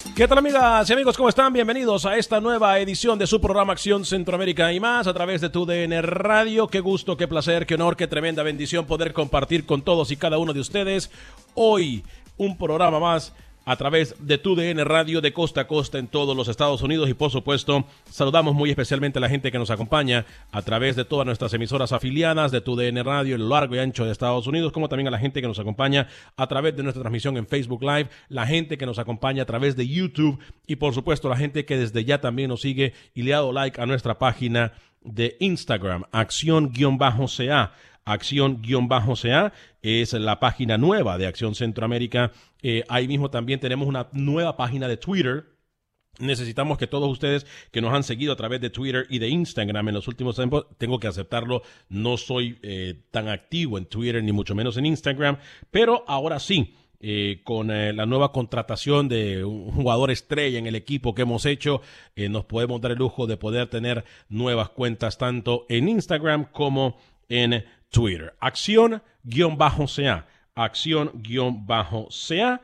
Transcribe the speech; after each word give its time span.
¿Qué 0.00 0.26
tal 0.26 0.38
amigas 0.38 0.88
y 0.88 0.92
amigos? 0.94 1.14
¿Cómo 1.14 1.28
están? 1.28 1.52
Bienvenidos 1.52 2.06
a 2.06 2.16
esta 2.16 2.40
nueva 2.40 2.78
edición 2.78 3.18
de 3.18 3.26
su 3.26 3.38
programa 3.38 3.74
Acción 3.74 4.06
Centroamérica 4.06 4.72
y 4.72 4.80
más 4.80 5.06
a 5.06 5.12
través 5.12 5.42
de 5.42 5.50
tu 5.50 5.66
DN 5.66 6.00
Radio. 6.00 6.68
Qué 6.68 6.80
gusto, 6.80 7.18
qué 7.18 7.28
placer, 7.28 7.66
qué 7.66 7.74
honor, 7.74 7.98
qué 7.98 8.06
tremenda 8.06 8.42
bendición 8.42 8.86
poder 8.86 9.12
compartir 9.12 9.66
con 9.66 9.82
todos 9.82 10.10
y 10.10 10.16
cada 10.16 10.38
uno 10.38 10.54
de 10.54 10.60
ustedes 10.60 11.10
hoy 11.54 12.02
un 12.38 12.56
programa 12.56 12.98
más 12.98 13.34
a 13.64 13.76
través 13.76 14.14
de 14.18 14.38
tu 14.38 14.54
DN 14.54 14.82
Radio 14.84 15.20
de 15.20 15.32
costa 15.32 15.62
a 15.62 15.66
costa 15.66 15.98
en 15.98 16.08
todos 16.08 16.36
los 16.36 16.48
Estados 16.48 16.82
Unidos. 16.82 17.08
Y 17.08 17.14
por 17.14 17.30
supuesto 17.30 17.84
saludamos 18.10 18.54
muy 18.54 18.70
especialmente 18.70 19.18
a 19.18 19.20
la 19.20 19.28
gente 19.28 19.52
que 19.52 19.58
nos 19.58 19.70
acompaña 19.70 20.26
a 20.52 20.62
través 20.62 20.96
de 20.96 21.04
todas 21.04 21.26
nuestras 21.26 21.52
emisoras 21.54 21.92
afiliadas 21.92 22.50
de 22.52 22.60
tu 22.60 22.76
DN 22.76 23.02
Radio 23.02 23.34
en 23.34 23.42
lo 23.42 23.48
largo 23.48 23.76
y 23.76 23.78
ancho 23.78 24.04
de 24.04 24.12
Estados 24.12 24.46
Unidos 24.46 24.72
como 24.72 24.88
también 24.88 25.08
a 25.08 25.10
la 25.10 25.18
gente 25.18 25.40
que 25.40 25.48
nos 25.48 25.58
acompaña 25.58 26.08
a 26.36 26.46
través 26.46 26.76
de 26.76 26.82
nuestra 26.82 27.02
transmisión 27.02 27.36
en 27.36 27.46
Facebook 27.46 27.82
Live, 27.82 28.08
la 28.28 28.46
gente 28.46 28.78
que 28.78 28.86
nos 28.86 28.98
acompaña 28.98 29.42
a 29.42 29.46
través 29.46 29.76
de 29.76 29.86
YouTube 29.86 30.38
y 30.66 30.76
por 30.76 30.94
supuesto 30.94 31.28
la 31.28 31.36
gente 31.36 31.64
que 31.64 31.76
desde 31.76 32.04
ya 32.04 32.20
también 32.20 32.48
nos 32.48 32.62
sigue 32.62 32.94
y 33.14 33.22
le 33.22 33.34
ha 33.34 33.36
dado 33.36 33.52
like 33.52 33.80
a 33.80 33.86
nuestra 33.86 34.18
página 34.18 34.72
de 35.02 35.36
Instagram, 35.40 36.04
acción-ca 36.12 37.72
acción-CA, 38.04 39.52
es 39.82 40.12
la 40.12 40.40
página 40.40 40.78
nueva 40.78 41.18
de 41.18 41.26
Acción 41.26 41.54
Centroamérica. 41.54 42.32
Eh, 42.62 42.84
ahí 42.88 43.08
mismo 43.08 43.30
también 43.30 43.60
tenemos 43.60 43.88
una 43.88 44.08
nueva 44.12 44.56
página 44.56 44.88
de 44.88 44.96
Twitter. 44.96 45.46
Necesitamos 46.18 46.76
que 46.76 46.86
todos 46.86 47.10
ustedes 47.10 47.46
que 47.70 47.80
nos 47.80 47.94
han 47.94 48.02
seguido 48.02 48.32
a 48.32 48.36
través 48.36 48.60
de 48.60 48.68
Twitter 48.68 49.06
y 49.08 49.18
de 49.18 49.28
Instagram 49.28 49.88
en 49.88 49.94
los 49.94 50.08
últimos 50.08 50.36
tiempos, 50.36 50.66
tengo 50.76 50.98
que 50.98 51.06
aceptarlo, 51.06 51.62
no 51.88 52.16
soy 52.16 52.58
eh, 52.62 53.04
tan 53.10 53.28
activo 53.28 53.78
en 53.78 53.86
Twitter 53.86 54.22
ni 54.22 54.32
mucho 54.32 54.54
menos 54.54 54.76
en 54.76 54.86
Instagram, 54.86 55.38
pero 55.70 56.04
ahora 56.06 56.38
sí, 56.38 56.74
eh, 57.02 57.40
con 57.44 57.68
la 57.68 58.04
nueva 58.04 58.32
contratación 58.32 59.08
de 59.08 59.44
un 59.44 59.70
jugador 59.70 60.10
estrella 60.10 60.58
en 60.58 60.66
el 60.66 60.74
equipo 60.74 61.14
que 61.14 61.22
hemos 61.22 61.46
hecho, 61.46 61.80
nos 62.16 62.44
podemos 62.44 62.82
dar 62.82 62.90
el 62.90 62.98
lujo 62.98 63.26
de 63.26 63.38
poder 63.38 63.68
tener 63.68 64.04
nuevas 64.28 64.68
cuentas 64.68 65.16
tanto 65.16 65.64
en 65.70 65.88
Instagram 65.88 66.50
como 66.52 66.98
en 67.30 67.64
Twitter. 67.90 68.34
Acción-CA. 68.40 70.26
Acción-CA. 70.54 72.60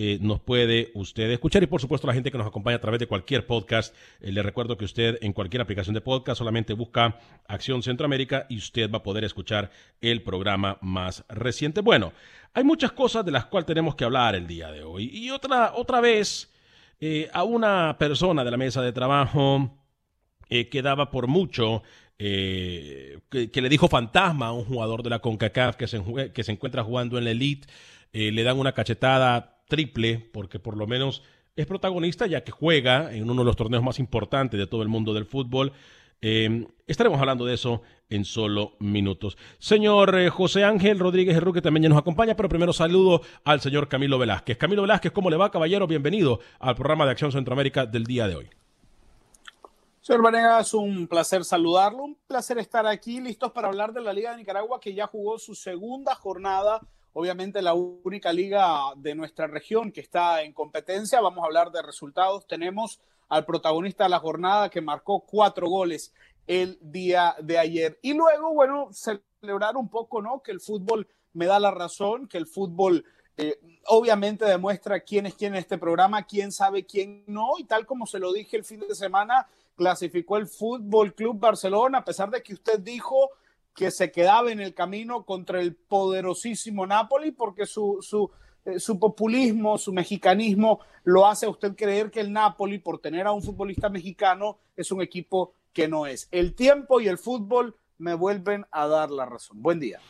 Eh, 0.00 0.16
nos 0.20 0.38
puede 0.38 0.92
usted 0.94 1.28
escuchar 1.28 1.60
y 1.64 1.66
por 1.66 1.80
supuesto 1.80 2.06
la 2.06 2.14
gente 2.14 2.30
que 2.30 2.38
nos 2.38 2.46
acompaña 2.46 2.76
a 2.76 2.80
través 2.80 3.00
de 3.00 3.08
cualquier 3.08 3.48
podcast. 3.48 3.92
Eh, 4.20 4.30
le 4.30 4.44
recuerdo 4.44 4.76
que 4.76 4.84
usted 4.84 5.18
en 5.22 5.32
cualquier 5.32 5.60
aplicación 5.60 5.92
de 5.92 6.00
podcast 6.00 6.38
solamente 6.38 6.72
busca 6.72 7.18
Acción 7.48 7.82
Centroamérica 7.82 8.46
y 8.48 8.58
usted 8.58 8.88
va 8.92 8.98
a 8.98 9.02
poder 9.02 9.24
escuchar 9.24 9.72
el 10.00 10.22
programa 10.22 10.78
más 10.82 11.24
reciente. 11.28 11.80
Bueno, 11.80 12.12
hay 12.54 12.62
muchas 12.62 12.92
cosas 12.92 13.24
de 13.24 13.32
las 13.32 13.46
cuales 13.46 13.66
tenemos 13.66 13.96
que 13.96 14.04
hablar 14.04 14.36
el 14.36 14.46
día 14.46 14.70
de 14.70 14.84
hoy. 14.84 15.10
Y 15.12 15.30
otra, 15.30 15.72
otra 15.74 16.00
vez, 16.00 16.48
eh, 17.00 17.28
a 17.32 17.42
una 17.42 17.96
persona 17.98 18.44
de 18.44 18.52
la 18.52 18.56
mesa 18.56 18.80
de 18.82 18.92
trabajo 18.92 19.74
que 20.48 20.80
daba 20.80 21.10
por 21.10 21.26
mucho 21.26 21.82
eh, 22.18 23.20
que, 23.30 23.60
le 23.60 23.68
dijo 23.68 23.88
fantasma 23.88 24.48
a 24.48 24.52
un 24.52 24.64
jugador 24.64 25.02
de 25.02 25.10
la 25.10 25.20
CONCACAF 25.20 25.76
que 25.76 25.86
se, 25.86 26.02
que 26.34 26.42
se 26.42 26.52
encuentra 26.52 26.82
jugando 26.82 27.18
en 27.18 27.24
la 27.24 27.30
Elite. 27.30 27.68
Eh, 28.12 28.32
le 28.32 28.42
dan 28.42 28.58
una 28.58 28.72
cachetada 28.72 29.60
triple 29.68 30.18
porque 30.32 30.58
por 30.58 30.76
lo 30.76 30.86
menos 30.86 31.22
es 31.54 31.66
protagonista 31.66 32.26
ya 32.26 32.42
que 32.42 32.50
juega 32.50 33.14
en 33.14 33.24
uno 33.24 33.42
de 33.42 33.46
los 33.46 33.56
torneos 33.56 33.82
más 33.82 33.98
importantes 33.98 34.58
de 34.58 34.66
todo 34.66 34.82
el 34.82 34.88
mundo 34.88 35.14
del 35.14 35.26
fútbol. 35.26 35.72
Eh, 36.20 36.66
estaremos 36.88 37.20
hablando 37.20 37.44
de 37.44 37.54
eso 37.54 37.82
en 38.10 38.24
solo 38.24 38.74
minutos. 38.80 39.36
Señor 39.58 40.28
José 40.30 40.64
Ángel 40.64 40.98
Rodríguez 40.98 41.36
Herrú, 41.36 41.52
que 41.52 41.62
también 41.62 41.84
ya 41.84 41.88
nos 41.90 41.98
acompaña, 41.98 42.34
pero 42.34 42.48
primero 42.48 42.72
saludo 42.72 43.22
al 43.44 43.60
señor 43.60 43.88
Camilo 43.88 44.18
Velázquez. 44.18 44.56
Camilo 44.56 44.82
Velázquez, 44.82 45.12
¿cómo 45.12 45.30
le 45.30 45.36
va, 45.36 45.52
caballero? 45.52 45.86
Bienvenido 45.86 46.40
al 46.58 46.74
programa 46.74 47.04
de 47.04 47.12
Acción 47.12 47.30
Centroamérica 47.30 47.86
del 47.86 48.04
día 48.04 48.26
de 48.26 48.36
hoy. 48.36 48.50
Señor 50.08 50.22
Vanegas, 50.22 50.72
un 50.72 51.06
placer 51.06 51.44
saludarlo, 51.44 52.02
un 52.04 52.14
placer 52.26 52.56
estar 52.56 52.86
aquí 52.86 53.20
listos 53.20 53.52
para 53.52 53.68
hablar 53.68 53.92
de 53.92 54.00
la 54.00 54.14
Liga 54.14 54.30
de 54.30 54.38
Nicaragua 54.38 54.80
que 54.80 54.94
ya 54.94 55.06
jugó 55.06 55.38
su 55.38 55.54
segunda 55.54 56.14
jornada, 56.14 56.80
obviamente 57.12 57.60
la 57.60 57.74
única 57.74 58.32
liga 58.32 58.84
de 58.96 59.14
nuestra 59.14 59.48
región 59.48 59.92
que 59.92 60.00
está 60.00 60.40
en 60.40 60.54
competencia. 60.54 61.20
Vamos 61.20 61.42
a 61.42 61.44
hablar 61.44 61.70
de 61.72 61.82
resultados. 61.82 62.46
Tenemos 62.46 63.02
al 63.28 63.44
protagonista 63.44 64.04
de 64.04 64.08
la 64.08 64.18
jornada 64.18 64.70
que 64.70 64.80
marcó 64.80 65.20
cuatro 65.26 65.68
goles 65.68 66.14
el 66.46 66.78
día 66.80 67.36
de 67.42 67.58
ayer. 67.58 67.98
Y 68.00 68.14
luego, 68.14 68.54
bueno, 68.54 68.88
celebrar 68.92 69.76
un 69.76 69.90
poco, 69.90 70.22
¿no? 70.22 70.42
Que 70.42 70.52
el 70.52 70.60
fútbol 70.60 71.06
me 71.34 71.44
da 71.44 71.60
la 71.60 71.70
razón, 71.70 72.28
que 72.28 72.38
el 72.38 72.46
fútbol 72.46 73.04
eh, 73.36 73.60
obviamente 73.88 74.46
demuestra 74.46 75.00
quién 75.00 75.26
es 75.26 75.34
quién 75.34 75.52
en 75.52 75.60
este 75.60 75.76
programa, 75.76 76.22
quién 76.22 76.50
sabe 76.50 76.86
quién 76.86 77.24
no, 77.26 77.58
y 77.58 77.64
tal 77.64 77.84
como 77.84 78.06
se 78.06 78.18
lo 78.18 78.32
dije 78.32 78.56
el 78.56 78.64
fin 78.64 78.80
de 78.80 78.94
semana, 78.94 79.46
clasificó 79.78 80.36
el 80.36 80.48
Fútbol 80.48 81.14
Club 81.14 81.38
Barcelona, 81.38 81.98
a 81.98 82.04
pesar 82.04 82.30
de 82.30 82.42
que 82.42 82.52
usted 82.52 82.80
dijo 82.80 83.30
que 83.74 83.92
se 83.92 84.10
quedaba 84.10 84.50
en 84.50 84.60
el 84.60 84.74
camino 84.74 85.24
contra 85.24 85.60
el 85.60 85.76
poderosísimo 85.76 86.84
Napoli, 86.84 87.30
porque 87.30 87.64
su, 87.64 87.98
su, 88.02 88.28
eh, 88.64 88.80
su 88.80 88.98
populismo, 88.98 89.78
su 89.78 89.92
mexicanismo 89.92 90.80
lo 91.04 91.28
hace 91.28 91.46
a 91.46 91.50
usted 91.50 91.76
creer 91.76 92.10
que 92.10 92.18
el 92.18 92.32
Napoli, 92.32 92.78
por 92.78 92.98
tener 92.98 93.28
a 93.28 93.32
un 93.32 93.42
futbolista 93.42 93.88
mexicano, 93.88 94.58
es 94.76 94.90
un 94.90 95.00
equipo 95.00 95.52
que 95.72 95.86
no 95.86 96.06
es. 96.06 96.28
El 96.32 96.54
tiempo 96.54 97.00
y 97.00 97.06
el 97.06 97.16
fútbol 97.16 97.76
me 97.98 98.14
vuelven 98.14 98.66
a 98.72 98.88
dar 98.88 99.10
la 99.10 99.26
razón. 99.26 99.62
Buen 99.62 99.78
día. 99.78 100.00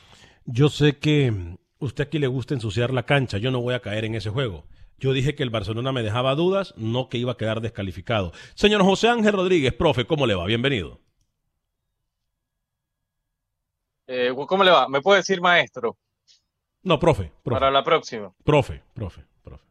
Yo 0.46 0.70
sé 0.70 0.96
que 0.96 1.58
usted 1.78 2.04
aquí 2.04 2.18
le 2.18 2.26
gusta 2.26 2.54
ensuciar 2.54 2.90
la 2.90 3.04
cancha, 3.04 3.36
yo 3.36 3.50
no 3.50 3.60
voy 3.60 3.74
a 3.74 3.80
caer 3.80 4.06
en 4.06 4.14
ese 4.14 4.30
juego. 4.30 4.64
Yo 4.98 5.12
dije 5.12 5.34
que 5.34 5.44
el 5.44 5.50
Barcelona 5.50 5.92
me 5.92 6.02
dejaba 6.02 6.34
dudas, 6.34 6.74
no 6.76 7.08
que 7.08 7.18
iba 7.18 7.32
a 7.32 7.36
quedar 7.36 7.60
descalificado. 7.60 8.32
Señor 8.54 8.82
José 8.82 9.08
Ángel 9.08 9.32
Rodríguez, 9.32 9.72
profe, 9.72 10.06
¿cómo 10.06 10.26
le 10.26 10.34
va? 10.34 10.44
Bienvenido. 10.44 11.00
Eh, 14.08 14.34
¿Cómo 14.34 14.64
le 14.64 14.70
va? 14.70 14.88
¿Me 14.88 15.00
puede 15.00 15.18
decir 15.18 15.40
maestro? 15.40 15.96
No, 16.82 16.98
profe, 16.98 17.30
profe. 17.44 17.60
Para 17.60 17.70
la 17.70 17.84
próxima. 17.84 18.32
Profe, 18.42 18.82
profe, 18.94 19.24
profe. 19.44 19.64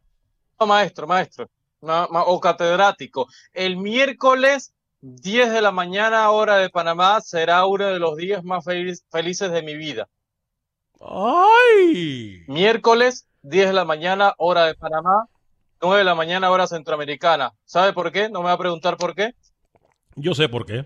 No, 0.59 0.65
maestro, 0.65 1.07
maestro. 1.07 1.49
o 1.81 2.39
catedrático. 2.39 3.27
El 3.51 3.77
miércoles 3.77 4.73
10 5.01 5.51
de 5.51 5.61
la 5.61 5.71
mañana, 5.71 6.29
hora 6.29 6.57
de 6.57 6.69
Panamá, 6.69 7.19
será 7.21 7.65
uno 7.65 7.87
de 7.87 7.99
los 7.99 8.15
días 8.15 8.43
más 8.43 8.63
felices 8.63 9.51
de 9.51 9.61
mi 9.61 9.75
vida. 9.75 10.07
¡Ay! 10.99 12.43
Miércoles, 12.47 13.26
10 13.47 13.67
de 13.67 13.73
la 13.73 13.85
mañana, 13.85 14.33
hora 14.37 14.65
de 14.65 14.75
Panamá, 14.75 15.25
9 15.81 15.99
de 15.99 16.03
la 16.03 16.15
mañana, 16.15 16.51
hora 16.51 16.67
centroamericana. 16.67 17.53
¿Sabe 17.63 17.93
por 17.93 18.11
qué? 18.11 18.29
No 18.29 18.39
me 18.39 18.47
va 18.47 18.53
a 18.53 18.57
preguntar 18.57 18.97
por 18.97 19.15
qué. 19.15 19.35
Yo 20.15 20.33
sé 20.33 20.49
por 20.49 20.65
qué. 20.65 20.85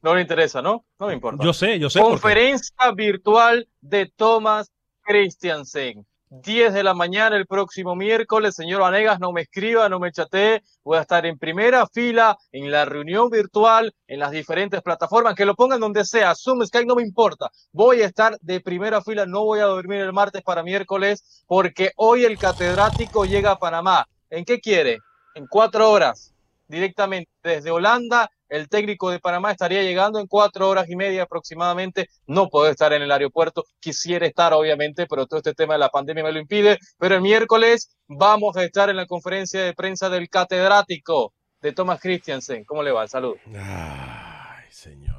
No 0.00 0.14
le 0.14 0.22
interesa, 0.22 0.62
¿no? 0.62 0.86
No 0.98 1.08
me 1.08 1.12
importa. 1.12 1.44
Yo 1.44 1.52
sé, 1.52 1.78
yo 1.78 1.90
sé. 1.90 2.00
Conferencia 2.00 2.92
virtual 2.94 3.68
de 3.82 4.06
Thomas 4.16 4.70
Christiansen. 5.02 6.06
10 6.30 6.74
de 6.74 6.82
la 6.82 6.94
mañana 6.94 7.36
el 7.36 7.46
próximo 7.46 7.96
miércoles. 7.96 8.54
Señor 8.54 8.82
Vanegas, 8.82 9.18
no 9.20 9.32
me 9.32 9.42
escriba, 9.42 9.88
no 9.88 9.98
me 9.98 10.12
chatee. 10.12 10.62
Voy 10.84 10.98
a 10.98 11.02
estar 11.02 11.24
en 11.26 11.38
primera 11.38 11.86
fila 11.86 12.36
en 12.52 12.70
la 12.70 12.84
reunión 12.84 13.30
virtual, 13.30 13.94
en 14.06 14.20
las 14.20 14.30
diferentes 14.30 14.82
plataformas, 14.82 15.34
que 15.34 15.46
lo 15.46 15.54
pongan 15.54 15.80
donde 15.80 16.04
sea. 16.04 16.34
Zoom, 16.34 16.64
Skype, 16.64 16.86
no 16.86 16.96
me 16.96 17.02
importa. 17.02 17.50
Voy 17.72 18.02
a 18.02 18.06
estar 18.06 18.36
de 18.40 18.60
primera 18.60 19.02
fila, 19.02 19.26
no 19.26 19.44
voy 19.44 19.60
a 19.60 19.64
dormir 19.64 20.00
el 20.00 20.12
martes 20.12 20.42
para 20.42 20.62
miércoles, 20.62 21.44
porque 21.46 21.92
hoy 21.96 22.24
el 22.24 22.38
catedrático 22.38 23.24
llega 23.24 23.52
a 23.52 23.58
Panamá. 23.58 24.06
¿En 24.30 24.44
qué 24.44 24.60
quiere? 24.60 24.98
En 25.34 25.46
cuatro 25.46 25.90
horas, 25.90 26.34
directamente 26.66 27.30
desde 27.42 27.70
Holanda 27.70 28.30
el 28.48 28.68
técnico 28.68 29.10
de 29.10 29.20
Panamá 29.20 29.50
estaría 29.50 29.82
llegando 29.82 30.18
en 30.18 30.26
cuatro 30.26 30.68
horas 30.68 30.88
y 30.88 30.96
media 30.96 31.24
aproximadamente. 31.24 32.08
No 32.26 32.48
puedo 32.48 32.70
estar 32.70 32.92
en 32.92 33.02
el 33.02 33.12
aeropuerto. 33.12 33.64
Quisiera 33.80 34.26
estar, 34.26 34.52
obviamente, 34.52 35.06
pero 35.06 35.26
todo 35.26 35.38
este 35.38 35.54
tema 35.54 35.74
de 35.74 35.80
la 35.80 35.90
pandemia 35.90 36.24
me 36.24 36.32
lo 36.32 36.38
impide. 36.38 36.78
Pero 36.98 37.16
el 37.16 37.20
miércoles 37.20 37.96
vamos 38.06 38.56
a 38.56 38.64
estar 38.64 38.90
en 38.90 38.96
la 38.96 39.06
conferencia 39.06 39.62
de 39.62 39.74
prensa 39.74 40.08
del 40.08 40.28
catedrático 40.28 41.34
de 41.60 41.72
Thomas 41.72 42.00
Christiansen. 42.00 42.64
¿Cómo 42.64 42.82
le 42.82 42.92
va? 42.92 43.06
Salud. 43.06 43.36
Ay, 43.54 44.64
señor. 44.70 45.16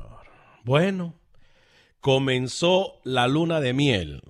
Bueno, 0.64 1.14
comenzó 2.00 3.00
la 3.04 3.28
luna 3.28 3.60
de 3.60 3.74
miel. 3.74 4.22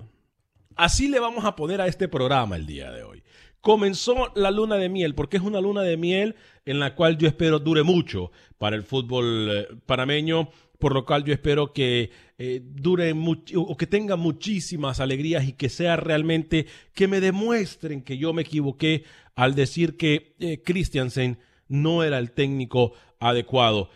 Así 0.76 1.10
le 1.10 1.20
vamos 1.20 1.46
a 1.46 1.56
poner 1.56 1.82
a 1.82 1.88
este 1.88 2.08
programa 2.08 2.56
el 2.56 2.66
día 2.66 2.92
de 2.92 3.04
hoy 3.04 3.24
comenzó 3.62 4.32
la 4.36 4.52
luna 4.52 4.76
de 4.76 4.90
miel, 4.90 5.16
porque 5.16 5.38
es 5.38 5.44
una 5.44 5.62
luna 5.62 5.82
de 5.82 5.98
miel 5.98 6.36
en 6.66 6.80
la 6.80 6.96
cual 6.96 7.18
yo 7.18 7.28
espero 7.28 7.60
dure 7.60 7.84
mucho 7.84 8.32
para 8.58 8.76
el 8.76 8.84
fútbol 8.84 9.50
eh, 9.52 9.68
panameño, 9.86 10.50
por 10.78 10.94
lo 10.94 11.06
cual 11.06 11.26
yo 11.26 11.34
espero 11.34 11.74
que 11.74 12.10
eh, 12.38 12.62
dure 12.64 13.14
mucho 13.14 13.62
o 13.62 13.76
que 13.76 13.88
tenga 13.88 14.16
muchísimas 14.16 15.00
alegrías 15.00 15.46
y 15.46 15.54
que 15.54 15.68
sea 15.68 15.98
realmente 15.98 16.68
que 16.94 17.08
me 17.08 17.20
demuestren 17.20 18.02
que 18.02 18.18
yo 18.18 18.32
me 18.34 18.44
equivoqué 18.44 19.04
al 19.36 19.56
decir 19.56 19.98
que 19.98 20.36
eh, 20.40 20.62
Christiansen 20.64 21.40
no 21.68 22.04
era 22.04 22.18
el 22.18 22.32
técnico 22.32 22.94
adecuado. 23.20 23.90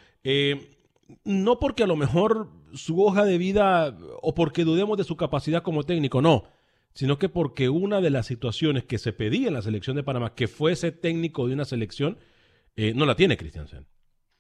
no 1.23 1.59
porque 1.59 1.83
a 1.83 1.87
lo 1.87 1.95
mejor 1.95 2.49
su 2.73 3.01
hoja 3.01 3.23
de 3.23 3.37
vida 3.37 3.97
o 4.21 4.33
porque 4.33 4.63
dudemos 4.63 4.97
de 4.97 5.03
su 5.03 5.15
capacidad 5.15 5.63
como 5.63 5.83
técnico, 5.83 6.21
no 6.21 6.43
sino 6.93 7.17
que 7.17 7.29
porque 7.29 7.69
una 7.69 8.01
de 8.01 8.09
las 8.09 8.27
situaciones 8.27 8.85
que 8.85 8.99
se 8.99 9.13
pedía 9.13 9.47
en 9.47 9.53
la 9.55 9.61
selección 9.61 9.95
de 9.95 10.03
Panamá, 10.03 10.35
que 10.35 10.47
fuese 10.47 10.91
técnico 10.91 11.47
de 11.47 11.53
una 11.53 11.65
selección, 11.65 12.17
eh, 12.75 12.93
no 12.95 13.05
la 13.05 13.15
tiene 13.15 13.37
Christiansen. 13.37 13.87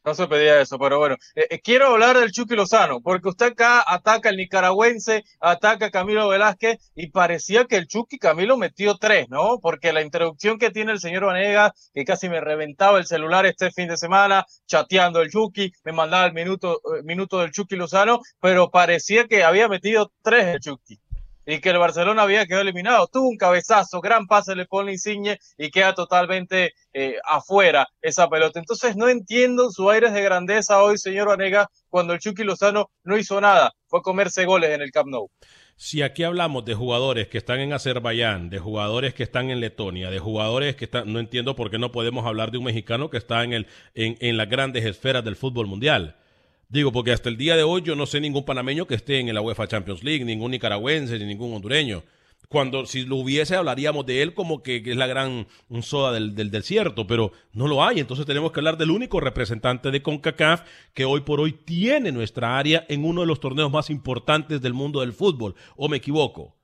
No 0.05 0.13
se 0.13 0.27
pedía 0.27 0.59
eso, 0.59 0.77
pero 0.77 0.99
bueno. 0.99 1.15
Eh, 1.33 1.47
eh, 1.49 1.61
quiero 1.61 1.87
hablar 1.87 2.19
del 2.19 2.31
Chucky 2.31 2.55
Lozano, 2.55 2.99
porque 3.01 3.29
usted 3.29 3.53
acá 3.53 3.81
ataca 3.87 4.29
al 4.29 4.35
nicaragüense, 4.35 5.23
ataca 5.39 5.85
a 5.85 5.91
Camilo 5.91 6.27
Velázquez, 6.27 6.91
y 6.93 7.09
parecía 7.09 7.65
que 7.65 7.77
el 7.77 7.87
Chucky 7.87 8.17
Camilo 8.17 8.57
metió 8.57 8.97
tres, 8.97 9.29
¿no? 9.29 9.59
Porque 9.61 9.93
la 9.93 10.01
introducción 10.01 10.59
que 10.59 10.71
tiene 10.71 10.91
el 10.91 10.99
señor 10.99 11.25
Vanegas, 11.25 11.71
que 11.93 12.03
casi 12.03 12.27
me 12.27 12.41
reventaba 12.41 12.97
el 12.97 13.05
celular 13.05 13.45
este 13.45 13.71
fin 13.71 13.87
de 13.87 13.95
semana, 13.95 14.45
chateando 14.67 15.21
el 15.21 15.31
Chucky, 15.31 15.71
me 15.85 15.93
mandaba 15.93 16.25
el 16.25 16.33
minuto, 16.33 16.81
minuto 17.05 17.39
del 17.39 17.51
Chucky 17.51 17.77
Lozano, 17.77 18.19
pero 18.41 18.71
parecía 18.71 19.27
que 19.27 19.45
había 19.45 19.69
metido 19.69 20.11
tres 20.21 20.47
el 20.47 20.59
Chucky 20.59 20.99
y 21.45 21.59
que 21.59 21.69
el 21.69 21.77
Barcelona 21.77 22.23
había 22.23 22.45
quedado 22.45 22.61
eliminado. 22.61 23.07
Tuvo 23.07 23.27
un 23.27 23.37
cabezazo, 23.37 24.01
gran 24.01 24.27
pase 24.27 24.55
le 24.55 24.65
pone 24.65 24.93
Insigne 24.93 25.39
y 25.57 25.71
queda 25.71 25.93
totalmente 25.93 26.73
eh, 26.93 27.15
afuera 27.25 27.87
esa 28.01 28.29
pelota. 28.29 28.59
Entonces 28.59 28.95
no 28.95 29.09
entiendo 29.09 29.69
su 29.71 29.89
aires 29.89 30.13
de 30.13 30.21
grandeza 30.21 30.81
hoy, 30.81 30.97
señor 30.97 31.27
Vanega, 31.27 31.69
cuando 31.89 32.13
el 32.13 32.19
Chucky 32.19 32.43
Lozano 32.43 32.89
no 33.03 33.17
hizo 33.17 33.39
nada, 33.41 33.73
fue 33.87 34.01
comerse 34.01 34.45
goles 34.45 34.71
en 34.71 34.81
el 34.81 34.91
Camp 34.91 35.09
Nou. 35.09 35.29
Si 35.75 36.03
aquí 36.03 36.23
hablamos 36.23 36.65
de 36.65 36.75
jugadores 36.75 37.27
que 37.27 37.39
están 37.39 37.59
en 37.59 37.73
Azerbaiyán, 37.73 38.49
de 38.49 38.59
jugadores 38.59 39.15
que 39.15 39.23
están 39.23 39.49
en 39.49 39.59
Letonia, 39.59 40.11
de 40.11 40.19
jugadores 40.19 40.75
que 40.75 40.85
están, 40.85 41.11
no 41.11 41.19
entiendo 41.19 41.55
por 41.55 41.71
qué 41.71 41.79
no 41.79 41.91
podemos 41.91 42.25
hablar 42.25 42.51
de 42.51 42.59
un 42.59 42.63
mexicano 42.63 43.09
que 43.09 43.17
está 43.17 43.43
en, 43.43 43.53
el, 43.53 43.67
en, 43.95 44.15
en 44.19 44.37
las 44.37 44.49
grandes 44.49 44.85
esferas 44.85 45.25
del 45.25 45.35
fútbol 45.35 45.65
mundial. 45.67 46.15
Digo, 46.73 46.91
porque 46.91 47.11
hasta 47.11 47.29
el 47.29 47.37
día 47.37 47.55
de 47.55 47.61
hoy 47.61 47.83
yo 47.83 47.95
no 47.95 48.07
sé 48.07 48.19
ningún 48.19 48.45
panameño 48.45 48.87
que 48.87 48.95
esté 48.95 49.19
en 49.19 49.31
la 49.31 49.41
UEFA 49.41 49.67
Champions 49.67 50.03
League, 50.03 50.25
ningún 50.25 50.49
nicaragüense, 50.49 51.19
ni 51.19 51.25
ningún 51.25 51.53
hondureño. 51.53 52.01
Cuando 52.49 52.87
si 52.87 53.05
lo 53.05 53.17
hubiese 53.17 53.55
hablaríamos 53.55 54.07
de 54.07 54.23
él 54.23 54.33
como 54.33 54.63
que, 54.63 54.77
es 54.83 54.97
la 54.97 55.05
gran 55.05 55.45
soda 55.83 56.11
del, 56.11 56.33
del, 56.33 56.49
desierto, 56.49 57.05
pero 57.05 57.31
no 57.51 57.67
lo 57.67 57.83
hay. 57.83 57.99
Entonces 57.99 58.25
tenemos 58.25 58.51
que 58.51 58.59
hablar 58.59 58.79
del 58.79 58.89
único 58.89 59.19
representante 59.19 59.91
de 59.91 60.01
CONCACAF 60.01 60.63
que 60.95 61.05
hoy 61.05 61.21
por 61.21 61.39
hoy 61.41 61.51
tiene 61.51 62.11
nuestra 62.11 62.57
área 62.57 62.87
en 62.89 63.05
uno 63.05 63.21
de 63.21 63.27
los 63.27 63.39
torneos 63.39 63.71
más 63.71 63.91
importantes 63.91 64.59
del 64.59 64.73
mundo 64.73 65.01
del 65.01 65.13
fútbol. 65.13 65.53
¿O 65.75 65.89
me 65.89 65.97
equivoco? 65.97 66.55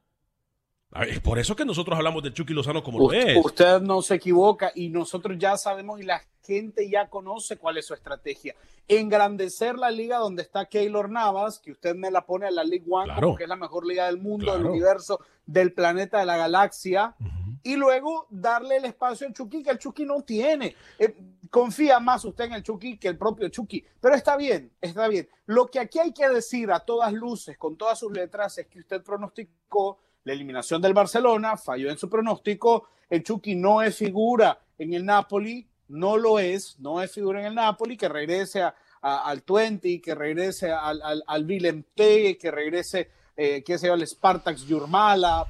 Es 0.91 1.19
por 1.19 1.37
eso 1.37 1.55
que 1.55 1.65
nosotros 1.65 1.95
hablamos 1.95 2.23
de 2.23 2.33
Chucky 2.33 2.53
Lozano 2.53 2.81
como 2.81 2.97
lo 2.99 3.13
es. 3.13 3.37
Usted 3.43 3.79
no 3.79 4.01
se 4.01 4.15
equivoca 4.15 4.71
y 4.73 4.89
nosotros 4.89 5.37
ya 5.37 5.55
sabemos 5.55 5.99
y 5.99 6.03
la 6.03 6.21
gente 6.43 6.89
ya 6.89 7.09
conoce 7.09 7.57
cuál 7.57 7.77
es 7.77 7.85
su 7.85 7.93
estrategia. 7.93 8.55
Engrandecer 8.87 9.77
la 9.77 9.91
liga 9.91 10.17
donde 10.17 10.41
está 10.41 10.65
Keylor 10.65 11.11
Navas, 11.11 11.59
que 11.59 11.71
usted 11.71 11.95
me 11.95 12.09
la 12.09 12.25
pone 12.25 12.47
a 12.47 12.51
la 12.51 12.63
League 12.63 12.87
One, 12.89 13.13
que 13.37 13.43
es 13.43 13.49
la 13.49 13.55
mejor 13.55 13.85
liga 13.85 14.07
del 14.07 14.17
mundo, 14.17 14.51
del 14.51 14.65
universo, 14.65 15.19
del 15.45 15.73
planeta, 15.73 16.19
de 16.19 16.25
la 16.25 16.37
galaxia. 16.37 17.15
Y 17.61 17.75
luego 17.75 18.25
darle 18.31 18.77
el 18.77 18.85
espacio 18.85 19.27
al 19.27 19.33
Chucky 19.33 19.61
que 19.61 19.69
el 19.69 19.77
Chucky 19.77 20.05
no 20.05 20.21
tiene. 20.23 20.75
Eh, 20.97 21.13
confía 21.51 21.99
más 21.99 22.25
usted 22.25 22.45
en 22.45 22.53
el 22.53 22.63
Chucky 22.63 22.97
que 22.97 23.09
el 23.09 23.17
propio 23.17 23.49
Chucky. 23.49 23.85
Pero 23.99 24.15
está 24.15 24.37
bien, 24.37 24.71
está 24.81 25.07
bien. 25.07 25.29
Lo 25.45 25.67
que 25.67 25.79
aquí 25.79 25.99
hay 25.99 26.13
que 26.13 26.27
decir 26.29 26.71
a 26.71 26.79
todas 26.79 27.13
luces, 27.13 27.57
con 27.57 27.75
todas 27.75 27.99
sus 27.99 28.11
letras, 28.11 28.57
es 28.57 28.67
que 28.67 28.79
usted 28.79 29.03
pronosticó 29.03 29.99
la 30.23 30.33
eliminación 30.33 30.81
del 30.81 30.93
Barcelona, 30.93 31.57
falló 31.57 31.89
en 31.89 31.97
su 31.97 32.09
pronóstico, 32.09 32.89
el 33.09 33.23
Chucky 33.23 33.55
no 33.55 33.81
es 33.81 33.97
figura 33.97 34.59
en 34.77 34.93
el 34.93 35.05
Napoli, 35.05 35.67
no 35.89 36.17
lo 36.17 36.39
es, 36.39 36.79
no 36.79 37.01
es 37.01 37.11
figura 37.11 37.39
en 37.41 37.47
el 37.47 37.55
Napoli, 37.55 37.97
que 37.97 38.07
regrese 38.07 38.63
al 39.01 39.43
Twente, 39.43 40.01
que 40.01 40.13
regrese 40.15 40.71
al, 40.71 41.01
al, 41.01 41.23
al 41.25 41.47
que 41.47 42.51
regrese, 42.51 43.09
eh, 43.35 43.63
yo, 43.65 43.93
al 43.93 44.05
Spartax 44.05 44.65
Yurmala, 44.65 45.47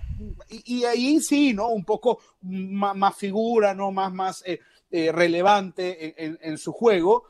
y, 0.50 0.84
ahí 0.86 1.20
sí, 1.20 1.54
¿no? 1.54 1.70
Un 1.70 1.84
poco 1.84 2.20
más, 2.42 3.16
figura, 3.18 3.74
¿no? 3.74 3.92
Más, 3.92 4.14
más 4.14 4.44
eh, 4.46 4.60
eh, 4.92 5.12
relevante 5.12 6.38
en, 6.42 6.58
su 6.58 6.72
juego, 6.72 7.26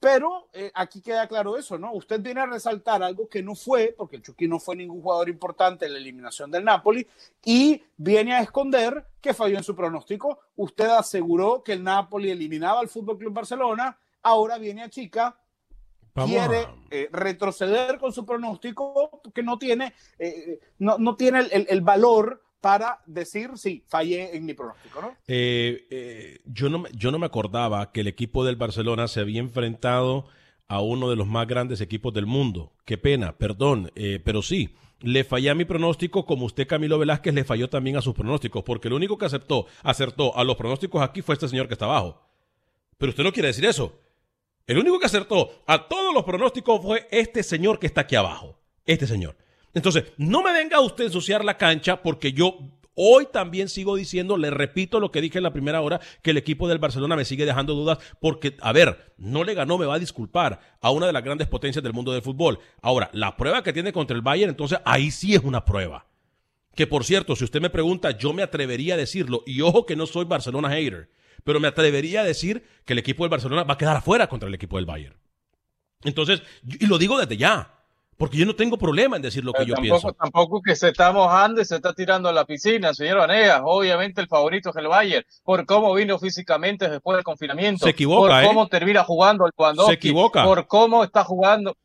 pero 0.00 0.48
eh, 0.52 0.70
aquí 0.74 1.00
queda 1.00 1.26
claro 1.26 1.56
eso, 1.56 1.78
¿no? 1.78 1.92
Usted 1.92 2.20
viene 2.20 2.40
a 2.40 2.46
resaltar 2.46 3.02
algo 3.02 3.28
que 3.28 3.42
no 3.42 3.54
fue, 3.54 3.94
porque 3.96 4.16
el 4.16 4.22
Chucky 4.22 4.46
no 4.46 4.60
fue 4.60 4.76
ningún 4.76 5.02
jugador 5.02 5.28
importante 5.28 5.86
en 5.86 5.92
la 5.92 5.98
eliminación 5.98 6.50
del 6.50 6.64
Napoli, 6.64 7.06
y 7.44 7.82
viene 7.96 8.34
a 8.34 8.40
esconder 8.40 9.06
que 9.20 9.34
falló 9.34 9.58
en 9.58 9.64
su 9.64 9.74
pronóstico. 9.74 10.38
Usted 10.56 10.86
aseguró 10.86 11.62
que 11.64 11.72
el 11.72 11.82
Napoli 11.82 12.30
eliminaba 12.30 12.80
al 12.80 12.88
Fútbol 12.88 13.18
Club 13.18 13.32
Barcelona, 13.32 13.98
ahora 14.22 14.58
viene 14.58 14.82
a 14.82 14.90
Chica, 14.90 15.36
quiere 16.26 16.66
eh, 16.90 17.08
retroceder 17.12 17.98
con 17.98 18.12
su 18.12 18.24
pronóstico, 18.24 19.20
que 19.34 19.42
no 19.42 19.58
tiene, 19.58 19.94
eh, 20.18 20.60
no, 20.78 20.98
no, 20.98 21.16
tiene 21.16 21.40
el, 21.40 21.66
el, 21.68 21.80
valor 21.80 22.42
para 22.60 23.00
decir, 23.06 23.50
sí, 23.56 23.84
fallé 23.86 24.36
en 24.36 24.44
mi 24.44 24.54
pronóstico, 24.54 25.00
¿no? 25.00 25.16
Eh, 25.26 25.86
eh, 25.90 26.40
yo 26.44 26.68
¿no? 26.68 26.84
Yo 26.92 27.10
no 27.10 27.18
me 27.18 27.26
acordaba 27.26 27.92
que 27.92 28.00
el 28.00 28.08
equipo 28.08 28.44
del 28.44 28.56
Barcelona 28.56 29.08
se 29.08 29.20
había 29.20 29.40
enfrentado 29.40 30.26
a 30.66 30.80
uno 30.80 31.08
de 31.08 31.16
los 31.16 31.26
más 31.26 31.46
grandes 31.46 31.80
equipos 31.80 32.12
del 32.12 32.26
mundo. 32.26 32.72
Qué 32.84 32.98
pena, 32.98 33.36
perdón, 33.38 33.90
eh, 33.94 34.20
pero 34.24 34.42
sí. 34.42 34.74
Le 35.00 35.22
fallé 35.22 35.50
a 35.50 35.54
mi 35.54 35.64
pronóstico 35.64 36.26
como 36.26 36.44
usted, 36.44 36.66
Camilo 36.66 36.98
Velázquez, 36.98 37.32
le 37.32 37.44
falló 37.44 37.70
también 37.70 37.96
a 37.96 38.02
sus 38.02 38.14
pronósticos, 38.14 38.64
porque 38.64 38.88
el 38.88 38.94
único 38.94 39.16
que 39.16 39.26
aceptó, 39.26 39.66
acertó 39.84 40.36
a 40.36 40.42
los 40.42 40.56
pronósticos 40.56 41.00
aquí 41.02 41.22
fue 41.22 41.34
este 41.34 41.48
señor 41.48 41.68
que 41.68 41.74
está 41.74 41.84
abajo. 41.84 42.20
Pero 42.98 43.10
usted 43.10 43.22
no 43.22 43.32
quiere 43.32 43.48
decir 43.48 43.64
eso. 43.64 44.00
El 44.66 44.76
único 44.76 44.98
que 44.98 45.06
acertó 45.06 45.62
a 45.66 45.86
todos 45.86 46.12
los 46.12 46.24
pronósticos 46.24 46.82
fue 46.82 47.06
este 47.12 47.44
señor 47.44 47.78
que 47.78 47.86
está 47.86 48.02
aquí 48.02 48.16
abajo. 48.16 48.60
Este 48.84 49.06
señor. 49.06 49.36
Entonces, 49.74 50.04
no 50.16 50.42
me 50.42 50.52
venga 50.52 50.80
usted 50.80 51.04
a 51.04 51.06
ensuciar 51.08 51.44
la 51.44 51.58
cancha 51.58 52.02
porque 52.02 52.32
yo 52.32 52.58
Hoy 53.00 53.28
también 53.32 53.68
sigo 53.68 53.94
diciendo, 53.94 54.36
le 54.36 54.50
repito 54.50 54.98
lo 54.98 55.12
que 55.12 55.20
dije 55.20 55.38
en 55.38 55.44
la 55.44 55.52
primera 55.52 55.80
hora, 55.82 56.00
que 56.20 56.32
el 56.32 56.36
equipo 56.36 56.66
del 56.66 56.80
Barcelona 56.80 57.14
me 57.14 57.24
sigue 57.24 57.46
dejando 57.46 57.74
dudas 57.74 57.98
porque, 58.20 58.56
a 58.60 58.72
ver, 58.72 59.14
no 59.18 59.44
le 59.44 59.54
ganó, 59.54 59.78
me 59.78 59.86
va 59.86 59.94
a 59.94 59.98
disculpar, 60.00 60.58
a 60.80 60.90
una 60.90 61.06
de 61.06 61.12
las 61.12 61.22
grandes 61.22 61.46
potencias 61.46 61.80
del 61.84 61.92
mundo 61.92 62.10
del 62.10 62.22
fútbol. 62.22 62.58
Ahora, 62.82 63.08
la 63.12 63.36
prueba 63.36 63.62
que 63.62 63.72
tiene 63.72 63.92
contra 63.92 64.16
el 64.16 64.22
Bayern, 64.22 64.50
entonces 64.50 64.80
ahí 64.84 65.12
sí 65.12 65.36
es 65.36 65.44
una 65.44 65.64
prueba. 65.64 66.08
Que 66.74 66.88
por 66.88 67.04
cierto, 67.04 67.36
si 67.36 67.44
usted 67.44 67.60
me 67.60 67.70
pregunta, 67.70 68.10
yo 68.10 68.32
me 68.32 68.42
atrevería 68.42 68.94
a 68.94 68.96
decirlo, 68.96 69.44
y 69.46 69.60
ojo 69.60 69.86
que 69.86 69.94
no 69.94 70.04
soy 70.06 70.24
Barcelona 70.24 70.70
hater, 70.70 71.08
pero 71.44 71.60
me 71.60 71.68
atrevería 71.68 72.22
a 72.22 72.24
decir 72.24 72.64
que 72.84 72.94
el 72.94 72.98
equipo 72.98 73.22
del 73.22 73.30
Barcelona 73.30 73.62
va 73.62 73.74
a 73.74 73.78
quedar 73.78 73.96
afuera 73.96 74.28
contra 74.28 74.48
el 74.48 74.54
equipo 74.56 74.74
del 74.74 74.86
Bayern. 74.86 75.14
Entonces, 76.02 76.42
y 76.66 76.86
lo 76.86 76.98
digo 76.98 77.16
desde 77.16 77.36
ya. 77.36 77.77
Porque 78.18 78.36
yo 78.36 78.44
no 78.46 78.56
tengo 78.56 78.76
problema 78.76 79.14
en 79.14 79.22
decir 79.22 79.44
lo 79.44 79.52
que 79.52 79.64
yo 79.64 79.76
pienso. 79.76 80.12
Tampoco 80.12 80.60
que 80.60 80.74
se 80.74 80.88
está 80.88 81.12
mojando 81.12 81.60
y 81.60 81.64
se 81.64 81.76
está 81.76 81.92
tirando 81.94 82.28
a 82.28 82.32
la 82.32 82.44
piscina, 82.44 82.92
señor 82.92 83.18
Vanegas. 83.18 83.62
Obviamente 83.64 84.20
el 84.20 84.26
favorito 84.26 84.70
es 84.70 84.76
el 84.76 84.88
Bayern, 84.88 85.24
por 85.44 85.64
cómo 85.66 85.94
vino 85.94 86.18
físicamente 86.18 86.90
después 86.90 87.16
del 87.16 87.22
confinamiento. 87.22 87.84
Se 87.84 87.90
equivoca, 87.90 88.40
Por 88.40 88.48
cómo 88.48 88.64
¿eh? 88.64 88.68
termina 88.68 89.04
jugando 89.04 89.46
el 89.46 89.52
cuando 89.54 89.86
Se 89.86 89.92
equivoca. 89.92 90.44
Por 90.44 90.66
cómo 90.66 91.04
está 91.04 91.22
jugando. 91.22 91.76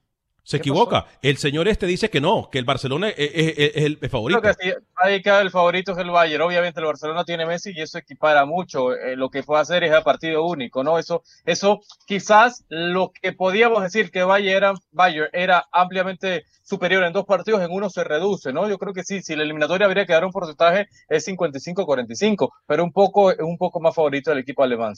Se 0.44 0.58
equivoca. 0.58 1.06
El 1.22 1.38
señor 1.38 1.70
este 1.70 1.88
dice 1.88 2.10
que 2.10 2.20
no, 2.20 2.50
que 2.52 2.60
el 2.60 2.66
Barcelona 2.66 3.10
es, 3.10 3.76
el 3.76 3.98
favorito. 4.10 4.42
Creo 4.42 4.54
que 4.54 4.64
sí, 4.64 5.22
que 5.24 5.30
el 5.40 5.52
favorito 5.52 5.94
es 5.94 5.98
el 6.00 6.10
Bayern. 6.10 6.44
Obviamente 6.44 6.82
el 6.82 6.86
Barcelona 6.86 7.24
tiene 7.24 7.46
Messi 7.46 7.72
y 7.74 7.82
eso 7.82 7.98
equipara 7.98 8.46
mucho. 8.46 8.94
Eh, 8.94 9.16
lo 9.16 9.30
que 9.30 9.44
puede 9.44 9.62
hacer 9.62 9.86
es 9.86 9.94
a 9.94 10.04
partido 10.04 10.46
único, 10.46 10.84
¿no? 10.84 11.00
Eso, 11.00 11.24
eso 11.46 11.80
quizás 12.06 12.66
lo 12.68 13.12
que 13.12 13.32
podíamos 13.32 13.84
decir 13.84 14.12
que 14.12 14.24
Bayern 14.24 14.58
era, 14.58 14.74
Bayern 14.92 15.30
era 15.32 15.66
ampliamente 15.72 16.44
superior 16.62 17.04
en 17.04 17.14
dos 17.14 17.26
partidos, 17.26 17.62
en 17.62 17.72
uno 17.72 17.90
se 17.90 18.04
reduce, 18.04 18.52
¿no? 18.52 18.68
Yo 18.68 18.78
creo 18.78 18.94
que 18.94 19.04
sí, 19.04 19.22
si 19.22 19.36
la 19.36 19.44
eliminatoria 19.44 19.86
habría 19.86 20.06
que 20.06 20.14
dar 20.14 20.26
un 20.26 20.32
porcentaje 20.32 20.88
es 21.08 21.26
55-45, 21.28 22.50
pero 22.66 22.84
un 22.84 22.92
poco, 22.92 23.34
un 23.40 23.58
poco 23.58 23.80
más 23.80 23.96
favorito 23.96 24.30
del 24.32 24.40
equipo 24.40 24.64
alemán. 24.64 24.94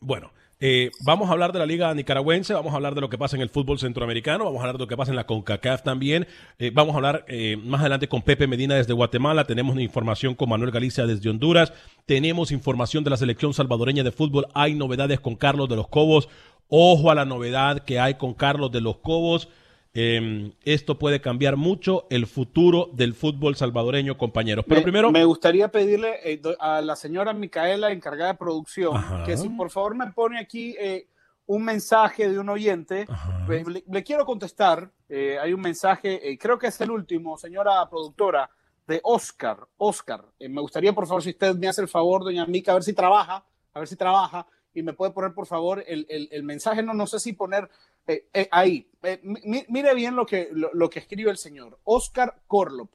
Bueno, 0.00 0.32
eh, 0.66 0.90
vamos 1.00 1.28
a 1.28 1.32
hablar 1.32 1.52
de 1.52 1.58
la 1.58 1.66
Liga 1.66 1.92
Nicaragüense, 1.92 2.54
vamos 2.54 2.72
a 2.72 2.76
hablar 2.76 2.94
de 2.94 3.02
lo 3.02 3.10
que 3.10 3.18
pasa 3.18 3.36
en 3.36 3.42
el 3.42 3.50
fútbol 3.50 3.78
centroamericano, 3.78 4.46
vamos 4.46 4.60
a 4.60 4.62
hablar 4.62 4.76
de 4.76 4.84
lo 4.84 4.88
que 4.88 4.96
pasa 4.96 5.12
en 5.12 5.16
la 5.16 5.26
CONCACAF 5.26 5.82
también. 5.82 6.26
Eh, 6.58 6.70
vamos 6.72 6.94
a 6.94 6.96
hablar 6.96 7.26
eh, 7.28 7.58
más 7.62 7.82
adelante 7.82 8.08
con 8.08 8.22
Pepe 8.22 8.46
Medina 8.46 8.74
desde 8.74 8.94
Guatemala, 8.94 9.44
tenemos 9.44 9.78
información 9.78 10.34
con 10.34 10.48
Manuel 10.48 10.70
Galicia 10.70 11.04
desde 11.04 11.28
Honduras, 11.28 11.74
tenemos 12.06 12.50
información 12.50 13.04
de 13.04 13.10
la 13.10 13.18
selección 13.18 13.52
salvadoreña 13.52 14.04
de 14.04 14.10
fútbol, 14.10 14.46
hay 14.54 14.72
novedades 14.74 15.20
con 15.20 15.36
Carlos 15.36 15.68
de 15.68 15.76
los 15.76 15.88
Cobos. 15.88 16.30
Ojo 16.68 17.10
a 17.10 17.14
la 17.14 17.26
novedad 17.26 17.80
que 17.80 18.00
hay 18.00 18.14
con 18.14 18.32
Carlos 18.32 18.72
de 18.72 18.80
los 18.80 18.96
Cobos. 18.96 19.50
Em, 19.96 20.52
esto 20.64 20.98
puede 20.98 21.20
cambiar 21.20 21.56
mucho 21.56 22.08
el 22.10 22.26
futuro 22.26 22.90
del 22.92 23.14
fútbol 23.14 23.54
salvadoreño, 23.54 24.18
compañeros. 24.18 24.64
Pero 24.68 24.82
primero. 24.82 25.12
Me 25.12 25.24
gustaría 25.24 25.68
pedirle 25.68 26.18
eh, 26.24 26.42
a 26.58 26.80
la 26.80 26.96
señora 26.96 27.32
Micaela, 27.32 27.92
encargada 27.92 28.32
de 28.32 28.38
producción, 28.38 29.00
que 29.24 29.36
si 29.36 29.48
por 29.50 29.70
favor 29.70 29.94
me 29.94 30.10
pone 30.10 30.40
aquí 30.40 30.74
eh, 30.80 31.06
un 31.46 31.64
mensaje 31.64 32.28
de 32.28 32.40
un 32.40 32.48
oyente. 32.48 33.06
Pues, 33.46 33.64
le, 33.68 34.02
quiero 34.02 34.26
contestar. 34.26 34.90
Eh, 35.08 35.38
hay 35.40 35.52
un 35.52 35.60
mensaje, 35.60 36.36
creo 36.40 36.58
que 36.58 36.66
es 36.66 36.80
el 36.80 36.90
último, 36.90 37.36
señora 37.36 37.88
productora, 37.88 38.50
de 38.88 39.00
Oscar. 39.04 39.58
Oscar, 39.76 40.24
me 40.40 40.60
gustaría 40.60 40.92
por 40.92 41.06
favor, 41.06 41.22
si 41.22 41.30
usted 41.30 41.54
me 41.54 41.68
hace 41.68 41.82
el 41.82 41.88
favor, 41.88 42.24
doña 42.24 42.46
Mica, 42.46 42.72
a 42.72 42.74
ver 42.74 42.82
si 42.82 42.94
trabaja, 42.94 43.46
a 43.72 43.78
ver 43.78 43.86
si 43.86 43.94
trabaja 43.94 44.44
y 44.74 44.82
me 44.82 44.92
puede 44.92 45.12
poner 45.12 45.32
por 45.32 45.46
favor 45.46 45.84
el, 45.86 46.04
el, 46.08 46.28
el 46.32 46.42
mensaje. 46.42 46.82
No, 46.82 46.94
no 46.94 47.06
sé 47.06 47.20
si 47.20 47.32
poner 47.32 47.70
eh, 48.06 48.28
eh, 48.34 48.48
ahí, 48.50 48.90
eh, 49.02 49.20
mire 49.22 49.94
bien 49.94 50.14
lo 50.14 50.26
que, 50.26 50.50
lo, 50.52 50.90
que 50.90 50.98
escribe 50.98 51.30
el 51.30 51.38
señor. 51.38 51.78
Oscar 51.84 52.42
Corlop. 52.46 52.90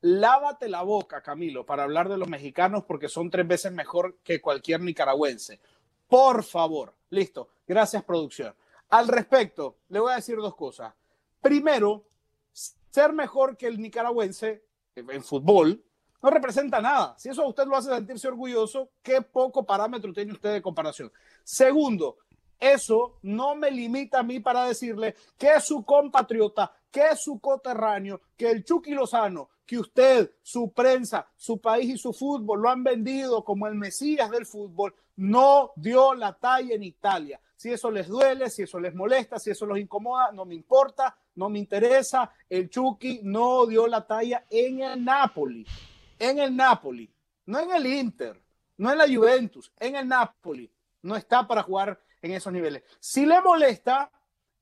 Lávate 0.00 0.68
la 0.68 0.82
boca, 0.82 1.22
Camilo, 1.22 1.66
para 1.66 1.82
hablar 1.82 2.08
de 2.08 2.18
los 2.18 2.28
mexicanos 2.28 2.84
porque 2.84 3.08
son 3.08 3.30
tres 3.30 3.46
veces 3.46 3.72
mejor 3.72 4.18
que 4.22 4.40
cualquier 4.40 4.80
nicaragüense. 4.80 5.60
Por 6.08 6.44
favor. 6.44 6.94
Listo. 7.10 7.48
Gracias, 7.66 8.04
producción. 8.04 8.54
Al 8.90 9.08
respecto, 9.08 9.78
le 9.88 10.00
voy 10.00 10.12
a 10.12 10.16
decir 10.16 10.36
dos 10.36 10.54
cosas. 10.54 10.94
Primero, 11.40 12.04
ser 12.52 13.12
mejor 13.12 13.56
que 13.56 13.66
el 13.66 13.80
nicaragüense 13.80 14.62
en 14.94 15.24
fútbol 15.24 15.82
no 16.22 16.30
representa 16.30 16.80
nada. 16.80 17.14
Si 17.18 17.28
eso 17.28 17.42
a 17.42 17.48
usted 17.48 17.66
lo 17.66 17.76
hace 17.76 17.90
sentirse 17.90 18.28
orgulloso, 18.28 18.90
qué 19.02 19.22
poco 19.22 19.64
parámetro 19.66 20.12
tiene 20.12 20.32
usted 20.32 20.52
de 20.52 20.62
comparación. 20.62 21.12
Segundo, 21.44 22.18
eso 22.58 23.18
no 23.22 23.54
me 23.54 23.70
limita 23.70 24.20
a 24.20 24.22
mí 24.22 24.40
para 24.40 24.64
decirle 24.64 25.14
que 25.36 25.60
su 25.60 25.84
compatriota, 25.84 26.72
que 26.90 27.14
su 27.16 27.38
coterráneo, 27.38 28.20
que 28.36 28.50
el 28.50 28.64
Chucky 28.64 28.92
Lozano, 28.92 29.50
que 29.66 29.78
usted, 29.78 30.30
su 30.42 30.72
prensa, 30.72 31.28
su 31.36 31.60
país 31.60 31.90
y 31.90 31.98
su 31.98 32.12
fútbol 32.12 32.62
lo 32.62 32.70
han 32.70 32.84
vendido 32.84 33.44
como 33.44 33.66
el 33.66 33.74
Mesías 33.74 34.30
del 34.30 34.46
fútbol, 34.46 34.94
no 35.16 35.72
dio 35.76 36.14
la 36.14 36.34
talla 36.34 36.74
en 36.74 36.84
Italia. 36.84 37.40
Si 37.56 37.72
eso 37.72 37.90
les 37.90 38.06
duele, 38.06 38.50
si 38.50 38.62
eso 38.62 38.78
les 38.78 38.94
molesta, 38.94 39.38
si 39.38 39.50
eso 39.50 39.66
los 39.66 39.78
incomoda, 39.78 40.30
no 40.30 40.44
me 40.44 40.54
importa, 40.54 41.16
no 41.34 41.48
me 41.48 41.58
interesa. 41.58 42.30
El 42.48 42.68
Chucky 42.68 43.20
no 43.22 43.66
dio 43.66 43.86
la 43.86 44.06
talla 44.06 44.46
en 44.50 44.82
el 44.82 45.04
Napoli, 45.04 45.66
en 46.18 46.38
el 46.38 46.54
Napoli, 46.54 47.10
no 47.46 47.58
en 47.58 47.70
el 47.72 47.86
Inter, 47.86 48.40
no 48.76 48.92
en 48.92 48.98
la 48.98 49.06
Juventus, 49.06 49.72
en 49.78 49.96
el 49.96 50.06
Napoli. 50.06 50.70
No 51.02 51.16
está 51.16 51.46
para 51.46 51.62
jugar 51.62 51.98
en 52.26 52.32
esos 52.32 52.52
niveles. 52.52 52.82
Si 53.00 53.24
le 53.24 53.40
molesta, 53.40 54.10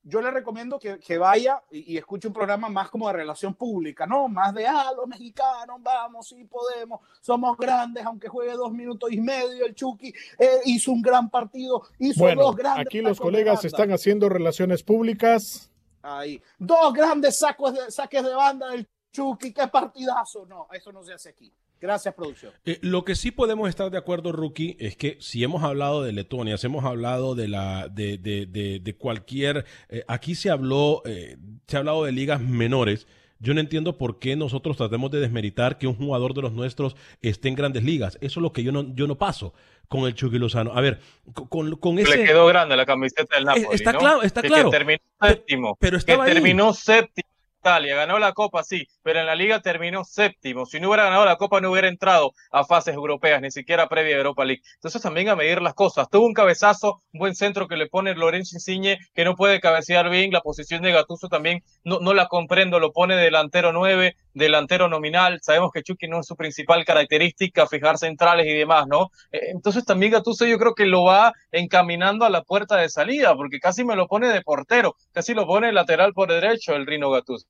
yo 0.07 0.21
le 0.21 0.29
recomiendo 0.29 0.79
que, 0.79 1.17
vaya 1.17 1.63
y, 1.71 1.97
escuche 1.97 2.27
un 2.27 2.33
programa 2.33 2.69
más 2.69 2.89
como 2.89 3.07
de 3.07 3.13
relación 3.13 3.55
pública, 3.55 4.05
¿no? 4.05 4.27
Más 4.27 4.53
de, 4.53 4.67
ah, 4.67 4.91
los 4.95 5.07
mexicanos, 5.07 5.81
vamos, 5.81 6.27
sí 6.27 6.45
podemos, 6.45 7.01
somos 7.21 7.57
grandes, 7.57 8.05
aunque 8.05 8.27
juegue 8.27 8.53
dos 8.53 8.71
minutos 8.71 9.11
y 9.11 9.19
medio, 9.19 9.65
el 9.65 9.73
Chucky 9.73 10.13
eh, 10.37 10.59
hizo 10.65 10.91
un 10.91 11.01
gran 11.01 11.29
partido, 11.29 11.83
hizo 11.97 12.23
bueno, 12.23 12.43
dos 12.43 12.55
grandes... 12.55 12.85
Aquí 12.85 13.01
los 13.01 13.19
colegas 13.19 13.65
están 13.65 13.91
haciendo 13.91 14.29
relaciones 14.29 14.83
públicas. 14.83 15.71
Ahí, 16.03 16.39
dos 16.59 16.93
grandes 16.93 17.39
sacos 17.39 17.73
de, 17.73 17.89
saques 17.89 18.23
de 18.23 18.35
banda 18.35 18.69
del 18.69 18.87
Chucky, 19.11 19.51
qué 19.53 19.67
partidazo. 19.67 20.45
No, 20.45 20.67
eso 20.71 20.91
no 20.91 21.03
se 21.03 21.13
hace 21.13 21.29
aquí. 21.29 21.51
Gracias, 21.81 22.13
producción. 22.13 22.53
Eh, 22.65 22.79
lo 22.81 23.03
que 23.03 23.15
sí 23.15 23.31
podemos 23.31 23.69
estar 23.69 23.91
de 23.91 23.97
acuerdo, 23.97 24.31
Rookie, 24.31 24.77
es 24.79 24.95
que 24.95 25.17
si 25.19 25.43
hemos 25.43 25.63
hablado 25.63 26.03
de 26.03 26.13
Letonia, 26.13 26.57
si 26.57 26.67
hemos 26.67 26.85
hablado 26.85 27.35
de 27.35 27.47
la 27.47 27.87
de, 27.89 28.17
de, 28.17 28.79
de, 28.79 28.95
cualquier. 28.95 29.65
Eh, 29.89 30.03
aquí 30.07 30.35
se 30.35 30.49
habló, 30.49 31.01
eh, 31.05 31.37
se 31.67 31.75
ha 31.75 31.79
hablado 31.79 32.05
de 32.05 32.11
ligas 32.11 32.41
menores. 32.41 33.07
Yo 33.39 33.53
no 33.53 33.59
entiendo 33.59 33.97
por 33.97 34.17
qué 34.17 34.35
nosotros 34.35 34.77
tratemos 34.77 35.11
de 35.11 35.19
desmeritar 35.19 35.77
que 35.77 35.87
un 35.87 35.95
jugador 35.95 36.33
de 36.33 36.41
los 36.41 36.53
nuestros 36.53 36.95
esté 37.21 37.49
en 37.49 37.55
grandes 37.55 37.83
ligas. 37.83 38.17
Eso 38.21 38.39
es 38.39 38.41
lo 38.41 38.53
que 38.53 38.63
yo 38.63 38.71
no, 38.71 38.95
yo 38.95 39.07
no 39.07 39.17
paso 39.17 39.53
con 39.89 40.05
el 40.05 40.15
Chucky 40.15 40.39
Lozano. 40.39 40.71
A 40.73 40.81
ver, 40.81 41.01
con, 41.49 41.75
con 41.75 41.99
ese. 41.99 42.17
Le 42.17 42.25
quedó 42.25 42.47
grande 42.47 42.77
la 42.77 42.85
camiseta 42.85 43.35
del 43.35 43.45
Napoli. 43.45 43.67
Está 43.71 43.93
claro, 43.93 44.23
está 44.23 44.41
claro. 44.41 44.71
Que 44.71 44.77
terminó 44.77 45.03
séptimo. 45.21 45.77
Pero 45.79 45.97
estaba 45.97 46.25
que 46.25 46.31
terminó 46.31 46.73
séptimo 46.73 47.34
Italia, 47.65 47.95
ganó 47.95 48.19
la 48.19 48.33
Copa, 48.33 48.63
sí, 48.63 48.87
pero 49.01 49.21
en 49.21 49.25
la 49.25 49.33
Liga 49.33 49.59
terminó 49.59 50.03
séptimo. 50.03 50.67
Si 50.67 50.79
no 50.79 50.87
hubiera 50.87 51.05
ganado 51.05 51.25
la 51.25 51.35
Copa, 51.35 51.61
no 51.61 51.71
hubiera 51.71 51.87
entrado 51.87 52.33
a 52.51 52.63
fases 52.63 52.93
europeas, 52.93 53.41
ni 53.41 53.49
siquiera 53.49 53.89
previa 53.89 54.13
a 54.13 54.17
Europa 54.19 54.45
League. 54.45 54.61
Entonces 54.75 55.01
también 55.01 55.29
a 55.29 55.35
medir 55.35 55.63
las 55.63 55.73
cosas. 55.73 56.07
Tuvo 56.11 56.27
un 56.27 56.35
cabezazo, 56.35 57.01
un 57.11 57.19
buen 57.21 57.33
centro 57.33 57.67
que 57.67 57.75
le 57.75 57.87
pone 57.87 58.13
Lorenzo 58.13 58.55
Insigne, 58.55 58.99
que 59.15 59.25
no 59.25 59.35
puede 59.35 59.59
cabecear 59.59 60.11
bien. 60.11 60.31
La 60.31 60.41
posición 60.41 60.83
de 60.83 60.91
Gatuso 60.91 61.27
también 61.27 61.63
no, 61.83 61.99
no 62.01 62.13
la 62.13 62.27
comprendo, 62.27 62.79
lo 62.79 62.91
pone 62.93 63.15
delantero 63.15 63.73
9, 63.73 64.15
delantero 64.35 64.87
nominal. 64.87 65.39
Sabemos 65.41 65.71
que 65.73 65.81
Chucky 65.81 66.07
no 66.07 66.19
es 66.19 66.27
su 66.27 66.35
principal 66.35 66.85
característica, 66.85 67.65
fijar 67.65 67.97
centrales 67.97 68.45
y 68.45 68.53
demás, 68.53 68.85
¿no? 68.87 69.09
Eh, 69.31 69.39
entonces 69.53 69.85
también 69.85 70.11
Gatuso 70.11 70.45
yo 70.45 70.59
creo 70.59 70.75
que 70.75 70.85
lo 70.85 71.05
va 71.05 71.33
encaminando 71.51 72.25
a 72.25 72.29
la 72.29 72.43
puerta 72.43 72.77
de 72.77 72.89
salida, 72.89 73.35
porque 73.35 73.59
casi 73.59 73.83
me 73.83 73.95
lo 73.95 74.05
pone 74.07 74.27
de 74.27 74.43
portero, 74.43 74.95
casi 75.13 75.33
lo 75.33 75.47
pone 75.47 75.71
lateral 75.71 76.13
por 76.13 76.29
derecho 76.29 76.75
el 76.75 76.85
Rino 76.85 77.09
Gatuso. 77.09 77.47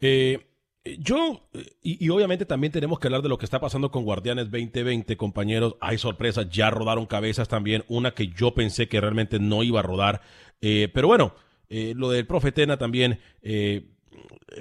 Eh, 0.00 0.44
yo, 1.00 1.48
y, 1.82 2.08
obviamente 2.08 2.46
también 2.46 2.72
tenemos 2.72 2.98
que 2.98 3.08
hablar 3.08 3.22
de 3.22 3.28
lo 3.28 3.36
que 3.36 3.44
está 3.44 3.60
pasando 3.60 3.90
con 3.90 4.04
Guardianes 4.04 4.50
2020, 4.50 5.16
compañeros. 5.16 5.76
Hay 5.80 5.98
sorpresas, 5.98 6.48
ya 6.48 6.70
rodaron 6.70 7.06
cabezas 7.06 7.48
también. 7.48 7.84
Una 7.88 8.12
que 8.12 8.28
yo 8.28 8.54
pensé 8.54 8.88
que 8.88 9.00
realmente 9.00 9.38
no 9.38 9.62
iba 9.62 9.80
a 9.80 9.82
rodar. 9.82 10.22
Eh, 10.60 10.88
pero 10.92 11.08
bueno, 11.08 11.34
eh, 11.68 11.92
lo 11.96 12.10
del 12.10 12.26
Profetena 12.26 12.78
también. 12.78 13.20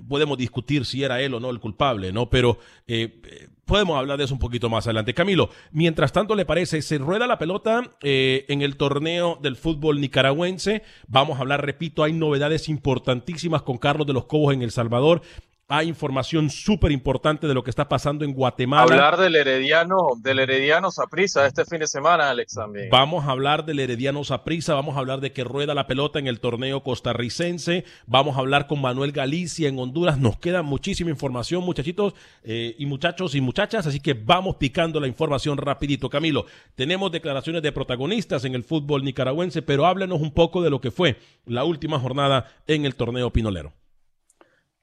Podemos 0.08 0.38
discutir 0.38 0.86
si 0.86 1.04
era 1.04 1.22
él 1.22 1.34
o 1.34 1.40
no 1.40 1.50
el 1.50 1.60
culpable, 1.60 2.12
¿no? 2.12 2.30
Pero 2.30 2.60
eh, 2.88 3.48
podemos 3.66 3.98
hablar 3.98 4.18
de 4.18 4.26
eso 4.26 4.34
un 4.34 4.40
poquito 4.40 4.70
más 4.70 4.88
adelante. 4.88 5.14
Camilo, 5.14 5.50
mientras 5.72 6.12
tanto, 6.12 6.36
¿le 6.36 6.46
parece? 6.46 6.82
Se 6.82 6.98
rueda 6.98 7.28
la 7.28 7.38
pelota 7.38 7.98
eh, 8.02 8.46
en 8.50 8.62
el 8.62 8.78
torneo 8.78 9.38
del 9.42 9.56
fútbol 9.56 10.02
nicaragüense. 10.02 10.84
Vamos 11.08 11.38
a 11.38 11.42
hablar, 11.42 11.66
repito, 11.66 12.04
hay 12.04 12.14
novedades 12.14 12.70
importantísimas 12.70 13.62
con 13.62 13.78
Carlos 13.78 14.08
de 14.08 14.14
los 14.14 14.26
Cobos 14.26 14.54
en 14.54 14.62
El 14.62 14.72
Salvador. 14.72 15.22
Hay 15.70 15.90
información 15.90 16.50
súper 16.50 16.94
importante 16.94 17.46
de 17.46 17.54
lo 17.54 17.62
que 17.62 17.70
está 17.70 17.90
pasando 17.90 18.24
en 18.24 18.32
Guatemala. 18.32 18.84
Hablar 18.84 19.18
del 19.18 19.36
Herediano, 19.36 19.98
del 20.18 20.40
Herediano 20.40 20.92
Saprisa 20.92 21.46
este 21.46 21.66
fin 21.66 21.80
de 21.80 21.88
semana, 21.88 22.30
Alex, 22.30 22.54
también. 22.54 22.88
Vamos 22.90 23.26
a 23.26 23.32
hablar 23.32 23.66
del 23.66 23.82
Herediano 23.82 24.24
Saprisa, 24.24 24.76
vamos 24.76 24.96
a 24.96 25.00
hablar 25.00 25.20
de 25.20 25.34
que 25.34 25.44
rueda 25.44 25.74
la 25.74 25.86
pelota 25.86 26.20
en 26.20 26.28
el 26.28 26.40
torneo 26.40 26.84
costarricense, 26.84 27.84
vamos 28.06 28.38
a 28.38 28.40
hablar 28.40 28.68
con 28.68 28.80
Manuel 28.80 29.12
Galicia 29.12 29.68
en 29.68 29.78
Honduras. 29.78 30.18
Nos 30.18 30.40
queda 30.40 30.62
muchísima 30.62 31.10
información, 31.10 31.66
muchachitos 31.66 32.14
eh, 32.46 32.74
y 32.80 32.86
muchachos 32.86 33.36
y 33.36 33.42
muchachas, 33.42 33.86
así 33.86 34.00
que 34.00 34.14
vamos 34.14 34.56
picando 34.56 35.02
la 35.02 35.08
información 35.08 35.58
rapidito. 35.58 36.10
Camilo, 36.10 36.46
tenemos 36.76 37.12
declaraciones 37.12 37.62
de 37.62 37.74
protagonistas 37.74 38.46
en 38.46 38.56
el 38.56 38.64
fútbol 38.64 39.04
nicaragüense, 39.04 39.62
pero 39.62 39.86
háblenos 39.86 40.22
un 40.22 40.32
poco 40.32 40.62
de 40.62 40.70
lo 40.70 40.80
que 40.80 40.92
fue 40.92 41.18
la 41.46 41.66
última 41.66 42.00
jornada 42.00 42.56
en 42.68 42.86
el 42.86 42.96
torneo 42.96 43.34
pinolero. 43.34 43.74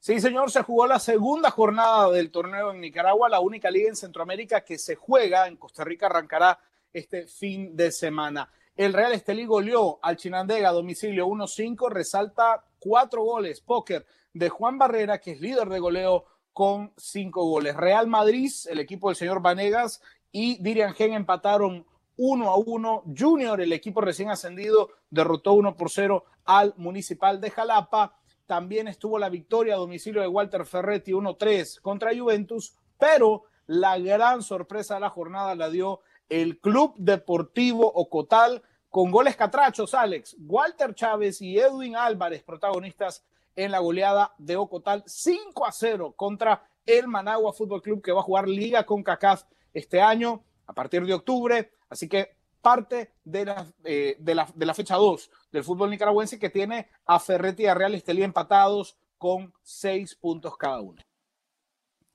Sí, 0.04 0.20
señor, 0.20 0.50
se 0.50 0.60
jugó 0.60 0.86
la 0.86 0.98
segunda 0.98 1.50
jornada 1.50 2.10
del 2.10 2.30
torneo 2.30 2.72
en 2.72 2.82
Nicaragua, 2.82 3.30
la 3.30 3.40
única 3.40 3.70
liga 3.70 3.88
en 3.88 3.96
Centroamérica 3.96 4.60
que 4.60 4.76
se 4.76 4.96
juega. 4.96 5.46
En 5.46 5.56
Costa 5.56 5.82
Rica 5.82 6.04
arrancará 6.04 6.58
este 6.92 7.26
fin 7.26 7.74
de 7.74 7.90
semana. 7.90 8.50
El 8.76 8.92
Real 8.92 9.12
Estelí 9.12 9.46
goleó 9.46 9.98
al 10.02 10.18
Chinandega 10.18 10.68
a 10.68 10.72
domicilio 10.72 11.26
1-5, 11.26 11.88
resalta 11.88 12.66
cuatro 12.78 13.22
goles, 13.22 13.62
póker 13.62 14.04
de 14.34 14.50
Juan 14.50 14.76
Barrera, 14.76 15.22
que 15.22 15.30
es 15.30 15.40
líder 15.40 15.70
de 15.70 15.78
goleo 15.78 16.26
con 16.52 16.92
cinco 16.98 17.46
goles. 17.46 17.74
Real 17.74 18.06
Madrid, 18.06 18.52
el 18.68 18.80
equipo 18.80 19.08
del 19.08 19.16
señor 19.16 19.40
Vanegas 19.40 20.02
y 20.30 20.62
Dirian 20.62 20.92
Gen 20.92 21.14
empataron 21.14 21.86
1 22.18 22.50
a 22.50 22.58
1. 22.58 23.04
Junior, 23.18 23.58
el 23.58 23.72
equipo 23.72 24.02
recién 24.02 24.28
ascendido, 24.28 24.90
derrotó 25.08 25.54
1 25.54 25.78
por 25.78 25.88
0 25.88 26.26
al 26.44 26.74
Municipal 26.76 27.40
de 27.40 27.50
Jalapa 27.50 28.18
también 28.46 28.88
estuvo 28.88 29.18
la 29.18 29.28
victoria 29.28 29.74
a 29.74 29.78
domicilio 29.78 30.20
de 30.20 30.28
Walter 30.28 30.66
Ferretti 30.66 31.12
1-3 31.12 31.80
contra 31.80 32.16
Juventus, 32.16 32.74
pero 32.98 33.44
la 33.66 33.98
gran 33.98 34.42
sorpresa 34.42 34.94
de 34.94 35.00
la 35.00 35.10
jornada 35.10 35.54
la 35.54 35.70
dio 35.70 36.00
el 36.28 36.58
Club 36.58 36.94
Deportivo 36.96 37.86
Ocotal 37.86 38.62
con 38.90 39.10
goles 39.10 39.36
catrachos, 39.36 39.94
Alex. 39.94 40.36
Walter 40.40 40.94
Chávez 40.94 41.40
y 41.42 41.58
Edwin 41.58 41.96
Álvarez, 41.96 42.42
protagonistas 42.42 43.24
en 43.56 43.70
la 43.70 43.78
goleada 43.78 44.34
de 44.38 44.56
Ocotal 44.56 45.02
5 45.06 45.66
a 45.66 45.72
0 45.72 46.14
contra 46.16 46.64
el 46.86 47.08
Managua 47.08 47.52
Fútbol 47.52 47.82
Club 47.82 48.02
que 48.02 48.12
va 48.12 48.20
a 48.20 48.24
jugar 48.24 48.48
Liga 48.48 48.84
con 48.84 49.02
CACAF 49.02 49.44
este 49.72 50.00
año 50.00 50.44
a 50.66 50.72
partir 50.72 51.04
de 51.06 51.14
octubre. 51.14 51.72
Así 51.88 52.08
que 52.08 52.36
parte 52.64 53.12
de 53.24 53.44
la, 53.44 53.66
eh, 53.84 54.16
de 54.18 54.34
la, 54.34 54.48
de 54.54 54.66
la 54.66 54.74
fecha 54.74 54.96
2 54.96 55.30
del 55.52 55.62
fútbol 55.62 55.90
nicaragüense 55.90 56.38
que 56.38 56.48
tiene 56.48 56.88
a 57.04 57.20
Ferretti 57.20 57.64
y 57.64 57.66
a 57.66 57.74
Real 57.74 57.94
Estelí 57.94 58.22
empatados 58.22 58.96
con 59.18 59.52
seis 59.62 60.14
puntos 60.16 60.56
cada 60.56 60.80
uno. 60.80 61.00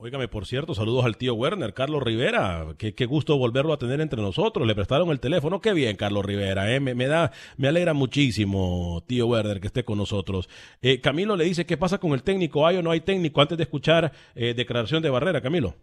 Óigame, 0.02 0.28
por 0.28 0.48
cierto, 0.48 0.74
saludos 0.74 1.06
al 1.06 1.18
tío 1.18 1.36
Werner, 1.36 1.74
Carlos 1.74 2.02
Rivera. 2.02 2.74
Qué, 2.78 2.96
qué, 2.96 3.06
gusto 3.06 3.38
volverlo 3.38 3.74
a 3.74 3.78
tener 3.78 4.00
entre 4.02 4.22
nosotros. 4.22 4.66
Le 4.66 4.74
prestaron 4.74 5.10
el 5.10 5.20
teléfono. 5.20 5.60
Qué 5.60 5.74
bien, 5.74 5.98
Carlos 5.98 6.26
Rivera. 6.26 6.74
¿eh? 6.74 6.80
Me, 6.80 6.96
me, 6.96 7.08
da, 7.08 7.32
me 7.58 7.68
alegra 7.68 7.94
muchísimo, 7.94 9.04
tío 9.08 9.28
Werner, 9.28 9.60
que 9.60 9.68
esté 9.68 9.84
con 9.84 9.98
nosotros. 9.98 10.50
Eh, 10.82 11.02
Camilo 11.02 11.36
le 11.36 11.44
dice, 11.44 11.66
¿qué 11.66 11.78
pasa 11.78 12.00
con 12.00 12.14
el 12.14 12.24
técnico? 12.24 12.66
¿Hay 12.66 12.78
o 12.78 12.82
no 12.82 12.92
hay 12.92 13.02
técnico? 13.02 13.42
Antes 13.42 13.58
de 13.58 13.66
escuchar 13.66 14.14
declaración 14.34 15.04
de 15.04 15.10
Barrera, 15.10 15.42
Camilo. 15.42 15.76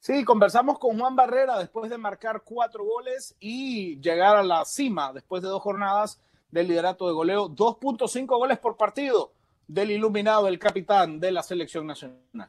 Sí, 0.00 0.24
conversamos 0.24 0.78
con 0.78 0.98
Juan 0.98 1.14
Barrera 1.14 1.58
después 1.58 1.90
de 1.90 1.98
marcar 1.98 2.40
cuatro 2.42 2.82
goles 2.84 3.36
y 3.38 4.00
llegar 4.00 4.34
a 4.34 4.42
la 4.42 4.64
cima 4.64 5.12
después 5.12 5.42
de 5.42 5.48
dos 5.50 5.60
jornadas 5.60 6.18
del 6.50 6.68
liderato 6.68 7.06
de 7.06 7.12
goleo. 7.12 7.50
2.5 7.50 8.26
goles 8.26 8.58
por 8.58 8.78
partido 8.78 9.32
del 9.68 9.90
iluminado, 9.90 10.48
el 10.48 10.58
capitán 10.58 11.20
de 11.20 11.30
la 11.32 11.42
selección 11.42 11.86
nacional. 11.86 12.48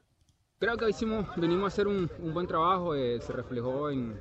Creo 0.60 0.78
que 0.78 0.90
hicimos, 0.90 1.28
venimos 1.36 1.66
a 1.66 1.68
hacer 1.68 1.88
un, 1.88 2.10
buen 2.34 2.48
trabajo, 2.48 2.96
eh, 2.96 3.20
se 3.20 3.34
reflejó 3.34 3.90
en, 3.90 4.18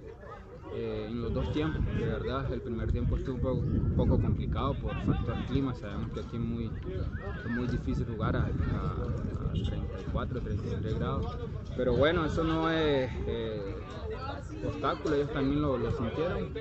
eh, 0.74 1.06
en 1.08 1.22
los 1.22 1.32
dos 1.32 1.52
tiempos, 1.52 1.84
de 1.86 2.06
verdad. 2.06 2.52
El 2.52 2.60
primer 2.60 2.92
tiempo 2.92 3.16
estuvo 3.16 3.34
un 3.34 3.40
poco, 3.40 3.58
un 3.58 3.94
poco 3.96 4.20
complicado 4.20 4.74
por 4.74 4.94
factor 5.04 5.34
clima. 5.48 5.74
Sabemos 5.74 6.12
que 6.12 6.20
aquí 6.20 6.36
es 6.36 6.42
muy, 6.42 6.64
es 6.66 7.50
muy 7.50 7.66
difícil 7.66 8.06
jugar 8.06 8.36
a, 8.36 8.40
a, 8.40 9.48
a 9.48 9.52
34, 9.52 10.40
33 10.40 10.98
grados. 10.98 11.26
Pero 11.76 11.96
bueno, 11.96 12.24
eso 12.24 12.44
no 12.44 12.70
es 12.70 13.10
eh, 13.26 13.74
obstáculo, 14.66 15.16
ellos 15.16 15.32
también 15.32 15.62
lo, 15.62 15.76
lo, 15.76 15.90
sintieron. 15.92 16.52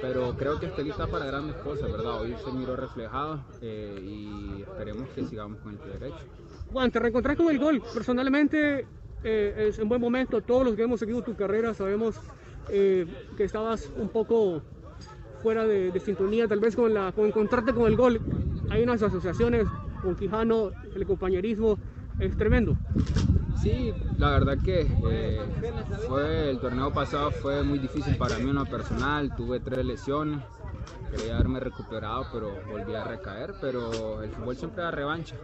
Pero 0.00 0.34
creo 0.36 0.58
que 0.58 0.66
este 0.66 0.88
está 0.88 1.06
para 1.06 1.26
grandes 1.26 1.56
cosas, 1.56 1.90
¿verdad? 1.90 2.20
Hoy 2.20 2.34
se 2.44 2.52
miró 2.52 2.76
reflejado 2.76 3.44
eh, 3.60 4.00
y 4.02 4.62
esperemos 4.62 5.08
que 5.10 5.24
sigamos 5.24 5.60
con 5.60 5.72
el 5.72 5.78
pie 5.78 5.92
derecho. 5.92 6.24
Juan, 6.72 6.90
te 6.90 6.98
reencontrás 6.98 7.36
con 7.36 7.50
el 7.50 7.58
gol. 7.58 7.82
Personalmente 7.92 8.86
eh, 9.24 9.66
es 9.68 9.78
un 9.78 9.88
buen 9.88 10.00
momento. 10.00 10.40
Todos 10.40 10.64
los 10.64 10.74
que 10.74 10.82
hemos 10.82 11.00
seguido 11.00 11.22
tu 11.22 11.34
carrera 11.34 11.74
sabemos 11.74 12.16
eh, 12.68 13.06
que 13.36 13.44
estabas 13.44 13.90
un 13.96 14.08
poco 14.08 14.62
fuera 15.42 15.66
de, 15.66 15.98
sintonía, 16.00 16.46
tal 16.46 16.60
vez 16.60 16.76
con, 16.76 16.92
la, 16.92 17.12
con 17.12 17.26
encontrarte 17.26 17.72
con 17.72 17.86
el 17.86 17.96
gol. 17.96 18.20
Hay 18.70 18.82
unas 18.82 19.02
asociaciones 19.02 19.66
con 20.02 20.14
Quijano, 20.16 20.72
el 20.94 21.06
compañerismo 21.06 21.78
es 22.18 22.36
tremendo. 22.36 22.76
Sí, 23.62 23.92
la 24.18 24.30
verdad 24.30 24.56
que 24.62 24.86
eh, 25.10 25.40
fue 26.08 26.50
el 26.50 26.58
torneo 26.60 26.92
pasado 26.92 27.30
fue 27.30 27.62
muy 27.62 27.78
difícil 27.78 28.16
para 28.16 28.38
mí 28.38 28.48
en 28.48 28.56
lo 28.56 28.64
personal, 28.64 29.34
tuve 29.36 29.60
tres 29.60 29.84
lesiones, 29.84 30.40
quería 31.10 31.34
haberme 31.34 31.60
recuperado, 31.60 32.26
pero 32.32 32.52
volví 32.70 32.94
a 32.94 33.04
recaer, 33.04 33.54
pero 33.60 34.22
el 34.22 34.30
fútbol 34.30 34.56
siempre 34.56 34.82
da 34.82 34.90
revancha. 34.90 35.36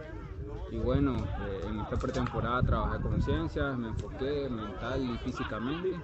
Y 0.69 0.79
bueno, 0.79 1.31
eh, 1.39 1.65
en 1.67 1.79
esta 1.79 1.97
pretemporada 1.97 2.61
trabajé 2.63 2.99
con 2.99 3.21
ciencia, 3.21 3.75
me 3.77 3.89
enfoqué 3.89 4.49
mental 4.49 5.03
y 5.03 5.17
físicamente. 5.19 6.03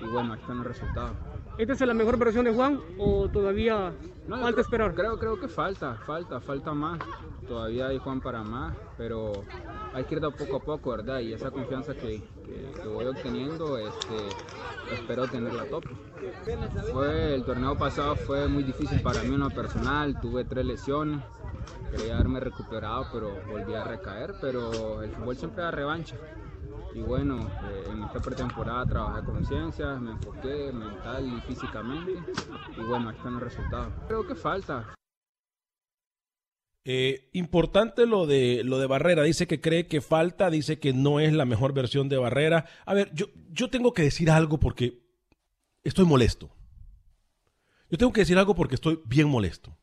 Y 0.00 0.06
bueno, 0.06 0.32
aquí 0.32 0.42
están 0.42 0.58
los 0.58 0.66
resultados. 0.66 1.18
¿Esta 1.56 1.72
es 1.72 1.80
la 1.80 1.94
mejor 1.94 2.18
versión 2.18 2.44
de 2.44 2.52
Juan 2.52 2.80
o 2.98 3.28
todavía 3.28 3.92
no, 4.26 4.36
falta 4.36 4.52
creo, 4.52 4.62
esperar? 4.62 4.94
Creo, 4.94 5.18
creo 5.18 5.40
que 5.40 5.48
falta, 5.48 5.94
falta, 6.06 6.40
falta 6.40 6.74
más. 6.74 6.98
Todavía 7.46 7.88
hay 7.88 7.98
Juan 7.98 8.20
para 8.20 8.42
más, 8.42 8.76
pero 8.96 9.32
hay 9.92 10.04
que 10.04 10.16
ir 10.16 10.20
de 10.20 10.30
poco 10.30 10.56
a 10.56 10.60
poco, 10.60 10.90
¿verdad? 10.90 11.20
Y 11.20 11.32
esa 11.32 11.50
confianza 11.50 11.94
que, 11.94 12.22
que, 12.44 12.80
que 12.82 12.88
voy 12.88 13.06
obteniendo, 13.06 13.78
este, 13.78 14.16
espero 14.92 15.28
tenerla 15.28 15.66
top. 15.66 15.84
Fue, 16.92 17.34
el 17.34 17.44
torneo 17.44 17.76
pasado 17.76 18.16
fue 18.16 18.48
muy 18.48 18.62
difícil 18.62 19.00
para 19.02 19.22
mí 19.22 19.34
en 19.34 19.40
lo 19.40 19.50
personal, 19.50 20.20
tuve 20.20 20.44
tres 20.44 20.64
lesiones 20.64 21.22
quería 21.90 22.14
haberme 22.14 22.40
recuperado, 22.40 23.06
pero 23.12 23.30
volví 23.48 23.74
a 23.74 23.84
recaer, 23.84 24.34
pero 24.40 25.02
el 25.02 25.10
fútbol 25.10 25.36
siempre 25.36 25.62
da 25.62 25.70
revancha. 25.70 26.16
Y 26.94 27.00
bueno, 27.00 27.40
eh, 27.40 27.84
en 27.90 28.04
esta 28.04 28.20
pretemporada 28.20 28.86
trabajé 28.86 29.26
con 29.26 29.44
ciencia, 29.44 29.96
me 29.96 30.12
enfoqué 30.12 30.72
mental 30.72 31.26
y 31.26 31.40
físicamente, 31.40 32.12
y 32.76 32.80
bueno, 32.82 33.08
aquí 33.08 33.18
están 33.18 33.32
los 33.34 33.42
resultados. 33.42 33.92
Creo 34.06 34.24
que 34.24 34.36
falta. 34.36 34.94
Eh, 36.84 37.30
importante 37.32 38.06
lo 38.06 38.26
de 38.26 38.62
lo 38.62 38.78
de 38.78 38.86
Barrera, 38.86 39.24
dice 39.24 39.48
que 39.48 39.60
cree 39.60 39.88
que 39.88 40.00
falta, 40.00 40.50
dice 40.50 40.78
que 40.78 40.92
no 40.92 41.18
es 41.18 41.32
la 41.32 41.46
mejor 41.46 41.72
versión 41.72 42.08
de 42.08 42.18
Barrera. 42.18 42.66
A 42.86 42.94
ver, 42.94 43.12
yo, 43.12 43.26
yo 43.50 43.70
tengo 43.70 43.92
que 43.92 44.02
decir 44.02 44.30
algo 44.30 44.60
porque 44.60 45.02
estoy 45.82 46.04
molesto. 46.04 46.50
Yo 47.90 47.98
tengo 47.98 48.12
que 48.12 48.20
decir 48.20 48.38
algo 48.38 48.54
porque 48.54 48.76
estoy 48.76 49.00
bien 49.06 49.28
molesto. 49.28 49.76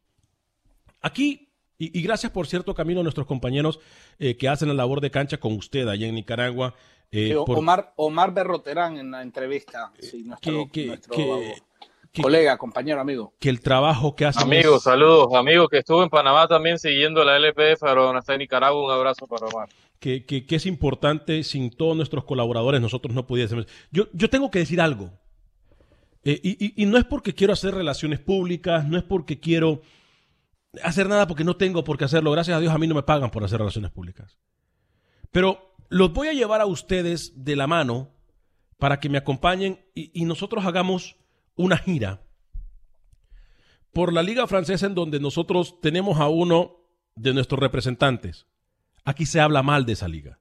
Aquí 1.02 1.52
y, 1.84 2.04
gracias, 2.04 2.32
por 2.32 2.45
cierto, 2.45 2.76
Camilo, 2.76 3.00
a 3.00 3.04
nuestros 3.04 3.26
compañeros 3.26 3.80
eh, 4.19 4.38
que 4.38 4.47
hacen 4.47 4.67
la 4.67 4.76
labor 4.76 5.02
de 5.02 5.10
cancha 5.10 5.39
con 5.39 5.54
usted 5.54 5.88
allá 5.88 6.06
en 6.06 6.13
Nicaragua. 6.13 6.76
Eh, 7.12 7.36
por... 7.45 7.58
Omar, 7.58 7.93
Omar 7.97 8.34
Berroterán 8.34 8.97
en 8.97 9.12
la 9.12 9.21
entrevista. 9.21 9.91
Sí, 10.00 10.24
nuestro, 10.24 10.67
que, 10.67 10.71
que, 10.71 10.88
nuestro 10.88 11.15
que, 12.12 12.21
colega, 12.21 12.58
compañero, 12.58 13.02
amigo. 13.02 13.34
Que 13.39 13.50
el 13.50 13.62
trabajo 13.62 14.15
que 14.15 14.26
hacen. 14.26 14.43
Amigos, 14.43 14.84
saludos. 14.84 15.34
Amigos, 15.34 15.67
que 15.69 15.80
estuvo 15.80 16.04
en 16.04 16.10
Panamá 16.10 16.47
también 16.47 16.80
siguiendo 16.80 17.24
la 17.24 17.36
LPF, 17.38 17.82
pero 17.82 18.13
no 18.13 18.19
está 18.19 18.34
en 18.34 18.39
Nicaragua. 18.39 18.86
Un 18.86 18.91
abrazo 18.91 19.28
para 19.28 19.47
Omar. 19.47 19.69
Que, 20.00 20.26
que, 20.26 20.45
que, 20.45 20.56
es 20.56 20.65
importante, 20.65 21.43
sin 21.43 21.69
todos 21.69 21.95
nuestros 21.95 22.24
colaboradores, 22.24 22.82
nosotros 22.82 23.13
no 23.13 23.28
pudiésemos. 23.28 23.67
Yo, 23.91 24.08
yo 24.13 24.30
tengo 24.30 24.50
que 24.50 24.60
decir 24.60 24.82
algo. 24.82 25.12
Eh, 26.24 26.39
y, 26.41 26.65
y, 26.65 26.84
y 26.84 26.86
no 26.86 26.97
es 26.97 27.06
porque 27.06 27.34
quiero 27.34 27.54
hacer 27.54 27.76
relaciones 27.76 28.19
públicas, 28.19 28.88
no 28.88 28.97
es 28.97 29.04
porque 29.04 29.39
quiero 29.39 29.82
hacer 30.84 31.08
nada 31.08 31.28
porque 31.28 31.43
no 31.43 31.58
tengo 31.58 31.84
por 31.84 31.97
qué 31.97 32.06
hacerlo. 32.06 32.32
Gracias 32.32 32.58
a 32.58 32.60
Dios 32.60 32.74
a 32.74 32.78
mí 32.78 32.88
no 32.88 32.95
me 32.95 33.04
pagan 33.04 33.32
por 33.32 33.43
hacer 33.43 33.60
relaciones 33.60 33.91
públicas. 33.91 34.38
Pero 35.32 35.71
los 35.91 36.13
voy 36.13 36.30
a 36.30 36.34
llevar 36.34 36.62
a 36.62 36.65
ustedes 36.65 37.43
de 37.43 37.58
la 37.58 37.67
mano 37.67 38.15
para 38.77 39.01
que 39.01 39.10
me 39.10 39.17
acompañen 39.17 39.86
y, 39.93 40.23
nosotros 40.23 40.65
hagamos 40.65 41.17
una 41.56 41.77
gira 41.77 42.21
por 43.91 44.13
la 44.13 44.23
liga 44.23 44.47
francesa 44.47 44.86
en 44.86 44.95
donde 44.95 45.19
nosotros 45.19 45.82
tenemos 45.82 46.17
a 46.17 46.30
uno 46.30 46.77
de 47.15 47.34
nuestros 47.34 47.60
representantes, 47.60 48.47
aquí 49.04 49.25
se 49.25 49.41
habla 49.41 49.63
mal 49.63 49.86
de 49.86 49.91
esa 49.91 50.08
liga. 50.08 50.39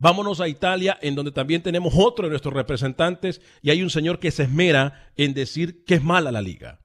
Vámonos 0.00 0.40
a 0.40 0.48
Italia, 0.48 0.98
en 1.00 1.14
donde 1.14 1.30
también 1.30 1.62
tenemos 1.62 1.94
otro 1.96 2.24
de 2.24 2.30
nuestros 2.30 2.52
representantes 2.52 3.40
y 3.62 3.70
hay 3.70 3.84
un 3.84 3.90
señor 3.90 4.18
que 4.18 4.32
se 4.32 4.44
esmera 4.44 5.12
en 5.14 5.32
decir 5.32 5.84
que 5.84 5.94
es 5.94 6.02
mala 6.02 6.32
la 6.32 6.42
liga. 6.42 6.80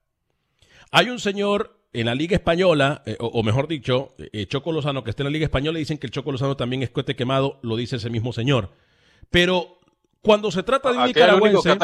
Hay 0.92 1.10
un 1.10 1.18
señor 1.18 1.75
en 1.96 2.06
la 2.06 2.14
Liga 2.14 2.36
Española, 2.36 3.02
eh, 3.06 3.16
o, 3.18 3.42
mejor 3.42 3.68
dicho, 3.68 4.12
eh, 4.18 4.46
Choco 4.46 4.70
Lozano, 4.70 5.02
que 5.02 5.10
está 5.10 5.22
en 5.22 5.28
la 5.28 5.30
Liga 5.30 5.46
Española, 5.46 5.78
dicen 5.78 5.96
que 5.96 6.06
el 6.06 6.10
Choco 6.10 6.30
Lozano 6.30 6.54
también 6.56 6.82
es 6.82 6.90
cohete 6.90 7.16
quemado, 7.16 7.58
lo 7.62 7.74
dice 7.74 7.96
ese 7.96 8.10
mismo 8.10 8.34
señor. 8.34 8.70
Pero 9.30 9.78
cuando 10.20 10.50
se 10.50 10.62
trata 10.62 10.92
de 10.92 10.98
un 10.98 11.06
nicaragüense. 11.06 11.78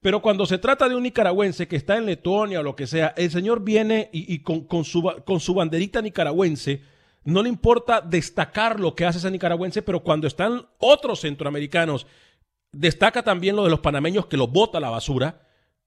Pero 0.00 0.20
cuando 0.20 0.44
se 0.44 0.58
trata 0.58 0.88
de 0.88 0.96
un 0.96 1.04
nicaragüense 1.04 1.68
que 1.68 1.76
está 1.76 1.98
en 1.98 2.06
Letonia 2.06 2.60
o 2.60 2.62
lo 2.64 2.74
que 2.74 2.88
sea, 2.88 3.14
el 3.16 3.30
señor 3.30 3.62
viene 3.62 4.10
y, 4.12 4.40
con, 4.40 4.84
su, 4.84 5.02
con 5.24 5.38
su 5.38 5.54
banderita 5.54 6.02
nicaragüense, 6.02 6.82
no 7.24 7.44
le 7.44 7.48
importa 7.48 8.00
destacar 8.00 8.80
lo 8.80 8.96
que 8.96 9.04
hace 9.04 9.18
ese 9.18 9.30
nicaragüense, 9.30 9.82
pero 9.82 10.00
cuando 10.00 10.26
están 10.26 10.66
otros 10.78 11.20
centroamericanos, 11.20 12.08
destaca 12.72 13.22
también 13.22 13.54
lo 13.54 13.62
de 13.62 13.70
los 13.70 13.80
panameños 13.80 14.26
que 14.26 14.36
los 14.36 14.50
bota 14.50 14.78
a 14.78 14.80
la 14.80 14.90
basura, 14.90 15.41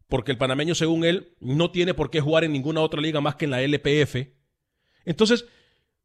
porque 0.08 0.32
el 0.32 0.38
panameño, 0.38 0.76
según 0.76 1.04
él, 1.04 1.36
no 1.40 1.72
tiene 1.72 1.94
por 1.94 2.10
qué 2.10 2.22
jugar 2.22 2.44
en 2.44 2.52
ninguna 2.52 2.82
otra 2.82 3.02
liga 3.02 3.22
más 3.22 3.36
que 3.36 3.46
en 3.46 3.52
la 3.52 3.62
LPF. 3.62 4.28
Entonces, 5.06 5.46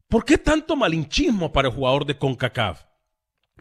¿por 0.08 0.24
qué 0.24 0.38
tanto 0.38 0.76
malinchismo 0.76 1.52
para 1.52 1.68
el 1.68 1.74
jugador 1.74 2.06
de 2.06 2.16
CONCACAF? 2.16 2.84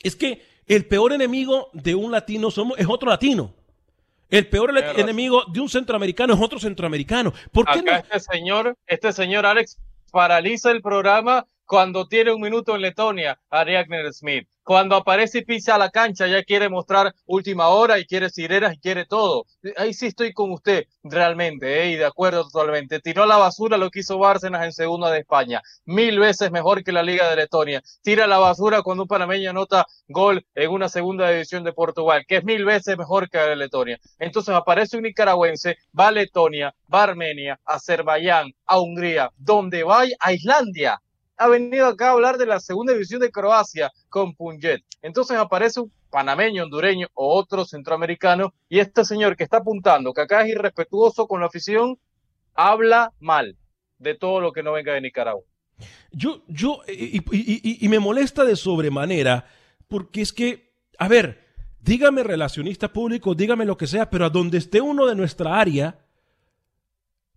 Es 0.02 0.16
que 0.16 0.42
el 0.66 0.86
peor 0.86 1.14
enemigo 1.14 1.70
de 1.74 1.96
un 1.96 2.12
latino 2.12 2.52
somos, 2.52 2.78
es 2.80 2.88
otro 2.88 3.10
latino. 3.10 3.56
El 4.30 4.48
peor 4.48 4.72
enemigo 4.96 5.44
de 5.52 5.60
un 5.60 5.70
centroamericano 5.70 6.36
es 6.36 6.40
otro 6.40 6.60
centroamericano. 6.60 7.34
¿Por 7.52 7.66
qué 7.66 7.80
Acá 7.80 7.98
este 7.98 8.20
señor, 8.20 8.78
este 8.86 9.12
señor 9.12 9.46
Alex 9.48 9.80
paraliza 10.12 10.70
el 10.72 10.82
programa 10.84 11.48
cuando 11.70 12.08
tiene 12.08 12.34
un 12.34 12.42
minuto 12.42 12.74
en 12.74 12.82
Letonia, 12.82 13.40
Ariadne 13.52 14.12
Smith. 14.12 14.50
Cuando 14.64 14.96
aparece 14.96 15.40
y 15.40 15.46
pisa 15.46 15.78
la 15.78 15.92
cancha, 15.92 16.26
ya 16.26 16.44
quiere 16.44 16.68
mostrar 16.68 17.14
última 17.28 17.68
hora 17.68 18.00
y 18.00 18.06
quiere 18.06 18.32
sirenas 18.32 18.74
y 18.74 18.80
quiere 18.80 19.06
todo. 19.06 19.46
Ahí 19.78 19.94
sí 19.94 20.08
estoy 20.08 20.34
con 20.34 20.52
usted, 20.52 20.86
realmente, 21.04 21.84
¿eh? 21.84 21.92
y 21.92 21.96
de 21.96 22.06
acuerdo 22.06 22.50
totalmente. 22.50 23.00
Tiró 23.00 23.22
a 23.22 23.28
la 23.28 23.38
basura 23.38 23.78
lo 23.78 23.92
que 23.92 24.00
hizo 24.00 24.18
Bárcenas 24.18 24.66
en 24.66 24.74
segunda 24.74 25.12
de 25.12 25.20
España. 25.20 25.62
Mil 25.86 26.18
veces 26.18 26.50
mejor 26.50 26.84
que 26.84 26.92
la 26.92 27.04
Liga 27.04 27.30
de 27.30 27.36
Letonia. 27.36 27.84
Tira 28.02 28.26
la 28.26 28.40
basura 28.40 28.82
cuando 28.82 29.04
un 29.04 29.08
panameño 29.08 29.52
anota 29.52 29.86
gol 30.08 30.44
en 30.56 30.72
una 30.72 30.90
segunda 30.90 31.30
división 31.30 31.64
de 31.64 31.74
Portugal, 31.74 32.26
que 32.28 32.38
es 32.38 32.44
mil 32.44 32.66
veces 32.66 32.98
mejor 32.98 33.30
que 33.30 33.38
la 33.38 33.46
de 33.46 33.56
Letonia. 33.56 34.00
Entonces 34.18 34.56
aparece 34.56 34.98
un 34.98 35.04
nicaragüense, 35.04 35.78
va 35.98 36.08
a 36.08 36.12
Letonia, 36.12 36.74
va 36.92 37.02
a 37.02 37.04
Armenia, 37.04 37.60
a 37.64 37.76
Azerbaiyán, 37.76 38.54
a 38.66 38.80
Hungría, 38.80 39.30
donde 39.38 39.84
va 39.84 40.06
a 40.20 40.34
Islandia 40.34 41.00
ha 41.40 41.48
venido 41.48 41.88
acá 41.88 42.10
a 42.10 42.12
hablar 42.12 42.38
de 42.38 42.46
la 42.46 42.60
segunda 42.60 42.92
división 42.92 43.22
de 43.22 43.32
Croacia 43.32 43.92
con 44.10 44.36
Punjet. 44.36 44.84
Entonces 45.02 45.38
aparece 45.38 45.80
un 45.80 45.92
panameño, 46.12 46.64
hondureño 46.64 47.08
o 47.14 47.34
otro 47.34 47.64
centroamericano 47.64 48.54
y 48.68 48.80
este 48.80 49.06
señor 49.06 49.38
que 49.38 49.46
está 49.46 49.58
apuntando 49.58 50.14
que 50.14 50.22
acá 50.22 50.42
es 50.42 50.50
irrespetuoso 50.50 51.28
con 51.28 51.40
la 51.40 51.48
afición, 51.48 51.98
habla 52.56 53.14
mal 53.20 53.56
de 54.00 54.16
todo 54.16 54.42
lo 54.42 54.52
que 54.52 54.64
no 54.64 54.74
venga 54.74 54.94
de 54.94 55.02
Nicaragua. 55.02 55.44
Yo, 56.12 56.44
yo, 56.48 56.82
y, 56.88 57.88
me 57.88 58.00
molesta 58.00 58.44
de 58.44 58.58
sobremanera, 58.58 59.46
porque 59.88 60.22
es 60.22 60.34
que, 60.34 60.74
a 60.98 61.08
ver, 61.08 61.40
dígame 61.80 62.22
relacionista 62.22 62.92
público, 62.92 63.34
dígame 63.34 63.64
lo 63.64 63.78
que 63.78 63.88
sea, 63.88 64.10
pero 64.10 64.26
a 64.26 64.30
donde 64.30 64.58
esté 64.58 64.82
uno 64.82 65.06
de 65.06 65.16
nuestra 65.16 65.58
área, 65.58 66.00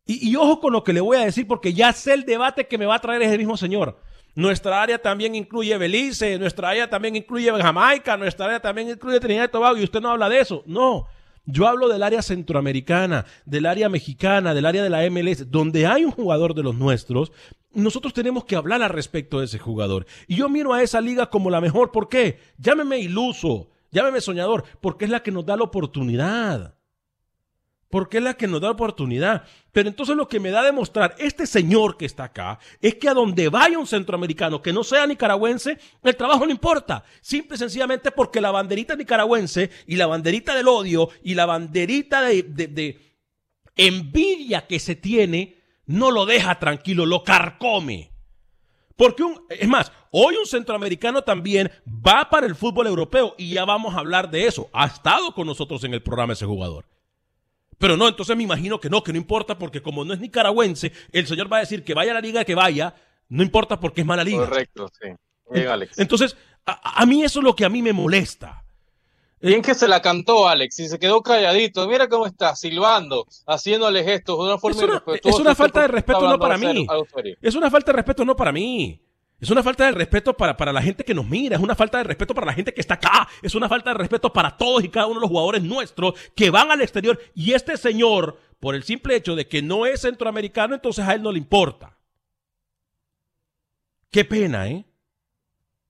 y, 0.05 0.35
ojo 0.37 0.61
con 0.61 0.73
lo 0.73 0.83
que 0.83 0.93
le 0.93 1.01
voy 1.01 1.17
a 1.17 1.25
decir, 1.25 1.47
porque 1.47 1.73
ya 1.73 1.93
sé 1.93 2.13
el 2.15 2.25
debate 2.25 2.67
que 2.67 2.79
me 2.79 2.87
va 2.87 2.97
a 2.97 3.01
traer 3.01 3.23
ese 3.23 3.39
mismo 3.39 3.57
señor. 3.57 4.01
Nuestra 4.35 4.83
área 4.83 4.99
también 4.99 5.35
incluye 5.35 5.77
Belice, 5.77 6.39
nuestra 6.39 6.71
área 6.71 6.91
también 6.91 7.15
incluye 7.15 7.53
Jamaica, 7.53 8.17
nuestra 8.17 8.47
área 8.47 8.61
también 8.61 8.89
incluye 8.89 9.21
Trinidad 9.21 9.45
y 9.45 9.53
Tobago, 9.53 9.77
y 9.77 9.85
usted 9.85 10.01
no 10.01 10.11
habla 10.11 10.29
de 10.29 10.41
eso. 10.41 10.65
No, 10.67 11.07
yo 11.45 11.69
hablo 11.69 11.89
del 11.89 12.03
área 12.03 12.23
centroamericana, 12.23 13.27
del 13.45 13.67
área 13.67 13.89
mexicana, 13.89 14.55
del 14.55 14.67
área 14.67 14.83
de 14.83 14.91
la 14.91 15.09
MLS, 15.11 15.51
donde 15.51 15.87
hay 15.87 16.05
un 16.05 16.11
jugador 16.11 16.55
de 16.55 16.63
los 16.63 16.75
nuestros. 16.75 17.31
Nosotros 17.73 18.13
tenemos 18.13 18.45
que 18.45 18.57
hablar 18.57 18.83
al 18.83 18.91
respecto 18.91 19.39
de 19.39 19.45
ese 19.47 19.59
jugador. 19.59 20.07
Y 20.27 20.37
yo 20.37 20.49
miro 20.49 20.73
a 20.73 20.83
esa 20.83 21.01
liga 21.01 21.31
como 21.31 21.51
la 21.51 21.61
mejor. 21.61 21.93
¿Por 21.93 22.09
qué? 22.09 22.39
Llámeme 22.59 22.99
iluso, 22.99 23.71
llámeme 23.91 24.21
soñador, 24.21 24.65
porque 24.81 25.05
es 25.05 25.11
la 25.11 25.23
que 25.23 25.31
nos 25.31 25.47
da 25.47 25.57
la 25.57 25.65
oportunidad 25.65 26.75
porque 27.93 28.17
es 28.17 28.25
la 28.25 28.33
que 28.33 28.49
nos 28.49 28.63
da 28.63 28.71
oportunidad. 28.71 29.45
Pero 29.71 29.91
entonces 29.91 30.17
lo 30.17 30.27
que 30.27 30.41
me 30.41 30.51
da 30.51 30.61
a 30.61 30.65
demostrar 30.65 31.15
este 31.19 31.47
señor 31.47 31.99
que 31.99 32.07
está 32.07 32.25
acá 32.25 32.59
es 32.81 32.95
que 32.95 33.07
a 33.07 33.13
donde 33.13 33.51
vaya 33.51 33.79
un 33.79 33.87
centroamericano 33.87 34.63
que 34.63 34.73
no 34.73 34.83
sea 34.83 35.07
nicaragüense, 35.07 35.77
el 36.03 36.17
trabajo 36.17 36.47
no 36.47 36.53
importa. 36.53 37.05
Simple 37.21 37.57
y 37.57 37.59
sencillamente 37.59 38.11
porque 38.11 38.41
la 38.41 38.51
banderita 38.51 38.97
nicaragüense 38.97 39.71
y 39.87 39.97
la 39.97 40.07
banderita 40.07 40.55
del 40.55 40.69
odio 40.69 41.11
y 41.23 41.35
la 41.35 41.45
banderita 41.45 42.23
de, 42.23 42.99
envidia 43.77 44.67
que 44.67 44.81
se 44.81 44.97
tiene 44.97 45.59
no 45.85 46.11
lo 46.11 46.25
deja 46.25 46.59
tranquilo, 46.59 47.05
lo 47.05 47.23
carcome. 47.25 48.11
Porque 48.97 49.23
es 49.51 49.69
más, 49.69 49.93
hoy 50.13 50.37
un 50.37 50.47
centroamericano 50.47 51.25
también 51.25 51.71
va 51.87 52.31
para 52.31 52.47
el 52.47 52.55
fútbol 52.55 52.87
europeo 52.87 53.35
y 53.37 53.51
ya 53.51 53.67
vamos 53.67 53.95
a 53.95 53.99
hablar 53.99 54.31
de 54.31 54.47
eso. 54.47 54.71
Ha 54.73 54.87
estado 54.87 55.35
con 55.35 55.47
nosotros 55.47 55.85
en 55.85 55.93
el 55.93 56.03
programa 56.03 56.33
ese 56.33 56.47
jugador. 56.47 56.87
Pero 57.83 57.97
no, 57.97 58.07
entonces 58.07 58.37
me 58.37 58.45
imagino 58.45 58.79
que 58.79 58.89
no, 58.89 59.03
que 59.03 59.13
no 59.13 59.19
importa 59.19 59.59
porque 59.59 59.83
como 59.83 60.05
no 60.05 60.15
es 60.15 60.21
nicaragüense, 60.21 60.93
el 61.11 61.27
señor 61.27 61.53
va 61.53 61.57
a 61.57 61.61
decir 61.61 61.83
que 61.83 61.95
vaya 61.95 62.13
a 62.13 62.15
la 62.15 62.21
liga 62.21 62.45
que 62.45 62.55
vaya, 62.55 62.95
no 63.29 63.43
importa 63.43 63.81
porque 63.81 64.03
es 64.03 64.07
mala 64.07 64.23
liga. 64.23 64.49
Correcto, 64.49 64.89
sí. 65.01 65.09
Entonces, 65.97 66.37
a, 66.65 67.05
mí 67.07 67.25
eso 67.25 67.41
es 67.41 67.45
lo 67.45 67.57
que 67.57 67.65
a 67.65 67.69
mí 67.69 67.83
me 67.83 67.93
molesta. 67.93 68.63
Bien 69.41 69.63
que 69.63 69.75
se 69.75 69.89
la 69.89 70.01
cantó 70.01 70.47
Alex 70.47 70.79
y 70.79 70.89
se 70.91 71.01
quedó 71.01 71.25
calladito. 71.25 71.89
Mira 71.89 72.09
cómo 72.09 72.25
está, 72.25 72.55
silbando, 72.55 73.27
haciéndole 73.49 74.05
gestos 74.05 74.39
de 74.39 74.45
una 74.45 74.59
forma 74.59 74.77
es 74.77 74.83
una, 74.85 75.03
Es 75.25 75.35
una 75.41 75.55
falta 75.57 75.81
de 75.81 75.89
respeto 75.89 76.21
no 76.21 76.39
para 76.39 76.57
mí. 76.57 76.87
Es 77.41 77.57
una 77.57 77.69
falta 77.69 77.91
de 77.91 77.97
respeto 77.97 78.25
no 78.25 78.37
para 78.37 78.53
mí. 78.53 79.03
Es 79.43 79.51
una 79.51 79.65
falta 79.65 79.87
de 79.87 79.91
respeto 79.91 80.37
para, 80.37 80.57
para, 80.57 80.73
la 80.73 80.81
gente 80.81 81.05
que 81.05 81.15
nos 81.15 81.27
mira, 81.27 81.57
es 81.57 81.63
una 81.63 81.75
falta 81.75 81.99
de 81.99 82.05
respeto 82.05 82.33
para 82.33 82.47
la 82.47 82.53
gente 82.53 82.73
que 82.73 82.81
está 82.81 82.95
acá, 82.95 83.29
es 83.43 83.57
una 83.57 83.69
falta 83.69 83.91
de 83.91 83.95
respeto 83.95 84.33
para 84.33 84.57
todos 84.57 84.85
y 84.85 84.89
cada 84.89 85.07
uno 85.07 85.17
de 85.17 85.23
los 85.23 85.31
jugadores 85.31 85.65
nuestros 85.65 86.15
que 86.37 86.49
van 86.49 86.71
al 86.71 86.81
exterior. 86.81 87.19
Y 87.35 87.53
este 87.53 87.77
señor, 87.77 88.39
por 88.61 88.77
el 88.77 88.85
simple 88.85 89.17
hecho 89.17 89.35
de 89.35 89.49
que 89.49 89.61
no 89.61 89.85
es 89.85 90.03
centroamericano, 90.03 90.77
entonces 90.77 91.05
a 91.05 91.15
él 91.15 91.23
no 91.23 91.33
le 91.33 91.39
importa. 91.39 91.99
Qué 94.13 94.25
pena, 94.25 94.69
¿eh? 94.69 94.85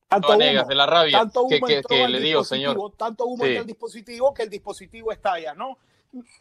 Tanto 0.08 0.28
humo, 0.28 0.38
de 0.38 0.74
la 0.74 0.86
rabia 0.86 1.18
tanto 1.18 1.46
que, 1.46 1.82
que, 1.86 2.08
le 2.08 2.20
digo, 2.20 2.44
señor. 2.44 2.78
Tanto 2.96 3.26
humo 3.26 3.44
en 3.44 3.58
el 3.58 3.66
dispositivo 3.66 4.32
que 4.32 4.44
el 4.44 4.48
dispositivo 4.48 5.12
está 5.12 5.34
allá, 5.34 5.52
¿no? 5.52 5.76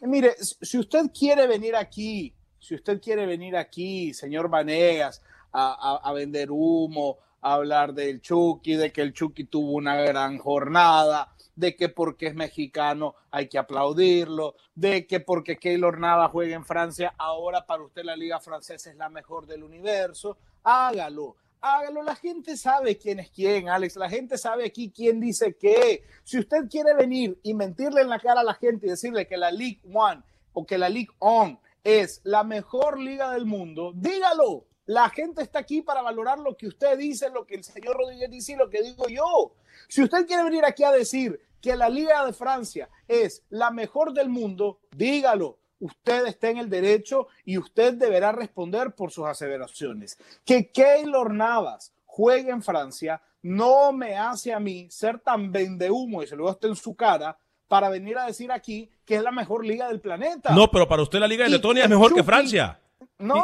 Mire, 0.00 0.34
si 0.38 0.78
usted 0.78 1.10
quiere 1.12 1.46
venir 1.46 1.76
aquí, 1.76 2.32
si 2.58 2.74
usted 2.74 3.02
quiere 3.02 3.26
venir 3.26 3.54
aquí, 3.54 4.14
señor 4.14 4.48
Vanegas, 4.48 5.20
a, 5.52 6.12
vender 6.14 6.50
humo, 6.50 7.18
a 7.40 7.54
hablar 7.54 7.94
del 7.94 8.20
Chucky, 8.20 8.76
de 8.76 8.92
que 8.92 9.02
el 9.02 9.12
Chucky 9.12 9.44
tuvo 9.44 9.72
una 9.72 9.96
gran 9.96 10.38
jornada, 10.38 11.32
de 11.54 11.76
que 11.76 11.88
porque 11.88 12.28
es 12.28 12.34
mexicano 12.34 13.14
hay 13.30 13.48
que 13.48 13.58
aplaudirlo, 13.58 14.54
de 14.74 15.06
que 15.06 15.20
porque 15.20 15.58
Keylor 15.58 15.98
Nava 15.98 16.28
juega 16.28 16.56
en 16.56 16.64
Francia, 16.64 17.14
ahora 17.18 17.66
para 17.66 17.82
usted 17.82 18.04
la 18.04 18.16
liga 18.16 18.40
francesa 18.40 18.90
es 18.90 18.96
la 18.96 19.08
mejor 19.08 19.46
del 19.46 19.62
universo. 19.62 20.38
Hágalo, 20.62 21.36
hágalo. 21.60 22.02
La 22.02 22.16
gente 22.16 22.56
sabe 22.56 22.96
quién 22.96 23.20
es 23.20 23.30
quién, 23.30 23.68
Alex. 23.68 23.96
La 23.96 24.08
gente 24.08 24.38
sabe 24.38 24.66
aquí 24.66 24.90
quién 24.90 25.20
dice 25.20 25.56
qué. 25.58 26.04
Si 26.24 26.38
usted 26.38 26.68
quiere 26.70 26.94
venir 26.94 27.38
y 27.42 27.54
mentirle 27.54 28.00
en 28.00 28.08
la 28.08 28.18
cara 28.18 28.40
a 28.40 28.44
la 28.44 28.54
gente 28.54 28.86
y 28.86 28.90
decirle 28.90 29.26
que 29.26 29.36
la 29.36 29.50
League 29.50 29.80
One 29.92 30.22
o 30.52 30.66
que 30.66 30.78
la 30.78 30.88
League 30.88 31.10
On 31.18 31.58
es 31.84 32.20
la 32.24 32.44
mejor 32.44 32.98
liga 32.98 33.30
del 33.32 33.46
mundo, 33.46 33.92
dígalo. 33.94 34.66
La 34.86 35.08
gente 35.10 35.42
está 35.42 35.60
aquí 35.60 35.82
para 35.82 36.02
valorar 36.02 36.38
lo 36.38 36.56
que 36.56 36.66
usted 36.66 36.98
dice, 36.98 37.30
lo 37.30 37.46
que 37.46 37.54
el 37.54 37.64
señor 37.64 37.96
Rodríguez 37.96 38.30
dice 38.30 38.52
y 38.52 38.56
lo 38.56 38.68
que 38.68 38.82
digo 38.82 39.06
yo. 39.08 39.54
Si 39.88 40.02
usted 40.02 40.26
quiere 40.26 40.44
venir 40.44 40.64
aquí 40.64 40.82
a 40.82 40.90
decir 40.90 41.40
que 41.60 41.76
la 41.76 41.88
Liga 41.88 42.26
de 42.26 42.32
Francia 42.32 42.88
es 43.06 43.44
la 43.48 43.70
mejor 43.70 44.12
del 44.12 44.28
mundo, 44.28 44.80
dígalo. 44.96 45.58
Usted 45.78 46.26
está 46.26 46.48
en 46.50 46.58
el 46.58 46.70
derecho 46.70 47.28
y 47.44 47.58
usted 47.58 47.94
deberá 47.94 48.32
responder 48.32 48.94
por 48.94 49.10
sus 49.10 49.26
aseveraciones. 49.26 50.16
Que 50.44 50.70
Keylor 50.70 51.32
Navas 51.32 51.92
juegue 52.04 52.50
en 52.50 52.62
Francia 52.62 53.20
no 53.42 53.92
me 53.92 54.16
hace 54.16 54.52
a 54.52 54.60
mí 54.60 54.88
ser 54.90 55.18
tan 55.18 55.50
vendehumo 55.50 56.22
y 56.22 56.26
se 56.26 56.36
lo 56.36 56.48
está 56.48 56.68
en 56.68 56.76
su 56.76 56.94
cara 56.94 57.36
para 57.66 57.88
venir 57.88 58.18
a 58.18 58.26
decir 58.26 58.52
aquí 58.52 58.88
que 59.04 59.16
es 59.16 59.22
la 59.22 59.32
mejor 59.32 59.64
liga 59.64 59.88
del 59.88 60.00
planeta. 60.00 60.54
No, 60.54 60.70
pero 60.70 60.86
para 60.86 61.02
usted 61.02 61.18
la 61.18 61.26
liga 61.26 61.44
de 61.44 61.50
Letonia 61.50 61.84
es 61.84 61.90
mejor 61.90 62.14
que 62.14 62.22
Francia. 62.22 62.78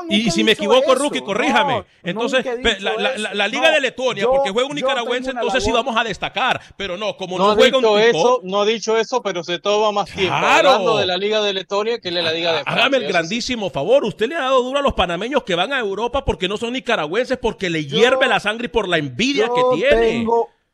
Y, 0.08 0.30
si 0.30 0.44
me 0.44 0.52
equivoco, 0.52 0.94
Rookie, 0.94 1.20
corríjame. 1.20 1.84
entonces, 2.02 2.44
la, 2.80 3.48
Liga 3.48 3.70
de 3.70 3.80
Letonia, 3.80 4.26
porque 4.26 4.50
juega 4.50 4.68
un 4.68 4.74
nicaragüense, 4.74 5.30
entonces 5.30 5.64
sí 5.64 5.72
vamos 5.72 5.96
a 5.96 6.04
destacar. 6.04 6.60
Pero 6.76 6.96
no, 6.96 7.16
como 7.16 7.38
no, 7.38 7.54
juega 7.54 7.78
un 7.78 7.98
eso, 7.98 8.40
No 8.42 8.62
ha 8.62 8.66
dicho 8.66 8.96
eso, 8.96 9.22
pero 9.22 9.42
se 9.42 9.58
toma 9.58 9.92
más 9.92 10.10
tiempo 10.10 10.34
hablando 10.34 10.98
de 10.98 11.06
la 11.06 11.16
Liga 11.16 11.40
de 11.40 11.52
Letonia 11.52 11.98
que 12.00 12.10
de 12.10 12.22
la 12.22 12.32
Liga 12.32 12.52
de 12.52 12.62
Francia. 12.62 12.84
Hágame 12.84 12.96
el 12.98 13.08
grandísimo 13.08 13.70
favor. 13.70 14.04
Usted 14.04 14.28
le 14.28 14.36
ha 14.36 14.40
dado 14.40 14.62
duro 14.62 14.78
a 14.78 14.82
los 14.82 14.94
panameños 14.94 15.44
que 15.44 15.54
van 15.54 15.72
a 15.72 15.78
Europa 15.78 16.24
porque 16.24 16.48
no 16.48 16.56
son 16.56 16.72
nicaragüenses, 16.72 17.38
porque 17.38 17.70
le 17.70 17.84
hierve 17.84 18.26
la 18.26 18.40
sangre 18.40 18.66
y 18.66 18.68
por 18.68 18.88
la 18.88 18.98
envidia 18.98 19.48
que 19.54 19.76
tiene. 19.76 20.26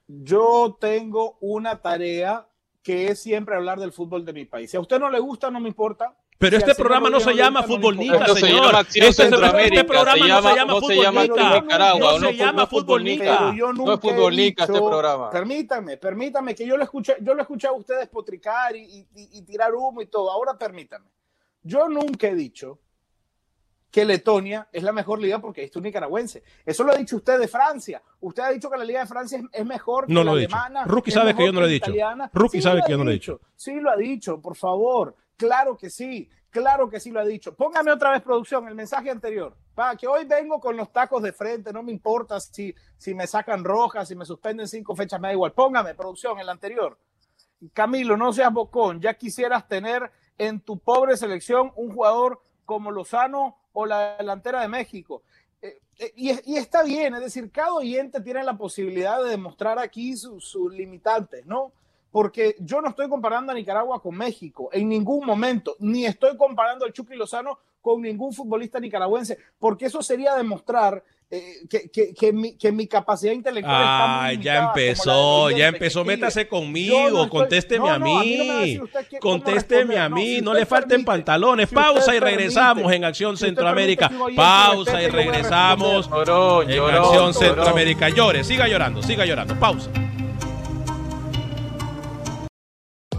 yo 0.06 0.76
tengo 0.80 1.36
una 1.40 1.80
tarea 1.80 2.46
que 2.82 3.08
es 3.08 3.22
siempre 3.22 3.56
hablar 3.56 3.80
del 3.80 3.92
fútbol 3.92 4.24
de 4.24 4.32
mi 4.32 4.44
país. 4.44 4.70
Si 4.70 4.76
a 4.76 4.80
usted 4.80 5.00
no 5.00 5.10
le 5.10 5.18
gusta, 5.18 5.50
no 5.50 5.58
me 5.58 5.68
importa 5.68 6.14
pero 6.38 6.56
este 6.56 6.74
programa 6.74 7.10
no 7.10 7.20
se 7.20 7.34
llama 7.34 7.62
Fútbol 7.62 7.96
Nica, 7.96 8.26
señor. 8.34 8.74
Este, 8.94 9.06
este, 9.06 9.84
programa 9.84 10.26
no 10.26 10.42
se 10.42 10.54
llama 10.56 10.74
Fútbol 10.80 11.14
Nica. 11.14 11.98
No 11.98 12.18
se 12.18 12.34
llama 12.34 12.66
Fútbol 12.66 13.04
Nica. 13.04 13.52
No 13.52 13.94
es 13.94 14.00
Fútbol 14.00 14.36
Nica 14.36 14.64
este 14.64 14.78
programa. 14.78 15.30
Permítanme, 15.30 15.96
permítanme 15.96 16.54
que 16.54 16.66
yo 16.66 16.76
lo 16.76 16.84
escuché, 16.84 17.16
yo 17.20 17.34
lo 17.34 17.42
escuché 17.42 17.66
a 17.66 17.72
ustedes 17.72 18.08
potricar 18.08 18.74
y, 18.76 19.06
y 19.14 19.42
tirar 19.42 19.74
humo 19.74 20.02
y 20.02 20.06
todo. 20.06 20.30
Ahora 20.30 20.56
permítanme. 20.58 21.08
Yo 21.62 21.88
nunca 21.88 22.28
he 22.28 22.34
dicho 22.34 22.78
que 23.94 24.04
Letonia 24.04 24.68
es 24.72 24.82
la 24.82 24.90
mejor 24.90 25.20
liga 25.20 25.38
porque 25.38 25.62
es 25.62 25.76
un 25.76 25.84
nicaragüense. 25.84 26.42
Eso 26.66 26.82
lo 26.82 26.90
ha 26.90 26.96
dicho 26.96 27.14
usted 27.14 27.38
de 27.38 27.46
Francia. 27.46 28.02
Usted 28.22 28.42
ha 28.42 28.50
dicho 28.50 28.68
que 28.68 28.76
la 28.76 28.84
liga 28.84 28.98
de 28.98 29.06
Francia 29.06 29.40
es, 29.52 29.64
mejor 29.64 30.10
no 30.10 30.22
que 30.22 30.24
la 30.24 30.32
alemana. 30.32 30.84
Rookie 30.84 31.12
sabe 31.12 31.32
que 31.32 31.46
yo 31.46 31.52
no 31.52 31.60
lo 31.60 31.68
he 31.68 31.70
dicho. 31.70 31.92
Rookie 32.32 32.60
sabe 32.60 32.82
que 32.84 32.90
yo 32.90 32.98
no 32.98 33.04
lo 33.04 33.10
he 33.10 33.14
dicho. 33.14 33.40
Sí 33.54 33.78
lo 33.78 33.92
ha 33.92 33.96
dicho, 33.96 34.40
por 34.40 34.56
favor. 34.56 35.14
Claro 35.36 35.76
que 35.76 35.90
sí, 35.90 36.28
claro 36.50 36.88
que 36.88 37.00
sí 37.00 37.10
lo 37.10 37.20
ha 37.20 37.24
dicho. 37.24 37.54
Póngame 37.54 37.90
otra 37.90 38.12
vez, 38.12 38.22
producción, 38.22 38.68
el 38.68 38.74
mensaje 38.74 39.10
anterior. 39.10 39.56
Para 39.74 39.96
que 39.96 40.06
hoy 40.06 40.24
vengo 40.24 40.60
con 40.60 40.76
los 40.76 40.92
tacos 40.92 41.22
de 41.22 41.32
frente, 41.32 41.72
no 41.72 41.82
me 41.82 41.90
importa 41.90 42.38
si, 42.40 42.74
si 42.96 43.14
me 43.14 43.26
sacan 43.26 43.64
rojas, 43.64 44.08
si 44.08 44.14
me 44.14 44.24
suspenden 44.24 44.68
cinco 44.68 44.94
fechas, 44.94 45.20
me 45.20 45.28
da 45.28 45.32
igual. 45.32 45.52
Póngame, 45.52 45.94
producción, 45.94 46.38
el 46.38 46.48
anterior. 46.48 46.96
Camilo, 47.72 48.16
no 48.16 48.32
seas 48.32 48.52
bocón, 48.52 49.00
ya 49.00 49.14
quisieras 49.14 49.66
tener 49.66 50.10
en 50.38 50.60
tu 50.60 50.78
pobre 50.78 51.16
selección 51.16 51.72
un 51.76 51.92
jugador 51.92 52.42
como 52.64 52.90
Lozano 52.90 53.56
o 53.72 53.86
la 53.86 54.16
delantera 54.16 54.60
de 54.60 54.68
México. 54.68 55.22
Eh, 55.62 55.80
eh, 55.98 56.12
y, 56.16 56.56
está 56.56 56.82
bien, 56.82 57.14
es 57.14 57.20
decir, 57.20 57.50
cada 57.50 57.72
oyente 57.72 58.20
tiene 58.20 58.44
la 58.44 58.56
posibilidad 58.56 59.22
de 59.22 59.30
demostrar 59.30 59.78
aquí 59.78 60.16
sus 60.16 60.56
limitantes, 60.72 61.46
¿no? 61.46 61.72
Porque 62.14 62.54
yo 62.60 62.80
no 62.80 62.90
estoy 62.90 63.08
comparando 63.08 63.50
a 63.50 63.56
Nicaragua 63.56 64.00
con 64.00 64.14
México 64.14 64.70
en 64.72 64.88
ningún 64.88 65.26
momento, 65.26 65.74
ni 65.80 66.06
estoy 66.06 66.36
comparando 66.36 66.84
al 66.84 66.92
Chucky 66.92 67.16
Lozano 67.16 67.58
con 67.80 68.00
ningún 68.02 68.32
futbolista 68.32 68.78
nicaragüense, 68.78 69.36
porque 69.58 69.86
eso 69.86 70.00
sería 70.00 70.36
demostrar 70.36 71.02
eh, 71.28 71.62
que, 71.68 71.90
que, 71.90 72.14
que, 72.14 72.32
mi, 72.32 72.56
que, 72.56 72.70
mi, 72.70 72.86
capacidad 72.86 73.32
intelectual 73.32 73.82
ah, 73.84 74.28
está 74.30 74.42
ya 74.44 74.64
empezó, 74.66 75.50
ya 75.50 75.66
empezó, 75.66 76.04
métase 76.04 76.46
conmigo, 76.46 77.28
contésteme 77.28 77.90
a 77.90 77.98
mí, 77.98 78.78
contésteme 79.20 79.98
a 79.98 80.08
mí, 80.08 80.40
no 80.40 80.54
le 80.54 80.66
falten 80.66 81.04
pantalones, 81.04 81.68
pausa 81.68 82.14
y 82.14 82.20
regresamos 82.20 82.92
en 82.92 83.04
Acción 83.04 83.36
Centroamérica, 83.36 84.08
pausa 84.36 85.02
y 85.02 85.08
regresamos 85.08 86.08
en 86.68 86.80
Acción 86.80 87.34
Centroamérica, 87.34 88.08
llore, 88.10 88.44
siga 88.44 88.68
llorando, 88.68 89.02
siga 89.02 89.26
llorando, 89.26 89.58
pausa. 89.58 89.90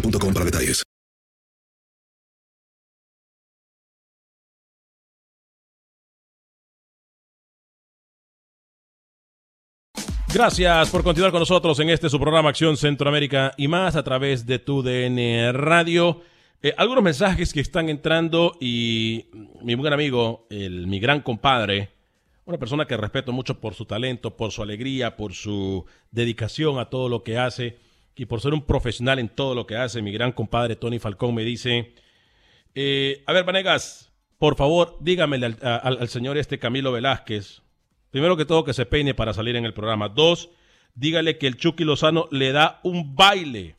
para 0.00 0.44
detalles. 0.44 0.82
Gracias 10.32 10.90
por 10.90 11.02
continuar 11.02 11.32
con 11.32 11.40
nosotros 11.40 11.80
en 11.80 11.88
este 11.88 12.10
su 12.10 12.20
programa 12.20 12.50
Acción 12.50 12.76
Centroamérica 12.76 13.52
y 13.56 13.66
más 13.66 13.96
a 13.96 14.02
través 14.02 14.44
de 14.44 14.58
tu 14.58 14.82
DN 14.82 15.52
Radio. 15.52 16.20
Eh, 16.62 16.74
algunos 16.76 17.02
mensajes 17.02 17.52
que 17.52 17.60
están 17.60 17.88
entrando 17.88 18.56
y 18.60 19.26
mi 19.62 19.74
buen 19.74 19.92
amigo, 19.92 20.46
el, 20.50 20.86
mi 20.86 21.00
gran 21.00 21.22
compadre, 21.22 21.92
una 22.44 22.58
persona 22.58 22.86
que 22.86 22.96
respeto 22.96 23.32
mucho 23.32 23.58
por 23.58 23.74
su 23.74 23.86
talento, 23.86 24.36
por 24.36 24.52
su 24.52 24.62
alegría, 24.62 25.16
por 25.16 25.32
su 25.32 25.86
dedicación 26.10 26.78
a 26.78 26.90
todo 26.90 27.08
lo 27.08 27.22
que 27.22 27.38
hace 27.38 27.78
y 28.18 28.26
por 28.26 28.40
ser 28.40 28.52
un 28.52 28.62
profesional 28.62 29.20
en 29.20 29.28
todo 29.28 29.54
lo 29.54 29.66
que 29.66 29.76
hace, 29.76 30.02
mi 30.02 30.10
gran 30.10 30.32
compadre 30.32 30.74
Tony 30.74 30.98
Falcón 30.98 31.36
me 31.36 31.44
dice, 31.44 31.94
eh, 32.74 33.22
a 33.26 33.32
ver, 33.32 33.44
Vanegas, 33.44 34.12
por 34.38 34.56
favor, 34.56 34.96
dígamele 35.00 35.54
al, 35.62 36.08
señor 36.08 36.36
este 36.36 36.58
Camilo 36.58 36.90
Velázquez, 36.90 37.62
primero 38.10 38.36
que 38.36 38.44
todo 38.44 38.64
que 38.64 38.74
se 38.74 38.86
peine 38.86 39.14
para 39.14 39.32
salir 39.32 39.54
en 39.54 39.64
el 39.64 39.72
programa. 39.72 40.08
Dos, 40.08 40.50
dígale 40.96 41.38
que 41.38 41.46
el 41.46 41.56
Chucky 41.56 41.84
Lozano 41.84 42.26
le 42.32 42.50
da 42.50 42.80
un 42.82 43.14
baile 43.14 43.76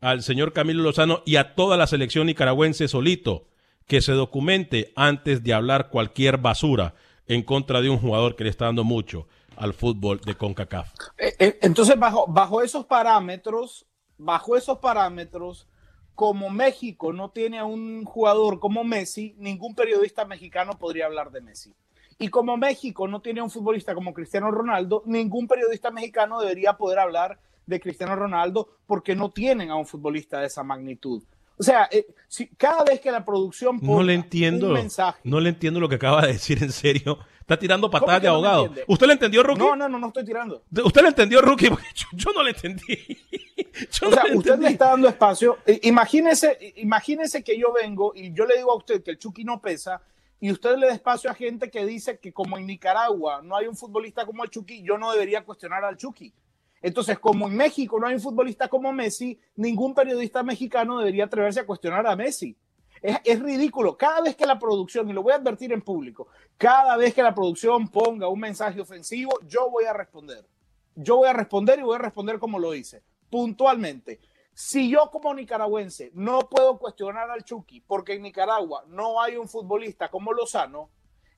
al 0.00 0.22
señor 0.22 0.54
Camilo 0.54 0.82
Lozano 0.82 1.22
y 1.26 1.36
a 1.36 1.54
toda 1.54 1.76
la 1.76 1.86
selección 1.86 2.26
nicaragüense 2.26 2.88
solito, 2.88 3.46
que 3.86 4.00
se 4.00 4.12
documente 4.12 4.92
antes 4.96 5.44
de 5.44 5.52
hablar 5.52 5.90
cualquier 5.90 6.38
basura 6.38 6.94
en 7.26 7.42
contra 7.42 7.82
de 7.82 7.90
un 7.90 7.98
jugador 7.98 8.36
que 8.36 8.44
le 8.44 8.50
está 8.50 8.64
dando 8.64 8.84
mucho 8.84 9.28
al 9.56 9.74
fútbol 9.74 10.20
de 10.20 10.34
CONCACAF. 10.34 10.92
Eh, 11.18 11.34
eh, 11.38 11.58
entonces, 11.62 11.98
bajo, 11.98 12.26
bajo 12.26 12.62
esos 12.62 12.86
parámetros, 12.86 13.86
bajo 14.18 14.56
esos 14.56 14.78
parámetros, 14.78 15.68
como 16.14 16.50
México 16.50 17.12
no 17.12 17.30
tiene 17.30 17.58
a 17.58 17.64
un 17.64 18.04
jugador 18.04 18.60
como 18.60 18.84
Messi, 18.84 19.34
ningún 19.38 19.74
periodista 19.74 20.24
mexicano 20.24 20.78
podría 20.78 21.06
hablar 21.06 21.30
de 21.30 21.40
Messi. 21.40 21.74
Y 22.18 22.28
como 22.28 22.56
México 22.56 23.08
no 23.08 23.20
tiene 23.20 23.40
a 23.40 23.44
un 23.44 23.50
futbolista 23.50 23.94
como 23.94 24.12
Cristiano 24.12 24.50
Ronaldo, 24.50 25.02
ningún 25.06 25.48
periodista 25.48 25.90
mexicano 25.90 26.40
debería 26.40 26.74
poder 26.74 26.98
hablar 26.98 27.40
de 27.66 27.80
Cristiano 27.80 28.14
Ronaldo 28.14 28.68
porque 28.86 29.16
no 29.16 29.30
tienen 29.30 29.70
a 29.70 29.76
un 29.76 29.86
futbolista 29.86 30.40
de 30.40 30.46
esa 30.46 30.62
magnitud. 30.62 31.22
O 31.58 31.62
sea, 31.62 31.88
eh, 31.90 32.06
si, 32.28 32.48
cada 32.48 32.84
vez 32.84 33.00
que 33.00 33.10
la 33.10 33.24
producción 33.24 33.78
no 33.82 34.02
le 34.02 34.14
entiendo, 34.14 34.68
un 34.68 34.74
mensaje, 34.74 35.20
no 35.24 35.40
le 35.40 35.50
entiendo 35.50 35.80
lo 35.80 35.88
que 35.88 35.96
acaba 35.96 36.22
de 36.22 36.32
decir 36.34 36.62
en 36.62 36.72
serio. 36.72 37.18
Está 37.42 37.58
tirando 37.58 37.90
patadas 37.90 38.22
de 38.22 38.28
abogado. 38.28 38.72
¿Usted 38.86 39.06
lo 39.06 39.12
entendió, 39.12 39.42
Rookie? 39.42 39.58
No, 39.58 39.74
no, 39.74 39.88
no, 39.88 39.98
no 39.98 40.06
estoy 40.06 40.24
tirando. 40.24 40.62
¿Usted 40.84 41.02
lo 41.02 41.08
entendió, 41.08 41.40
Rookie? 41.40 41.68
yo, 42.14 42.32
no 42.32 42.42
lo 42.42 42.48
entendí. 42.48 42.82
o 44.02 44.12
sea, 44.12 44.24
usted 44.32 44.58
le 44.58 44.68
está 44.68 44.90
dando 44.90 45.08
espacio. 45.08 45.58
Imagínese, 45.82 46.56
imagínese 46.76 47.42
que 47.42 47.58
yo 47.58 47.72
vengo 47.72 48.12
y 48.14 48.32
yo 48.32 48.46
le 48.46 48.56
digo 48.56 48.70
a 48.70 48.76
usted 48.76 49.02
que 49.02 49.10
el 49.10 49.18
Chucky 49.18 49.44
no 49.44 49.60
pesa 49.60 50.00
y 50.38 50.52
usted 50.52 50.76
le 50.76 50.86
da 50.86 50.92
espacio 50.92 51.30
a 51.30 51.34
gente 51.34 51.68
que 51.68 51.84
dice 51.84 52.18
que 52.18 52.32
como 52.32 52.56
en 52.56 52.66
Nicaragua 52.66 53.42
no 53.42 53.56
hay 53.56 53.66
un 53.66 53.76
futbolista 53.76 54.24
como 54.24 54.44
el 54.44 54.50
Chucky, 54.50 54.82
yo 54.82 54.98
no 54.98 55.12
debería 55.12 55.44
cuestionar 55.44 55.84
al 55.84 55.96
Chucky. 55.96 56.32
Entonces, 56.80 57.18
como 57.18 57.48
en 57.48 57.56
México 57.56 57.98
no 57.98 58.06
hay 58.06 58.14
un 58.14 58.20
futbolista 58.20 58.68
como 58.68 58.92
Messi, 58.92 59.38
ningún 59.56 59.94
periodista 59.94 60.42
mexicano 60.42 60.98
debería 60.98 61.24
atreverse 61.24 61.60
a 61.60 61.66
cuestionar 61.66 62.06
a 62.06 62.16
Messi. 62.16 62.56
Es, 63.02 63.40
ridículo. 63.40 63.96
Cada 63.96 64.20
vez 64.20 64.36
que 64.36 64.46
la 64.46 64.58
producción, 64.58 65.10
y 65.10 65.12
lo 65.12 65.22
voy 65.22 65.32
a 65.32 65.36
advertir 65.36 65.72
en 65.72 65.82
público, 65.82 66.28
cada 66.56 66.96
vez 66.96 67.12
que 67.12 67.22
la 67.22 67.34
producción 67.34 67.88
ponga 67.88 68.28
un 68.28 68.38
mensaje 68.38 68.80
ofensivo, 68.80 69.32
yo 69.48 69.68
voy 69.70 69.84
a 69.84 69.92
responder. 69.92 70.46
Yo 70.94 71.16
voy 71.16 71.28
a 71.28 71.32
responder 71.32 71.80
y 71.80 71.82
voy 71.82 71.96
a 71.96 71.98
responder 71.98 72.38
como 72.38 72.60
lo 72.60 72.74
hice, 72.74 73.02
puntualmente. 73.28 74.20
Si 74.54 74.88
yo 74.90 75.10
como 75.10 75.34
nicaragüense 75.34 76.10
no 76.14 76.40
puedo 76.40 76.78
cuestionar 76.78 77.30
al 77.30 77.42
Chucky 77.42 77.80
porque 77.80 78.12
en 78.12 78.22
Nicaragua 78.22 78.84
no 78.86 79.20
hay 79.20 79.36
un 79.36 79.48
futbolista 79.48 80.10
como 80.10 80.32
Lozano, 80.32 80.90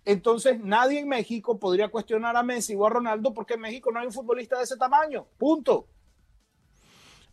entonces 0.05 0.61
nadie 0.61 0.99
en 0.99 1.09
México 1.09 1.59
podría 1.59 1.89
cuestionar 1.89 2.37
a 2.37 2.43
Messi 2.43 2.75
o 2.75 2.85
a 2.85 2.91
Ronaldo 2.91 3.33
porque 3.33 3.55
en 3.55 3.61
México 3.61 3.91
no 3.91 4.01
hay 4.01 4.07
un 4.07 4.13
futbolista 4.13 4.59
de 4.59 4.65
ese 4.65 4.77
tamaño. 4.77 5.27
Punto. 5.39 5.87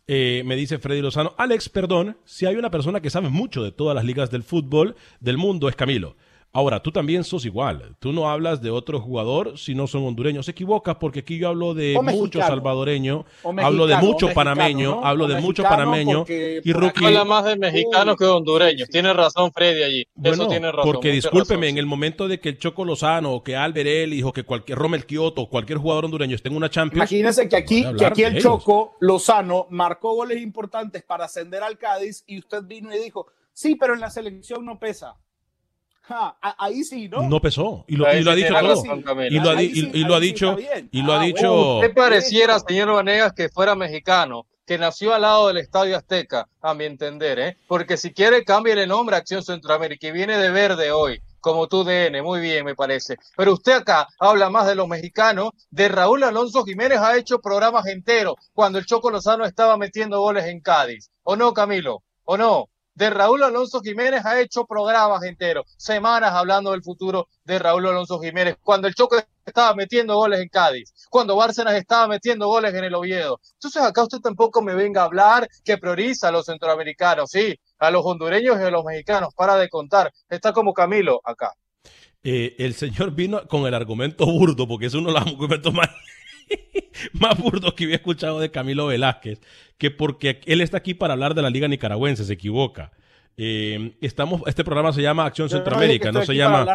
Eh, 0.06 0.42
me 0.44 0.56
dice 0.56 0.78
Freddy 0.78 1.00
Lozano, 1.00 1.34
Alex, 1.38 1.68
perdón, 1.68 2.16
si 2.24 2.46
hay 2.46 2.56
una 2.56 2.70
persona 2.70 3.00
que 3.00 3.10
sabe 3.10 3.28
mucho 3.28 3.62
de 3.62 3.72
todas 3.72 3.94
las 3.94 4.04
ligas 4.04 4.30
del 4.30 4.42
fútbol 4.42 4.96
del 5.20 5.38
mundo 5.38 5.68
es 5.68 5.76
Camilo. 5.76 6.16
Ahora, 6.54 6.82
tú 6.82 6.92
también 6.92 7.24
sos 7.24 7.46
igual. 7.46 7.96
Tú 7.98 8.12
no 8.12 8.30
hablas 8.30 8.60
de 8.60 8.68
otro 8.68 9.00
jugador 9.00 9.56
si 9.56 9.74
no 9.74 9.86
son 9.86 10.04
hondureños. 10.04 10.44
Se 10.44 10.52
equivocas 10.52 10.96
porque 10.96 11.20
aquí 11.20 11.38
yo 11.38 11.48
hablo 11.48 11.72
de 11.72 11.98
mucho 12.02 12.40
salvadoreño, 12.40 13.24
hablo 13.42 13.86
de 13.86 13.96
mucho 13.96 14.28
panameño, 14.34 15.02
hablo 15.02 15.28
de 15.28 15.40
mucho 15.40 15.62
panameño 15.62 16.26
y 16.28 16.72
Rookie. 16.74 17.06
Habla 17.06 17.24
más 17.24 17.44
de 17.46 17.56
mexicanos 17.56 18.16
que 18.16 18.24
de 18.26 18.30
hondureños. 18.30 18.88
Tiene 18.90 19.14
razón 19.14 19.50
Freddy 19.50 19.82
allí. 19.82 20.06
Eso 20.22 20.46
tiene 20.46 20.70
razón. 20.70 20.92
Porque 20.92 21.10
discúlpeme, 21.10 21.70
en 21.70 21.78
el 21.78 21.86
momento 21.86 22.28
de 22.28 22.38
que 22.38 22.50
el 22.50 22.58
Choco 22.58 22.84
Lozano 22.84 23.32
o 23.32 23.42
que 23.42 23.56
Albert 23.56 23.88
Ellis 23.88 24.24
o 24.24 24.32
que 24.32 24.44
cualquier 24.44 24.76
Romel 24.76 25.06
Kioto, 25.06 25.48
cualquier 25.48 25.78
jugador 25.78 26.04
hondureño 26.04 26.36
esté 26.36 26.50
en 26.50 26.56
una 26.56 26.68
Champions. 26.68 27.10
Imagínense 27.10 27.48
que 27.48 27.56
aquí, 27.56 27.86
que 27.96 28.04
aquí 28.04 28.24
el 28.24 28.42
Choco 28.42 28.96
Lozano 29.00 29.68
marcó 29.70 30.14
goles 30.14 30.42
importantes 30.42 31.02
para 31.02 31.24
ascender 31.24 31.62
al 31.62 31.78
Cádiz 31.78 32.24
y 32.26 32.38
usted 32.38 32.62
vino 32.64 32.94
y 32.94 32.98
dijo, 32.98 33.28
sí, 33.54 33.74
pero 33.74 33.94
en 33.94 34.00
la 34.00 34.10
selección 34.10 34.66
no 34.66 34.78
pesa 34.78 35.16
ahí 36.58 36.84
sí, 36.84 37.08
¿no? 37.08 37.22
No 37.22 37.40
pesó. 37.40 37.84
Y 37.88 37.96
lo, 37.96 38.12
y 38.12 38.22
lo 38.22 38.30
ha 38.30 38.34
dicho 38.34 38.54
todo. 38.58 38.82
Y 39.28 39.38
lo, 39.38 39.50
ha, 39.50 39.62
y, 39.62 40.04
lo 40.04 40.14
ha 40.14 40.20
dicho. 40.20 40.56
Y 40.90 41.02
lo 41.02 41.12
ha 41.12 41.22
dicho. 41.22 41.78
¿Qué 41.80 41.90
pareciera, 41.90 42.58
señor 42.58 42.92
Vanegas, 42.92 43.32
que 43.32 43.48
fuera 43.48 43.74
mexicano? 43.74 44.46
que 44.64 44.78
nació 44.78 45.12
al 45.12 45.22
lado 45.22 45.48
del 45.48 45.56
Estadio 45.56 45.96
Azteca, 45.96 46.48
a 46.60 46.72
mi 46.72 46.84
entender, 46.84 47.38
¿eh? 47.40 47.56
Porque 47.66 47.96
si 47.96 48.12
quiere, 48.12 48.44
cambie 48.44 48.72
el 48.74 48.88
nombre 48.88 49.16
a 49.16 49.18
Acción 49.18 49.42
Centroamérica, 49.42 50.06
y 50.06 50.12
viene 50.12 50.38
de 50.38 50.50
verde 50.50 50.92
hoy, 50.92 51.20
como 51.40 51.66
tu 51.66 51.82
DN, 51.82 52.22
muy 52.22 52.40
bien, 52.40 52.64
me 52.64 52.76
parece. 52.76 53.16
Pero 53.36 53.54
usted 53.54 53.72
acá 53.72 54.06
habla 54.20 54.48
más 54.48 54.66
de 54.66 54.76
los 54.76 54.86
mexicanos, 54.86 55.50
de 55.70 55.88
Raúl 55.88 56.22
Alonso 56.22 56.64
Jiménez 56.64 56.98
ha 56.98 57.16
hecho 57.16 57.40
programas 57.40 57.86
enteros 57.86 58.36
cuando 58.54 58.78
el 58.78 58.86
Choco 58.86 59.10
Lozano 59.10 59.44
estaba 59.44 59.76
metiendo 59.76 60.20
goles 60.20 60.46
en 60.46 60.60
Cádiz. 60.60 61.10
¿O 61.24 61.34
no, 61.34 61.52
Camilo? 61.52 62.04
¿O 62.24 62.36
no? 62.36 62.68
De 62.94 63.10
Raúl 63.10 63.42
Alonso 63.42 63.80
Jiménez 63.80 64.24
ha 64.24 64.40
hecho 64.40 64.66
programas 64.66 65.22
enteros, 65.24 65.66
semanas 65.76 66.32
hablando 66.32 66.72
del 66.72 66.82
futuro 66.82 67.28
de 67.44 67.58
Raúl 67.58 67.86
Alonso 67.86 68.20
Jiménez, 68.20 68.56
cuando 68.62 68.88
el 68.88 68.94
Choque 68.94 69.24
estaba 69.44 69.74
metiendo 69.74 70.16
goles 70.16 70.40
en 70.40 70.48
Cádiz, 70.48 70.92
cuando 71.10 71.36
Bárcenas 71.36 71.74
estaba 71.74 72.06
metiendo 72.06 72.46
goles 72.46 72.74
en 72.74 72.84
el 72.84 72.94
Oviedo. 72.94 73.40
Entonces 73.54 73.82
acá 73.82 74.02
usted 74.02 74.18
tampoco 74.18 74.62
me 74.62 74.74
venga 74.74 75.02
a 75.02 75.04
hablar 75.04 75.48
que 75.64 75.78
prioriza 75.78 76.28
a 76.28 76.32
los 76.32 76.46
centroamericanos, 76.46 77.30
sí, 77.30 77.58
a 77.78 77.90
los 77.90 78.04
hondureños 78.04 78.58
y 78.60 78.64
a 78.64 78.70
los 78.70 78.84
mexicanos, 78.84 79.34
para 79.34 79.56
de 79.56 79.68
contar. 79.68 80.12
Está 80.28 80.52
como 80.52 80.72
Camilo 80.72 81.20
acá. 81.24 81.52
Eh, 82.24 82.54
el 82.58 82.74
señor 82.74 83.10
vino 83.12 83.48
con 83.48 83.66
el 83.66 83.74
argumento 83.74 84.24
burdo, 84.26 84.68
porque 84.68 84.86
es 84.86 84.94
uno 84.94 85.08
de 85.08 85.18
los 85.18 85.26
argumentos 85.26 85.74
más 85.74 85.88
más 87.12 87.38
burdo 87.38 87.74
que 87.74 87.84
había 87.84 87.96
escuchado 87.96 88.40
de 88.40 88.50
Camilo 88.50 88.86
Velázquez, 88.86 89.40
que 89.78 89.90
porque 89.90 90.40
él 90.46 90.60
está 90.60 90.78
aquí 90.78 90.94
para 90.94 91.14
hablar 91.14 91.34
de 91.34 91.42
la 91.42 91.50
Liga 91.50 91.68
Nicaragüense, 91.68 92.24
se 92.24 92.32
equivoca. 92.32 92.92
Eh, 93.36 93.96
estamos, 94.00 94.42
este 94.46 94.62
programa 94.62 94.92
se 94.92 95.00
llama 95.00 95.24
Acción 95.24 95.48
Centroamérica, 95.48 96.12
no, 96.12 96.24
se 96.24 96.34
llama. 96.34 96.66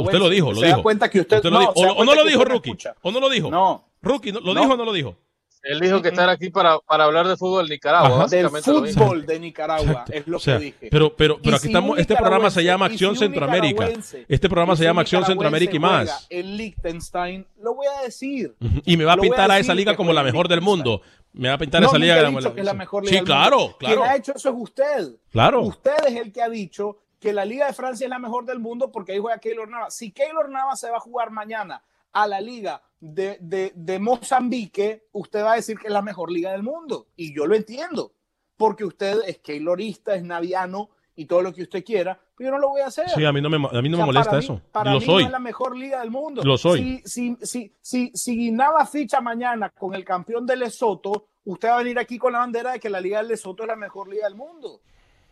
Usted 0.00 0.18
lo 0.18 0.28
dijo, 0.28 0.52
lo 0.52 0.60
dijo. 0.60 0.82
cuenta 0.82 1.10
que 1.10 1.20
usted, 1.20 1.42
no, 1.44 1.70
o, 1.70 2.04
no 2.04 2.14
lo 2.14 2.24
dijo, 2.24 2.44
Rookie. 2.44 2.76
O 3.02 3.10
no 3.10 3.20
lo 3.20 3.30
dijo. 3.30 3.50
No. 3.50 3.88
Rookie, 4.02 4.32
¿lo 4.32 4.54
dijo 4.54 4.74
o 4.74 4.76
no 4.76 4.84
lo 4.84 4.92
dijo? 4.92 5.16
Él 5.62 5.80
dijo 5.80 6.00
que 6.00 6.08
estar 6.08 6.28
aquí 6.28 6.50
para, 6.50 6.78
para 6.80 7.04
hablar 7.04 7.26
de 7.26 7.36
fútbol 7.36 7.66
de 7.66 7.74
Nicaragua. 7.74 8.26
Del 8.26 8.48
fútbol 8.48 9.26
de 9.26 9.40
Nicaragua, 9.40 10.04
es 10.10 10.26
lo 10.26 10.38
que 10.38 10.58
dije. 10.58 10.88
Pero, 10.90 11.14
pero, 11.14 11.38
pero 11.42 11.56
aquí 11.56 11.66
estamos, 11.66 11.98
este 11.98 12.16
programa 12.16 12.50
se 12.50 12.62
llama 12.62 12.86
Acción 12.86 13.16
Centroamérica. 13.16 13.88
Este 14.28 14.48
programa 14.48 14.76
se 14.76 14.84
llama 14.84 15.02
Acción 15.02 15.24
Centroamérica 15.24 15.74
y 15.74 15.78
más. 15.78 16.26
El 16.30 16.56
Liechtenstein, 16.56 17.46
lo 17.60 17.74
voy 17.74 17.86
a 17.86 18.02
decir. 18.02 18.54
Y 18.84 18.96
me 18.96 19.04
va 19.04 19.14
a 19.14 19.16
pintar 19.16 19.50
a, 19.50 19.58
esa 19.58 19.74
liga 19.74 19.96
como 19.96 20.12
la 20.12 20.22
mejor 20.22 20.48
del 20.48 20.60
mundo. 20.60 21.02
Me 21.32 21.48
va 21.48 21.54
a 21.54 21.58
pintar 21.58 21.82
esa 21.82 21.98
liga 21.98 22.24
como 22.24 22.40
la, 22.40 22.74
mejor 22.74 23.04
liga 23.04 23.18
Sí, 23.18 23.24
claro, 23.24 23.76
claro. 23.78 24.00
Quien 24.00 24.10
ha 24.10 24.16
hecho 24.16 24.32
eso 24.34 24.48
es 24.48 24.54
usted. 24.58 25.08
Claro. 25.30 25.62
Usted 25.62 26.06
es 26.06 26.16
el 26.16 26.32
que 26.32 26.42
ha 26.42 26.48
dicho 26.48 26.98
que 27.20 27.32
la 27.32 27.44
Liga 27.44 27.66
de 27.66 27.72
Francia 27.72 28.04
es 28.04 28.10
la 28.10 28.18
mejor 28.18 28.44
del 28.44 28.58
mundo 28.58 28.90
porque 28.90 29.12
ahí 29.12 29.18
juega 29.18 29.38
Keylor 29.38 29.68
Navas. 29.68 29.94
Si 29.94 30.12
Keylor 30.12 30.48
Navas 30.48 30.80
se 30.80 30.90
va 30.90 30.98
a 30.98 31.00
jugar 31.00 31.30
mañana 31.30 31.82
a 32.12 32.26
la 32.26 32.40
liga 32.40 32.82
de, 33.00 33.38
de, 33.40 33.72
de, 33.74 33.98
Mozambique, 33.98 35.06
usted 35.12 35.42
va 35.42 35.52
a 35.52 35.56
decir 35.56 35.78
que 35.78 35.86
es 35.86 35.92
la 35.92 36.02
mejor 36.02 36.30
liga 36.30 36.52
del 36.52 36.62
mundo. 36.62 37.08
Y 37.16 37.34
yo 37.34 37.46
lo 37.46 37.54
entiendo, 37.54 38.12
porque 38.56 38.84
usted 38.84 39.20
es 39.26 39.38
keylorista, 39.38 40.14
es 40.14 40.22
naviano 40.22 40.90
y 41.14 41.26
todo 41.26 41.42
lo 41.42 41.52
que 41.52 41.62
usted 41.62 41.84
quiera, 41.84 42.20
pero 42.36 42.50
yo 42.50 42.54
no 42.54 42.60
lo 42.60 42.68
voy 42.70 42.80
a 42.80 42.86
hacer. 42.86 43.08
Sí, 43.10 43.24
a 43.24 43.32
mí 43.32 43.40
no 43.40 43.50
me, 43.50 43.56
a 43.56 43.82
mí 43.82 43.88
no 43.88 43.98
me 43.98 44.04
molesta 44.04 44.38
eso. 44.38 44.60
Para 44.70 44.92
lo 44.92 45.00
mí 45.00 45.06
soy. 45.06 45.22
No 45.22 45.28
es 45.28 45.32
la 45.32 45.38
mejor 45.40 45.76
liga 45.76 46.00
del 46.00 46.10
mundo. 46.10 46.42
Lo 46.44 46.56
soy. 46.56 47.02
Si, 47.04 47.36
si, 47.36 47.36
si, 47.42 47.72
si, 47.80 48.12
si 48.14 48.50
Nava 48.52 48.86
ficha 48.86 49.20
mañana 49.20 49.70
con 49.70 49.94
el 49.94 50.04
campeón 50.04 50.46
de 50.46 50.56
Lesoto, 50.56 51.26
usted 51.44 51.68
va 51.68 51.74
a 51.74 51.78
venir 51.78 51.98
aquí 51.98 52.18
con 52.18 52.32
la 52.32 52.40
bandera 52.40 52.72
de 52.72 52.80
que 52.80 52.88
la 52.88 53.00
liga 53.00 53.22
de 53.22 53.28
Lesoto 53.28 53.64
es 53.64 53.68
la 53.68 53.76
mejor 53.76 54.08
liga 54.08 54.26
del 54.26 54.36
mundo 54.36 54.80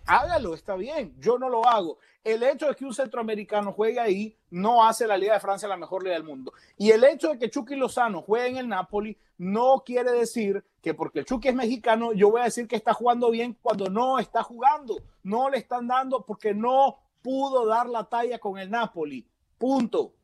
hágalo, 0.07 0.55
está 0.55 0.77
bien, 0.77 1.14
yo 1.19 1.38
no 1.38 1.49
lo 1.49 1.66
hago. 1.66 1.99
El 2.25 2.42
hecho 2.42 2.66
de 2.66 2.75
que 2.75 2.85
un 2.85 2.95
centroamericano 2.95 3.73
juegue 3.73 4.01
ahí 4.01 4.37
no 4.51 4.85
hace 4.85 5.07
la 5.07 5.16
Liga 5.16 5.35
de 5.35 5.40
Francia 5.40 5.69
la 5.69 5.77
mejor 5.77 6.03
liga 6.03 6.14
del 6.14 6.25
mundo. 6.25 6.53
Y 6.77 6.90
el 6.90 7.05
hecho 7.05 7.29
de 7.29 7.38
que 7.38 7.51
Chucky 7.51 7.77
Lozano 7.77 8.23
juegue 8.23 8.49
en 8.49 8.57
el 8.57 8.69
Napoli 8.69 9.16
no 9.38 9.83
quiere 9.85 10.11
decir 10.12 10.64
que 10.83 10.95
porque 10.95 11.25
Chucky 11.25 11.49
es 11.49 11.55
mexicano, 11.55 12.12
yo 12.12 12.31
voy 12.31 12.40
a 12.40 12.45
decir 12.45 12.66
que 12.66 12.77
está 12.77 12.95
jugando 12.95 13.31
bien 13.31 13.57
cuando 13.61 13.88
no 13.90 14.19
está 14.19 14.42
jugando. 14.42 14.97
No 15.23 15.51
le 15.51 15.59
están 15.59 15.87
dando 15.87 16.25
porque 16.25 16.55
no 16.55 16.99
pudo 17.23 17.66
dar 17.66 17.88
la 17.88 18.05
talla 18.05 18.38
con 18.38 18.59
el 18.59 18.71
Napoli. 18.71 19.27
Punto. 19.59 20.14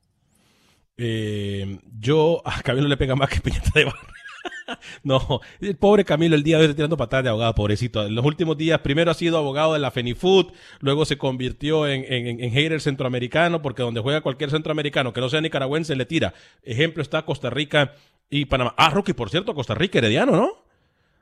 Eh, 0.96 1.78
yo 1.98 2.42
a 2.44 2.62
Camilo 2.62 2.88
le 2.88 2.96
pega 2.96 3.14
más 3.14 3.28
que 3.28 3.40
piñata 3.40 3.70
de 3.74 3.84
barra. 3.84 3.98
no, 5.02 5.40
el 5.60 5.76
pobre 5.76 6.04
Camilo 6.04 6.34
el 6.34 6.42
día 6.42 6.58
de 6.58 6.66
hoy 6.66 6.74
tirando 6.74 6.96
patadas 6.96 7.24
de 7.24 7.30
abogado, 7.30 7.54
pobrecito. 7.54 8.06
En 8.06 8.14
los 8.14 8.24
últimos 8.24 8.56
días, 8.56 8.80
primero 8.80 9.10
ha 9.10 9.14
sido 9.14 9.38
abogado 9.38 9.74
de 9.74 9.78
la 9.78 9.90
Fenifood, 9.90 10.52
luego 10.80 11.04
se 11.04 11.18
convirtió 11.18 11.86
en, 11.86 12.04
en, 12.12 12.40
en 12.40 12.52
hater 12.52 12.80
centroamericano, 12.80 13.62
porque 13.62 13.82
donde 13.82 14.00
juega 14.00 14.20
cualquier 14.20 14.50
centroamericano 14.50 15.12
que 15.12 15.20
no 15.20 15.28
sea 15.28 15.40
nicaragüense 15.40 15.96
le 15.96 16.06
tira. 16.06 16.34
Ejemplo 16.62 17.02
está 17.02 17.24
Costa 17.24 17.50
Rica 17.50 17.94
y 18.30 18.46
Panamá. 18.46 18.74
Ah, 18.76 18.90
Rocky, 18.90 19.12
por 19.12 19.30
cierto, 19.30 19.54
Costa 19.54 19.74
Rica, 19.74 19.98
Herediano, 19.98 20.32
¿no? 20.32 20.64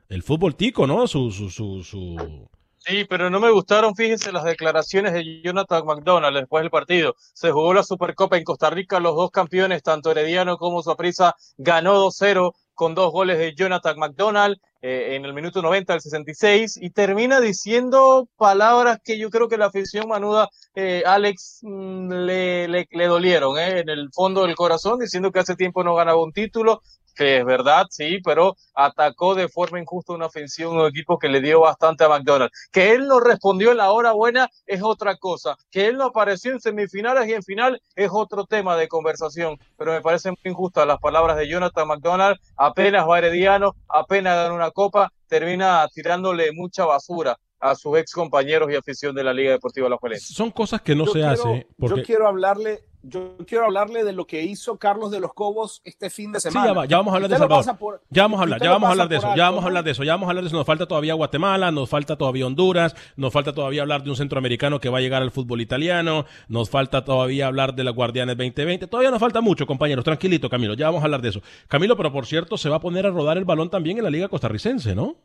El 0.09 0.23
fútbol 0.23 0.55
tico, 0.55 0.87
¿no? 0.87 1.07
Su, 1.07 1.31
su, 1.31 1.49
su, 1.49 1.83
su... 1.83 2.47
Sí, 2.77 3.05
pero 3.07 3.29
no 3.29 3.39
me 3.39 3.51
gustaron, 3.51 3.95
fíjense, 3.95 4.31
las 4.31 4.43
declaraciones 4.43 5.13
de 5.13 5.41
Jonathan 5.43 5.85
McDonald 5.85 6.35
después 6.35 6.63
del 6.63 6.71
partido. 6.71 7.15
Se 7.33 7.51
jugó 7.51 7.73
la 7.73 7.83
Supercopa 7.83 8.37
en 8.37 8.43
Costa 8.43 8.69
Rica, 8.71 8.99
los 8.99 9.15
dos 9.15 9.29
campeones, 9.29 9.83
tanto 9.83 10.09
Herediano 10.09 10.57
como 10.57 10.81
Saprissa, 10.81 11.35
ganó 11.57 12.03
2-0 12.03 12.53
con 12.81 12.95
dos 12.95 13.11
goles 13.11 13.37
de 13.37 13.53
Jonathan 13.53 13.95
McDonald 13.99 14.57
eh, 14.81 15.15
en 15.15 15.23
el 15.23 15.35
minuto 15.35 15.61
90 15.61 15.93
del 15.93 16.01
66 16.01 16.79
y 16.81 16.89
termina 16.89 17.39
diciendo 17.39 18.27
palabras 18.37 18.97
que 19.03 19.19
yo 19.19 19.29
creo 19.29 19.47
que 19.47 19.59
la 19.59 19.67
afición 19.67 20.07
manuda, 20.07 20.49
eh, 20.73 21.03
Alex, 21.05 21.59
mm, 21.61 22.11
le, 22.11 22.67
le, 22.67 22.87
le, 22.89 23.05
dolieron 23.05 23.59
eh, 23.59 23.81
en 23.81 23.89
el 23.89 24.09
fondo 24.11 24.47
del 24.47 24.55
corazón, 24.55 24.97
diciendo 24.97 25.31
que 25.31 25.37
hace 25.37 25.55
tiempo 25.55 25.83
no 25.83 25.93
ganaba 25.93 26.23
un 26.23 26.33
título, 26.33 26.81
que 27.15 27.37
es 27.37 27.45
verdad, 27.45 27.87
sí, 27.89 28.19
pero 28.23 28.55
atacó 28.73 29.35
de 29.35 29.49
forma 29.49 29.79
injusta 29.79 30.13
una 30.13 30.27
ofensiva 30.27 30.69
un 30.69 30.87
equipo 30.87 31.19
que 31.19 31.29
le 31.29 31.41
dio 31.41 31.61
bastante 31.61 32.03
a 32.03 32.09
McDonald's. 32.09 32.69
Que 32.71 32.91
él 32.93 33.07
no 33.07 33.19
respondió 33.19 33.71
en 33.71 33.77
la 33.77 33.91
hora 33.91 34.11
buena 34.13 34.49
es 34.65 34.81
otra 34.83 35.17
cosa. 35.17 35.55
Que 35.69 35.87
él 35.87 35.97
no 35.97 36.05
apareció 36.05 36.51
en 36.51 36.59
semifinales 36.59 37.27
y 37.27 37.33
en 37.33 37.43
final 37.43 37.81
es 37.95 38.09
otro 38.11 38.45
tema 38.45 38.75
de 38.75 38.87
conversación. 38.87 39.57
Pero 39.77 39.91
me 39.91 40.01
parecen 40.01 40.35
muy 40.43 40.51
injustas 40.51 40.87
las 40.87 40.99
palabras 40.99 41.37
de 41.37 41.47
Jonathan 41.47 41.87
McDonald. 41.87 42.37
Apenas 42.55 43.07
va 43.07 43.17
Herediano, 43.19 43.75
apenas 43.87 44.35
gana 44.35 44.53
una 44.53 44.71
copa, 44.71 45.11
termina 45.27 45.87
tirándole 45.93 46.51
mucha 46.51 46.85
basura 46.85 47.37
a 47.59 47.75
sus 47.75 47.97
ex 47.97 48.11
compañeros 48.11 48.71
y 48.71 48.75
afición 48.75 49.13
de 49.13 49.23
la 49.23 49.33
Liga 49.33 49.51
Deportiva 49.51 49.87
La 49.87 49.97
Juelense. 49.97 50.33
Son 50.33 50.49
cosas 50.49 50.81
que 50.81 50.95
no 50.95 51.05
se 51.05 51.23
hacen. 51.23 51.67
Porque... 51.77 51.99
Yo 51.99 52.03
quiero 52.03 52.27
hablarle 52.27 52.79
yo 53.03 53.37
quiero 53.47 53.65
hablarle 53.65 54.03
de 54.03 54.13
lo 54.13 54.25
que 54.25 54.43
hizo 54.43 54.77
Carlos 54.77 55.11
de 55.11 55.19
los 55.19 55.33
Cobos 55.33 55.81
este 55.83 56.09
fin 56.09 56.31
de 56.31 56.39
semana. 56.39 56.69
Sí, 56.69 56.75
ya, 56.75 56.85
ya 56.85 56.97
vamos 56.97 57.13
a 57.13 57.15
hablar 57.15 57.31
de 57.31 57.37
Salvador. 57.37 58.01
ya 58.09 58.23
vamos 58.23 58.39
a 58.39 58.43
hablar, 58.43 58.61
ya 58.61 58.69
vamos 58.69 58.87
a 58.87 58.91
hablar 58.91 59.09
de 59.09 59.17
eso, 59.17 59.35
ya 59.35 59.43
vamos 59.45 59.63
a 59.63 59.67
hablar 59.67 59.83
de 59.83 59.91
eso, 59.91 60.03
ya 60.03 60.13
vamos 60.13 60.27
a 60.27 60.29
hablar 60.29 60.43
de 60.43 60.47
eso. 60.47 60.57
Nos 60.57 60.65
falta 60.65 60.85
todavía 60.85 61.13
Guatemala, 61.13 61.71
nos 61.71 61.89
falta 61.89 62.15
todavía 62.15 62.45
Honduras, 62.45 62.95
nos 63.15 63.33
falta 63.33 63.53
todavía 63.53 63.81
hablar 63.81 64.03
de 64.03 64.09
un 64.09 64.15
centroamericano 64.15 64.79
que 64.79 64.89
va 64.89 64.99
a 64.99 65.01
llegar 65.01 65.21
al 65.21 65.31
fútbol 65.31 65.61
italiano, 65.61 66.25
nos 66.47 66.69
falta 66.69 67.03
todavía 67.03 67.47
hablar 67.47 67.73
de 67.73 67.83
las 67.83 67.95
Guardianes 67.95 68.37
2020. 68.37 68.87
Todavía 68.87 69.11
nos 69.11 69.19
falta 69.19 69.41
mucho, 69.41 69.65
compañeros. 69.65 70.05
Tranquilito, 70.05 70.49
Camilo, 70.49 70.73
ya 70.75 70.87
vamos 70.87 71.01
a 71.01 71.05
hablar 71.05 71.21
de 71.21 71.29
eso. 71.29 71.41
Camilo, 71.67 71.97
pero 71.97 72.11
por 72.11 72.25
cierto, 72.25 72.57
se 72.57 72.69
va 72.69 72.77
a 72.77 72.79
poner 72.79 73.05
a 73.05 73.09
rodar 73.09 73.37
el 73.37 73.45
balón 73.45 73.69
también 73.69 73.97
en 73.97 74.03
la 74.03 74.09
Liga 74.09 74.27
Costarricense, 74.27 74.93
¿no? 74.93 75.15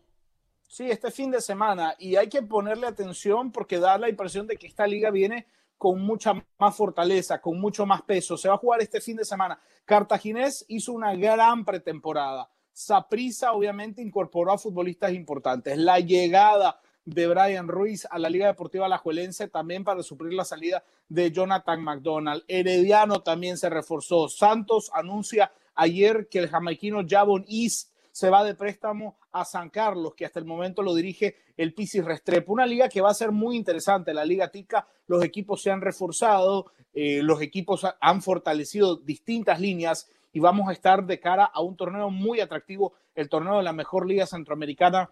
Sí, 0.69 0.91
este 0.91 1.11
fin 1.11 1.31
de 1.31 1.41
semana. 1.41 1.95
Y 1.99 2.17
hay 2.17 2.29
que 2.29 2.43
ponerle 2.43 2.87
atención 2.87 3.53
porque 3.53 3.79
da 3.79 3.99
la 3.99 4.09
impresión 4.09 4.47
de 4.47 4.57
que 4.57 4.67
esta 4.67 4.87
liga 4.87 5.11
viene 5.11 5.47
con 5.79 6.01
mucha 6.01 6.35
más 6.59 6.77
fortaleza, 6.77 7.41
con 7.41 7.61
mucho 7.61 7.87
más 7.87 8.03
peso. 8.03 8.37
Se 8.37 8.49
va 8.49 8.55
a 8.55 8.59
jugar 8.59 8.81
este 8.81 9.01
fin 9.01 9.17
de 9.17 9.25
semana. 9.25 9.59
Cartaginés 9.85 10.65
hizo 10.69 10.93
una 10.93 11.15
gran 11.15 11.65
pretemporada. 11.65 12.49
Saprisa 12.73 13.53
obviamente 13.53 14.03
incorporó 14.03 14.53
a 14.53 14.59
futbolistas 14.59 15.13
importantes. 15.13 15.79
La 15.79 15.99
llegada 16.01 16.81
de 17.07 17.29
Brian 17.29 17.69
Ruiz 17.69 18.07
a 18.11 18.19
la 18.19 18.29
Liga 18.29 18.49
Deportiva 18.49 18.87
Alajuelense 18.87 19.49
también 19.49 19.85
para 19.85 20.03
suplir 20.03 20.35
la 20.35 20.45
salida 20.45 20.85
de 21.09 21.31
Jonathan 21.31 21.83
McDonald. 21.83 22.45
Herediano 22.49 23.23
también 23.23 23.57
se 23.57 23.71
reforzó. 23.71 24.29
Santos 24.29 24.91
anuncia 24.93 25.53
ayer 25.75 26.29
que 26.29 26.41
el 26.41 26.49
jamaiquino 26.49 27.03
Javon 27.09 27.45
East 27.49 27.93
se 28.17 28.31
va 28.31 28.43
de 28.45 28.55
préstamo 28.55 29.19
a 29.33 29.45
San 29.45 29.69
Carlos, 29.69 30.15
que 30.15 30.25
hasta 30.25 30.39
el 30.39 30.47
momento 30.47 30.81
lo 30.81 30.95
dirige 30.95 31.37
el 31.55 31.75
Pisis 31.75 32.03
Restrepo. 32.03 32.51
Una 32.51 32.65
liga 32.65 32.89
que 32.89 33.03
va 33.03 33.11
a 33.11 33.15
ser 33.15 33.31
muy 33.31 33.57
interesante, 33.57 34.15
la 34.15 34.25
Liga 34.25 34.51
Tica. 34.51 34.89
Los 35.07 35.23
equipos 35.23 35.61
se 35.61 35.71
han 35.71 35.83
reforzado. 35.83 36.73
eh, 36.95 37.21
los 37.23 37.43
equipos 37.43 37.87
han 38.01 38.23
fortalecido 38.23 38.97
distintas 38.97 39.61
líneas 39.61 40.09
y 40.33 40.41
vamos 40.41 40.71
a 40.71 40.73
estar 40.73 41.05
de 41.05 41.21
cara 41.21 41.45
a 41.45 41.61
un 41.61 41.77
torneo 41.77 42.09
muy 42.09 42.41
atractivo, 42.41 42.95
el 43.15 43.29
torneo 43.29 43.59
de 43.59 43.65
la 43.65 43.75
mejor 43.75 44.09
liga 44.09 44.25
centroamericana, 44.25 45.11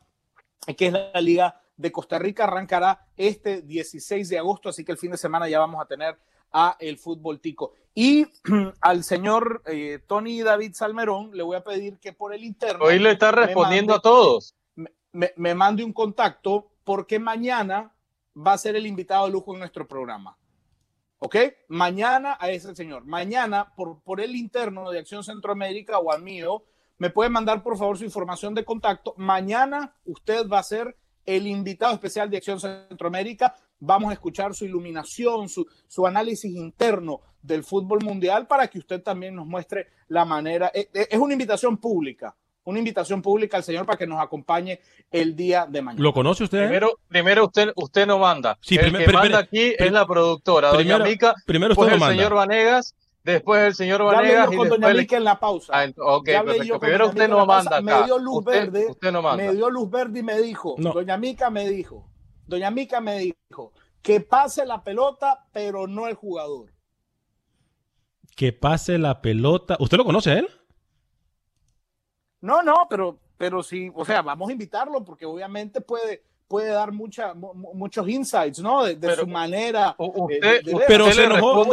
que 0.74 0.87
es 0.87 0.93
la 0.95 1.20
Liga 1.20 1.61
de 1.76 1.93
Costa 1.93 2.18
Rica. 2.18 2.45
Arrancará 2.45 3.07
este 3.18 3.61
16 3.61 4.31
de 4.31 4.39
agosto, 4.39 4.70
así 4.70 4.83
que 4.83 4.93
el 4.93 4.99
fin 4.99 5.11
de 5.11 5.18
semana 5.18 5.47
ya 5.47 5.59
vamos 5.59 5.83
a 5.83 5.87
tener 5.87 6.16
a 6.55 6.77
el 6.79 6.97
fútbol 6.97 7.41
tico. 7.41 7.75
Y 7.95 8.27
al 8.81 9.05
señor 9.05 9.63
eh, 9.67 9.99
Tony 10.07 10.41
David 10.41 10.73
Salmerón 10.73 11.37
le 11.37 11.43
voy 11.43 11.57
a 11.57 11.65
pedir 11.65 11.99
que 11.99 12.15
por 12.15 12.33
el 12.33 12.45
interno... 12.45 12.85
Hoy 12.85 12.99
le 12.99 13.11
está 13.11 13.33
respondiendo 13.33 13.93
a 13.93 14.01
todos. 14.01 14.55
Me, 15.13 15.33
me 15.37 15.55
mande 15.55 15.85
un 15.85 15.93
contacto 15.93 16.71
porque 16.85 17.19
mañana 17.19 17.93
va 18.35 18.53
a 18.53 18.59
ser 18.59 18.77
el 18.77 18.87
invitado 18.87 19.27
de 19.27 19.33
lujo 19.33 19.53
en 19.53 19.59
nuestro 19.59 19.87
programa. 19.87 20.39
¿Ok? 21.19 21.37
Mañana 21.69 22.37
a 22.41 22.51
ese 22.51 22.75
señor. 22.75 23.05
Mañana, 23.05 23.73
por, 23.75 24.03
por 24.03 24.21
el 24.21 24.37
interno 24.37 24.91
de 24.91 25.01
Acción 25.01 25.25
Centroamérica 25.25 25.99
o 25.99 26.13
al 26.13 26.23
mío, 26.23 26.65
me 26.99 27.11
puede 27.11 27.31
mandar 27.31 27.63
por 27.63 27.77
favor 27.77 27.99
su 27.99 28.05
información 28.05 28.55
de 28.55 28.65
contacto. 28.65 29.15
Mañana 29.17 29.95
usted 30.05 30.49
va 30.49 30.61
a 30.61 30.65
ser 30.65 30.97
el 31.27 31.47
invitado 31.47 31.95
especial 31.95 32.31
de 32.31 32.37
Acción 32.37 32.61
Centroamérica. 32.61 33.55
Vamos 33.85 34.11
a 34.11 34.14
escuchar 34.14 34.55
su 34.55 34.64
iluminación, 34.64 35.49
su, 35.49 35.66
su 35.87 36.07
análisis 36.07 36.55
interno 36.55 37.20
del 37.43 37.64
fútbol 37.64 38.03
mundial 38.03 38.47
para 38.47 38.68
que 38.68 38.78
usted 38.78 39.03
también 39.03 39.35
nos 39.35 39.47
muestre 39.47 39.89
la 40.09 40.24
manera. 40.24 40.68
Es, 40.68 40.89
e, 40.95 41.09
es 41.11 41.18
una 41.18 41.35
invitación 41.35 41.76
pública 41.76 42.35
una 42.64 42.78
invitación 42.78 43.22
pública 43.22 43.59
al 43.59 43.62
señor 43.62 43.87
para 43.87 43.99
que 43.99 44.07
nos 44.07 44.20
acompañe 44.20 44.80
el 45.11 45.37
día 45.37 45.66
de 45.68 45.82
mañana. 45.82 46.03
¿Lo 46.03 46.12
conoce 46.12 46.45
usted? 46.45 46.61
Primero, 46.61 46.99
primero 47.09 47.45
usted, 47.45 47.72
usted 47.76 48.07
no 48.07 48.18
manda. 48.18 48.59
Sí, 48.62 48.76
el 48.76 48.97
que 48.97 49.12
manda 49.12 49.39
aquí 49.39 49.74
es 49.78 49.93
la 49.93 50.07
productora, 50.07 50.72
primero, 50.72 50.99
doña 50.99 51.11
Mica, 51.11 51.35
primero 51.47 51.68
después 51.70 51.93
usted 51.93 52.03
el 52.03 52.16
señor 52.16 52.35
Vanegas, 52.35 52.95
después 53.22 53.62
el 53.62 53.74
señor 53.74 54.03
Vanegas. 54.03 54.51
Ya 54.51 54.57
con 54.57 54.68
doña 54.68 54.95
Mica 54.95 55.16
en 55.16 55.24
la 55.24 55.39
pausa. 55.39 55.72
Ah, 55.74 55.87
perfecto. 56.24 56.80
Primero 56.80 57.09
usted 57.09 57.28
no 57.28 57.47
manda 57.47 57.76
acá. 57.76 58.01
Me 58.01 58.05
dio 58.05 58.18
luz 58.18 58.39
usted, 58.39 58.53
verde. 58.53 58.87
Usted 58.89 59.12
no 59.12 59.22
manda. 59.22 59.45
Me 59.45 59.55
dio 59.55 59.70
luz 59.70 59.91
verde 59.91 60.20
y 60.20 60.22
me 60.22 60.41
dijo, 60.41 60.74
no. 60.78 60.93
doña 60.93 61.18
Mica 61.18 61.51
me 61.51 61.68
dijo, 61.68 62.09
doña 62.47 62.70
Mica 62.70 63.01
me 63.01 63.18
dijo, 63.18 63.72
que 64.03 64.20
pase 64.20 64.66
la 64.66 64.84
pelota, 64.84 65.47
pero 65.53 65.86
no 65.86 66.07
el 66.07 66.14
jugador. 66.14 66.72
Que 68.36 68.53
pase 68.53 68.99
la 68.99 69.22
pelota. 69.22 69.76
¿Usted 69.78 69.97
lo 69.97 70.05
conoce 70.05 70.30
a 70.30 70.38
él? 70.38 70.49
No, 72.40 72.62
no, 72.62 72.86
pero 72.90 73.20
pero 73.36 73.62
sí, 73.62 73.90
o 73.95 74.05
sea, 74.05 74.22
vamos 74.22 74.49
a 74.49 74.53
invitarlo 74.53 75.05
porque 75.05 75.26
obviamente 75.26 75.80
puede, 75.80 76.24
puede 76.49 76.70
dar 76.70 76.92
mucha, 76.92 77.34
muchos 77.34 78.09
insights, 78.09 78.61
¿no? 78.61 78.84
De, 78.84 78.95
de 78.97 79.09
pero, 79.09 79.22
su 79.22 79.26
manera. 79.26 79.95
Usted, 79.99 80.40
de, 80.40 80.72
de, 80.72 80.84
pero 80.86 81.07
usted 81.07 81.16
se 81.16 81.24
enojó, 81.24 81.64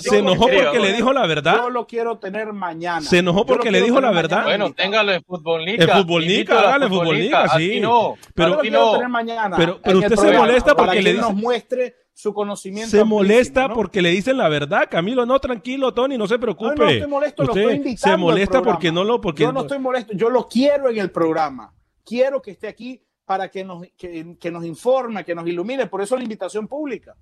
se, 0.00 0.08
se 0.08 0.18
enojó 0.18 0.48
porque 0.48 0.78
le 0.78 0.92
dijo 0.92 1.12
la 1.12 1.26
verdad. 1.26 1.56
Yo 1.56 1.70
lo 1.70 1.86
quiero 1.86 2.18
tener 2.18 2.52
mañana. 2.52 3.00
Se 3.02 3.18
enojó 3.18 3.44
porque 3.44 3.70
le 3.70 3.82
dijo 3.82 4.00
la 4.00 4.10
verdad. 4.10 4.44
Bueno, 4.44 4.72
téngalo 4.72 5.12
en 5.12 5.22
Futbolnica. 5.22 5.84
En 5.84 5.90
Futbolnica, 5.90 6.60
hágale 6.60 6.88
Futbolnica, 6.88 7.48
sí. 7.56 7.80
No, 7.80 8.16
pero, 8.34 8.50
lo 8.50 8.58
quiero 8.58 8.92
tener 8.92 9.08
mañana. 9.08 9.56
Pero, 9.56 9.80
pero 9.82 9.98
usted 9.98 10.16
se 10.16 10.32
molesta 10.32 10.74
porque 10.74 10.86
para 10.88 10.94
le 10.94 11.02
que 11.02 11.10
dice. 11.10 11.22
nos 11.22 11.34
muestre 11.34 11.94
su 12.14 12.34
conocimiento. 12.34 12.90
Se 12.90 13.04
molesta 13.04 13.68
¿no? 13.68 13.74
porque 13.74 14.02
le 14.02 14.10
dicen 14.10 14.38
la 14.38 14.48
verdad, 14.48 14.88
Camilo. 14.90 15.24
No, 15.24 15.38
tranquilo, 15.38 15.94
Tony, 15.94 16.18
no 16.18 16.26
se 16.26 16.38
preocupe. 16.38 16.74
No, 16.76 16.84
no 16.84 16.90
estoy 16.90 17.08
molesto, 17.08 17.42
usted 17.44 17.54
lo 17.54 17.60
estoy 17.60 17.76
invitando 17.76 18.16
se 18.16 18.16
molesta 18.16 18.62
porque 18.62 18.92
no 18.92 19.04
lo. 19.04 19.20
Porque 19.20 19.42
yo 19.42 19.52
no 19.52 19.60
estoy 19.60 19.78
molesto, 19.78 20.12
yo 20.14 20.30
lo 20.30 20.48
quiero 20.48 20.88
en 20.88 20.98
el 20.98 21.10
programa. 21.10 21.72
Quiero 22.04 22.40
que 22.40 22.52
esté 22.52 22.68
aquí 22.68 23.02
para 23.28 23.50
que 23.50 23.62
nos, 23.62 23.86
que, 23.98 24.36
que 24.40 24.50
nos 24.50 24.64
informe, 24.64 25.22
que 25.22 25.34
nos 25.34 25.46
ilumine. 25.46 25.86
Por 25.86 26.00
eso 26.00 26.16
la 26.16 26.22
invitación 26.22 26.66
pública. 26.66 27.14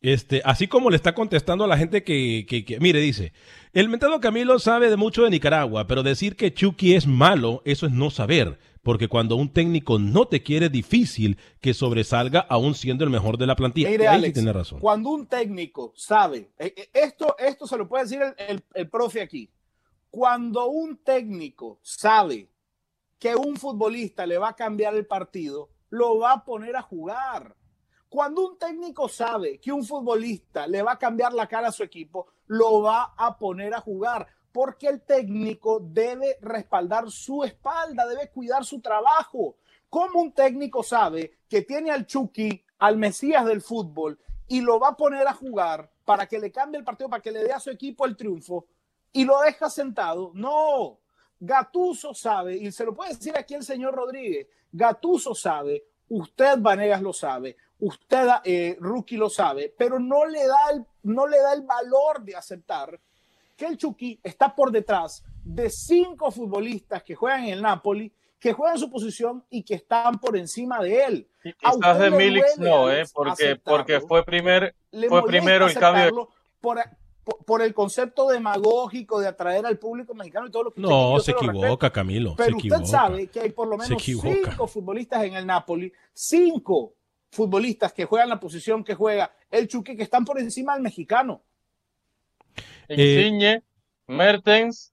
Este, 0.00 0.40
así 0.44 0.68
como 0.68 0.88
le 0.88 0.94
está 0.94 1.14
contestando 1.16 1.64
a 1.64 1.66
la 1.66 1.76
gente 1.76 2.04
que, 2.04 2.46
que, 2.48 2.64
que, 2.64 2.78
mire, 2.78 3.00
dice, 3.00 3.32
el 3.72 3.88
mentado 3.88 4.20
Camilo 4.20 4.60
sabe 4.60 4.88
de 4.88 4.96
mucho 4.96 5.24
de 5.24 5.30
Nicaragua, 5.30 5.88
pero 5.88 6.04
decir 6.04 6.36
que 6.36 6.54
Chucky 6.54 6.94
es 6.94 7.08
malo, 7.08 7.60
eso 7.64 7.86
es 7.86 7.92
no 7.92 8.10
saber, 8.10 8.56
porque 8.84 9.08
cuando 9.08 9.34
un 9.34 9.52
técnico 9.52 9.98
no 9.98 10.28
te 10.28 10.44
quiere, 10.44 10.66
es 10.66 10.72
difícil 10.72 11.38
que 11.60 11.74
sobresalga 11.74 12.38
aún 12.38 12.76
siendo 12.76 13.02
el 13.02 13.10
mejor 13.10 13.36
de 13.36 13.48
la 13.48 13.56
plantilla. 13.56 13.90
Mire, 13.90 14.06
Ahí 14.06 14.14
Alex, 14.14 14.28
sí 14.28 14.34
tiene 14.34 14.52
razón. 14.52 14.78
Cuando 14.78 15.10
un 15.10 15.26
técnico 15.26 15.92
sabe, 15.96 16.52
esto, 16.92 17.34
esto 17.36 17.66
se 17.66 17.76
lo 17.76 17.88
puede 17.88 18.04
decir 18.04 18.20
el, 18.22 18.34
el, 18.46 18.62
el 18.72 18.88
profe 18.88 19.20
aquí, 19.20 19.50
cuando 20.08 20.68
un 20.68 20.98
técnico 20.98 21.80
sabe 21.82 22.49
que 23.20 23.36
un 23.36 23.56
futbolista 23.56 24.26
le 24.26 24.38
va 24.38 24.48
a 24.48 24.56
cambiar 24.56 24.96
el 24.96 25.06
partido, 25.06 25.68
lo 25.90 26.18
va 26.18 26.32
a 26.32 26.44
poner 26.44 26.74
a 26.74 26.82
jugar. 26.82 27.54
Cuando 28.08 28.48
un 28.48 28.58
técnico 28.58 29.08
sabe 29.08 29.60
que 29.60 29.70
un 29.70 29.84
futbolista 29.84 30.66
le 30.66 30.82
va 30.82 30.92
a 30.92 30.98
cambiar 30.98 31.34
la 31.34 31.46
cara 31.46 31.68
a 31.68 31.72
su 31.72 31.82
equipo, 31.82 32.28
lo 32.46 32.80
va 32.80 33.14
a 33.16 33.36
poner 33.36 33.74
a 33.74 33.80
jugar, 33.80 34.26
porque 34.50 34.88
el 34.88 35.02
técnico 35.02 35.80
debe 35.80 36.38
respaldar 36.40 37.10
su 37.10 37.44
espalda, 37.44 38.06
debe 38.06 38.30
cuidar 38.30 38.64
su 38.64 38.80
trabajo. 38.80 39.56
¿Cómo 39.90 40.22
un 40.22 40.32
técnico 40.32 40.82
sabe 40.82 41.40
que 41.46 41.60
tiene 41.60 41.90
al 41.90 42.06
Chucky, 42.06 42.64
al 42.78 42.96
Mesías 42.96 43.44
del 43.44 43.60
fútbol, 43.60 44.18
y 44.48 44.62
lo 44.62 44.80
va 44.80 44.88
a 44.88 44.96
poner 44.96 45.28
a 45.28 45.34
jugar 45.34 45.92
para 46.06 46.26
que 46.26 46.38
le 46.38 46.50
cambie 46.50 46.78
el 46.78 46.84
partido, 46.84 47.10
para 47.10 47.22
que 47.22 47.32
le 47.32 47.44
dé 47.44 47.52
a 47.52 47.60
su 47.60 47.70
equipo 47.70 48.06
el 48.06 48.16
triunfo, 48.16 48.66
y 49.12 49.26
lo 49.26 49.40
deja 49.42 49.68
sentado? 49.68 50.32
No. 50.34 51.00
Gatuso 51.40 52.12
sabe, 52.12 52.56
y 52.56 52.70
se 52.70 52.84
lo 52.84 52.94
puede 52.94 53.14
decir 53.14 53.36
aquí 53.36 53.54
el 53.54 53.64
señor 53.64 53.94
Rodríguez, 53.94 54.46
Gatuso 54.70 55.34
sabe, 55.34 55.82
usted 56.10 56.58
Vanegas 56.58 57.00
lo 57.00 57.14
sabe, 57.14 57.56
usted 57.78 58.28
eh, 58.44 58.76
Rookie 58.78 59.16
lo 59.16 59.30
sabe, 59.30 59.74
pero 59.76 59.98
no 59.98 60.26
le, 60.26 60.46
da 60.46 60.70
el, 60.74 60.84
no 61.04 61.26
le 61.26 61.40
da 61.40 61.54
el 61.54 61.62
valor 61.62 62.22
de 62.22 62.36
aceptar 62.36 63.00
que 63.56 63.66
el 63.66 63.76
Chucky 63.76 64.20
está 64.22 64.54
por 64.54 64.70
detrás 64.70 65.24
de 65.42 65.70
cinco 65.70 66.30
futbolistas 66.30 67.02
que 67.02 67.14
juegan 67.14 67.44
en 67.44 67.54
el 67.54 67.62
Napoli, 67.62 68.12
que 68.38 68.52
juegan 68.52 68.78
su 68.78 68.90
posición 68.90 69.44
y 69.50 69.62
que 69.62 69.74
están 69.74 70.18
por 70.18 70.36
encima 70.36 70.82
de 70.82 71.04
él. 71.04 71.28
Quizás 71.42 71.98
de 71.98 72.10
Milix 72.10 72.58
no, 72.58 72.90
eh, 72.90 73.04
porque, 73.12 73.56
porque 73.56 74.00
fue, 74.00 74.24
primer, 74.24 74.74
fue 75.08 75.26
primero 75.26 75.66
el 75.66 75.74
cambio. 75.74 76.28
Por, 76.60 76.78
por, 77.24 77.62
el 77.62 77.74
concepto 77.74 78.28
demagógico 78.28 79.20
de 79.20 79.28
atraer 79.28 79.66
al 79.66 79.78
público 79.78 80.14
mexicano 80.14 80.46
y 80.46 80.50
todo 80.50 80.64
lo 80.64 80.70
que 80.72 80.80
No, 80.80 81.18
se 81.20 81.32
equivoca, 81.32 81.60
respeto. 81.60 81.92
Camilo. 81.92 82.34
Pero 82.36 82.50
se 82.50 82.56
usted 82.56 82.68
equivoca. 82.68 82.86
sabe 82.86 83.26
que 83.28 83.40
hay 83.40 83.50
por 83.50 83.68
lo 83.68 83.76
menos 83.76 84.02
cinco 84.02 84.66
futbolistas 84.66 85.24
en 85.24 85.34
el 85.34 85.46
Napoli, 85.46 85.92
cinco 86.12 86.94
futbolistas 87.30 87.92
que 87.92 88.04
juegan 88.04 88.28
la 88.28 88.40
posición 88.40 88.82
que 88.82 88.94
juega 88.94 89.32
el 89.50 89.68
Chucky, 89.68 89.96
que 89.96 90.02
están 90.02 90.24
por 90.24 90.38
encima 90.38 90.74
del 90.74 90.82
mexicano. 90.82 91.42
Insigne, 92.88 93.52
eh, 93.52 93.62
Mertens, 94.06 94.92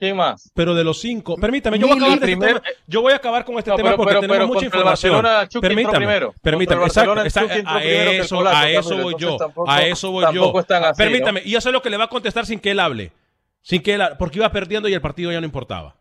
¿quién 0.00 0.16
más? 0.16 0.50
Pero 0.54 0.74
de 0.74 0.82
los 0.82 0.98
cinco, 0.98 1.36
permítame, 1.36 1.78
yo 1.78 1.86
voy, 1.86 1.94
a 1.94 1.98
acabar, 1.98 2.18
primer, 2.18 2.48
este 2.48 2.60
tema, 2.60 2.76
yo 2.86 3.02
voy 3.02 3.12
a 3.12 3.16
acabar 3.16 3.44
con 3.44 3.58
este 3.58 3.70
tema 3.70 3.90
pero, 3.90 3.96
porque 3.98 4.14
pero, 4.14 4.20
tenemos 4.22 4.48
mucha 4.48 4.64
información. 4.64 5.24
permítame, 5.60 5.96
primero. 5.98 6.34
permítame, 6.42 6.84
exacto, 6.84 7.22
exacto 7.22 7.54
a, 7.66 7.84
eso, 7.84 8.46
a 8.48 8.70
eso 8.70 8.96
voy 8.96 9.14
yo, 9.18 9.36
tampoco, 9.36 9.70
a 9.70 9.82
eso 9.82 10.10
voy 10.10 10.24
yo. 10.34 10.52
Así, 10.58 10.96
permítame, 10.96 11.42
¿no? 11.42 11.46
y 11.46 11.54
eso 11.54 11.68
es 11.68 11.72
lo 11.72 11.82
que 11.82 11.90
le 11.90 11.98
va 11.98 12.04
a 12.04 12.08
contestar 12.08 12.46
sin 12.46 12.58
que 12.58 12.70
él 12.70 12.80
hable, 12.80 13.12
sin 13.60 13.82
que 13.82 13.94
él, 13.94 14.02
porque 14.18 14.38
iba 14.38 14.50
perdiendo 14.50 14.88
y 14.88 14.94
el 14.94 15.02
partido 15.02 15.30
ya 15.30 15.40
no 15.40 15.46
importaba. 15.46 15.96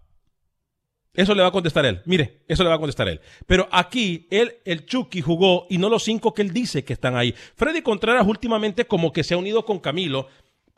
Eso 1.13 1.35
le 1.35 1.41
va 1.41 1.49
a 1.49 1.51
contestar 1.51 1.85
él. 1.85 2.01
Mire, 2.05 2.43
eso 2.47 2.63
le 2.63 2.69
va 2.69 2.75
a 2.75 2.79
contestar 2.79 3.09
él. 3.09 3.19
Pero 3.45 3.67
aquí, 3.71 4.27
él, 4.29 4.57
el 4.63 4.85
Chucky 4.85 5.21
jugó 5.21 5.65
y 5.69 5.77
no 5.77 5.89
los 5.89 6.03
cinco 6.03 6.33
que 6.33 6.41
él 6.41 6.53
dice 6.53 6.85
que 6.85 6.93
están 6.93 7.17
ahí. 7.17 7.33
Freddy 7.55 7.81
Contreras 7.81 8.25
últimamente 8.25 8.85
como 8.85 9.11
que 9.11 9.25
se 9.25 9.33
ha 9.33 9.37
unido 9.37 9.65
con 9.65 9.79
Camilo 9.79 10.27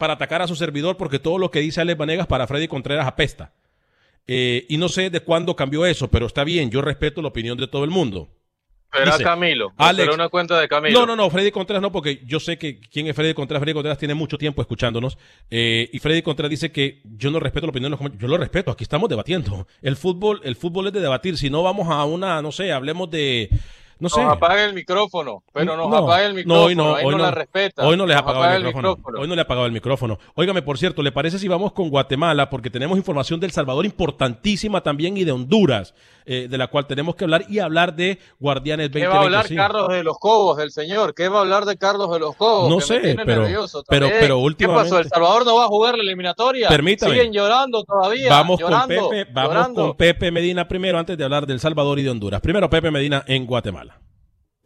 para 0.02 0.14
atacar 0.14 0.41
a 0.41 0.47
su 0.47 0.56
servidor 0.56 0.97
porque 0.97 1.20
todo 1.20 1.38
lo 1.38 1.52
que 1.52 1.60
dice 1.60 1.80
Alex 1.80 1.95
Vanegas 1.95 2.26
para 2.26 2.47
Freddy 2.47 2.68
Contreras 2.68 3.06
apesta. 3.06 3.54
Eh, 4.26 4.66
y 4.68 4.78
no 4.78 4.89
sé 4.89 5.12
de 5.12 5.20
cuándo 5.20 5.56
cambió 5.56 5.86
eso, 5.86 6.08
pero 6.08 6.26
está 6.26 6.43
bien, 6.43 6.72
yo 6.72 6.82
respeto 6.82 7.22
la 7.22 7.28
opinión 7.28 7.56
de 7.56 7.68
todo 7.68 7.84
el 7.84 7.91
mundo. 7.91 8.28
Dice, 9.06 9.24
Camilo, 9.24 9.72
Alex, 9.78 10.12
una 10.12 10.28
cuenta 10.30 10.60
de 10.60 10.68
Camilo. 10.68 10.99
No, 10.99 11.06
no, 11.06 11.16
no, 11.16 11.30
Freddy 11.30 11.52
Contreras 11.52 11.84
no, 11.84 11.91
porque 11.91 12.24
yo 12.26 12.39
sé 12.39 12.58
que 12.58 12.80
quién 12.80 13.06
es 13.06 13.16
Freddy 13.16 13.36
Contreras. 13.36 13.62
Freddy 13.62 13.76
Contreras 13.76 13.99
tiene 13.99 14.16
mucho 14.16 14.39
tiempo 14.39 14.60
escuchándonos. 14.64 15.20
Eh, 15.52 15.88
y 15.93 15.99
Freddy 15.99 16.24
Contreras 16.24 16.49
dice 16.49 16.72
que 16.72 17.02
yo 17.04 17.30
no 17.30 17.39
respeto 17.39 17.68
la 17.68 17.70
opinión 17.70 17.89
de 17.89 17.91
los 17.91 17.99
comentarios. 17.99 18.24
Yo 18.24 18.28
lo 18.28 18.38
respeto, 18.38 18.72
aquí 18.72 18.84
estamos 18.84 19.08
debatiendo. 19.08 19.68
El 19.84 19.97
fútbol, 19.97 20.41
el 20.43 20.56
fútbol 20.56 20.88
es 20.88 20.93
de 20.93 20.99
debatir. 20.99 21.38
Si 21.38 21.52
no 21.52 21.62
vamos 21.62 21.89
a 21.89 22.04
una, 22.06 22.41
no 22.41 22.52
sé, 22.52 22.72
hablemos 22.72 23.12
de. 23.12 23.49
No 24.02 24.10
sé. 24.10 24.24
Nos 24.24 24.34
apaga 24.34 24.66
el 24.66 24.74
micrófono, 24.74 25.43
pero 25.54 25.78
nos 25.78 25.88
no, 25.88 25.97
apaga 25.97 26.26
el 26.26 26.34
micrófono. 26.34 26.60
No, 26.60 26.66
hoy 26.66 26.76
no, 26.76 26.95
ahí 26.95 27.06
hoy 27.06 27.16
no, 27.16 27.22
la 27.22 27.30
respeta. 27.30 27.86
Hoy 27.86 27.95
no 27.95 28.08
les 28.08 28.16
ha 28.18 28.20
apagado 28.22 28.43
apaga 28.43 28.58
el, 28.58 28.64
micrófono. 28.64 28.89
el 28.89 28.97
micrófono. 28.97 29.22
Hoy 29.22 29.28
no 29.28 29.36
le 29.36 29.41
ha 29.41 29.43
apagado 29.43 29.66
el 29.68 29.72
micrófono. 29.72 30.20
Óigame, 30.34 30.62
por 30.64 30.80
cierto, 30.80 31.04
¿le 31.04 31.12
parece 31.12 31.38
si 31.38 31.47
vamos 31.47 31.72
con 31.72 31.89
Guatemala? 31.89 32.49
Porque 32.49 32.72
tenemos 32.72 32.97
información 32.97 33.39
del 33.39 33.52
Salvador 33.52 33.86
importantísima 33.86 34.82
también 34.82 35.18
y 35.18 35.24
de 35.24 35.32
Honduras, 35.32 35.93
eh, 36.26 36.47
de 36.49 36.57
la 36.57 36.67
cual 36.67 36.88
tenemos 36.88 37.15
que 37.15 37.24
hablar 37.24 37.45
y 37.49 37.59
hablar 37.59 37.95
de 37.95 38.19
Guardianes 38.39 38.91
2020. 38.91 38.99
¿Qué 38.99 39.07
va 39.07 39.22
a 39.22 39.26
hablar 39.26 39.55
Carlos 39.55 39.89
de 39.89 40.03
los 40.03 40.19
Cobos, 40.19 40.57
del 40.57 40.72
señor? 40.72 41.13
¿Qué 41.13 41.28
va 41.28 41.39
a 41.39 41.41
hablar 41.41 41.65
de 41.65 41.78
Carlos 41.78 42.11
de 42.11 42.19
los 42.19 42.36
Cobos? 42.36 42.69
No 42.69 42.78
que 42.78 42.84
sé, 42.84 42.99
pero, 43.24 43.41
nervioso 43.41 43.84
pero, 43.88 44.07
pero 44.07 44.38
¿Qué 44.38 44.43
últimamente. 44.43 44.89
pasó? 44.89 44.99
¿El 44.99 45.09
Salvador 45.09 45.45
no 45.45 45.55
va 45.55 45.65
a 45.65 45.67
jugar 45.67 45.95
la 45.97 46.03
eliminatoria? 46.03 46.67
Permítame. 46.69 47.13
Siguen 47.13 47.34
llorando 47.34 47.84
todavía. 47.84 48.30
Vamos, 48.30 48.59
llorando, 48.59 49.01
con 49.01 49.09
Pepe, 49.09 49.32
vamos 49.32 49.53
llorando. 49.53 49.82
con 49.82 49.97
Pepe 49.97 50.32
Medina 50.32 50.67
primero 50.67 50.97
antes 50.97 51.17
de 51.17 51.24
hablar 51.24 51.45
del 51.45 51.59
Salvador 51.59 51.99
y 51.99 52.03
de 52.03 52.09
Honduras. 52.09 52.41
Primero 52.41 52.69
Pepe 52.69 52.91
Medina 52.91 53.24
en 53.28 53.45
Guatemala. 53.45 53.99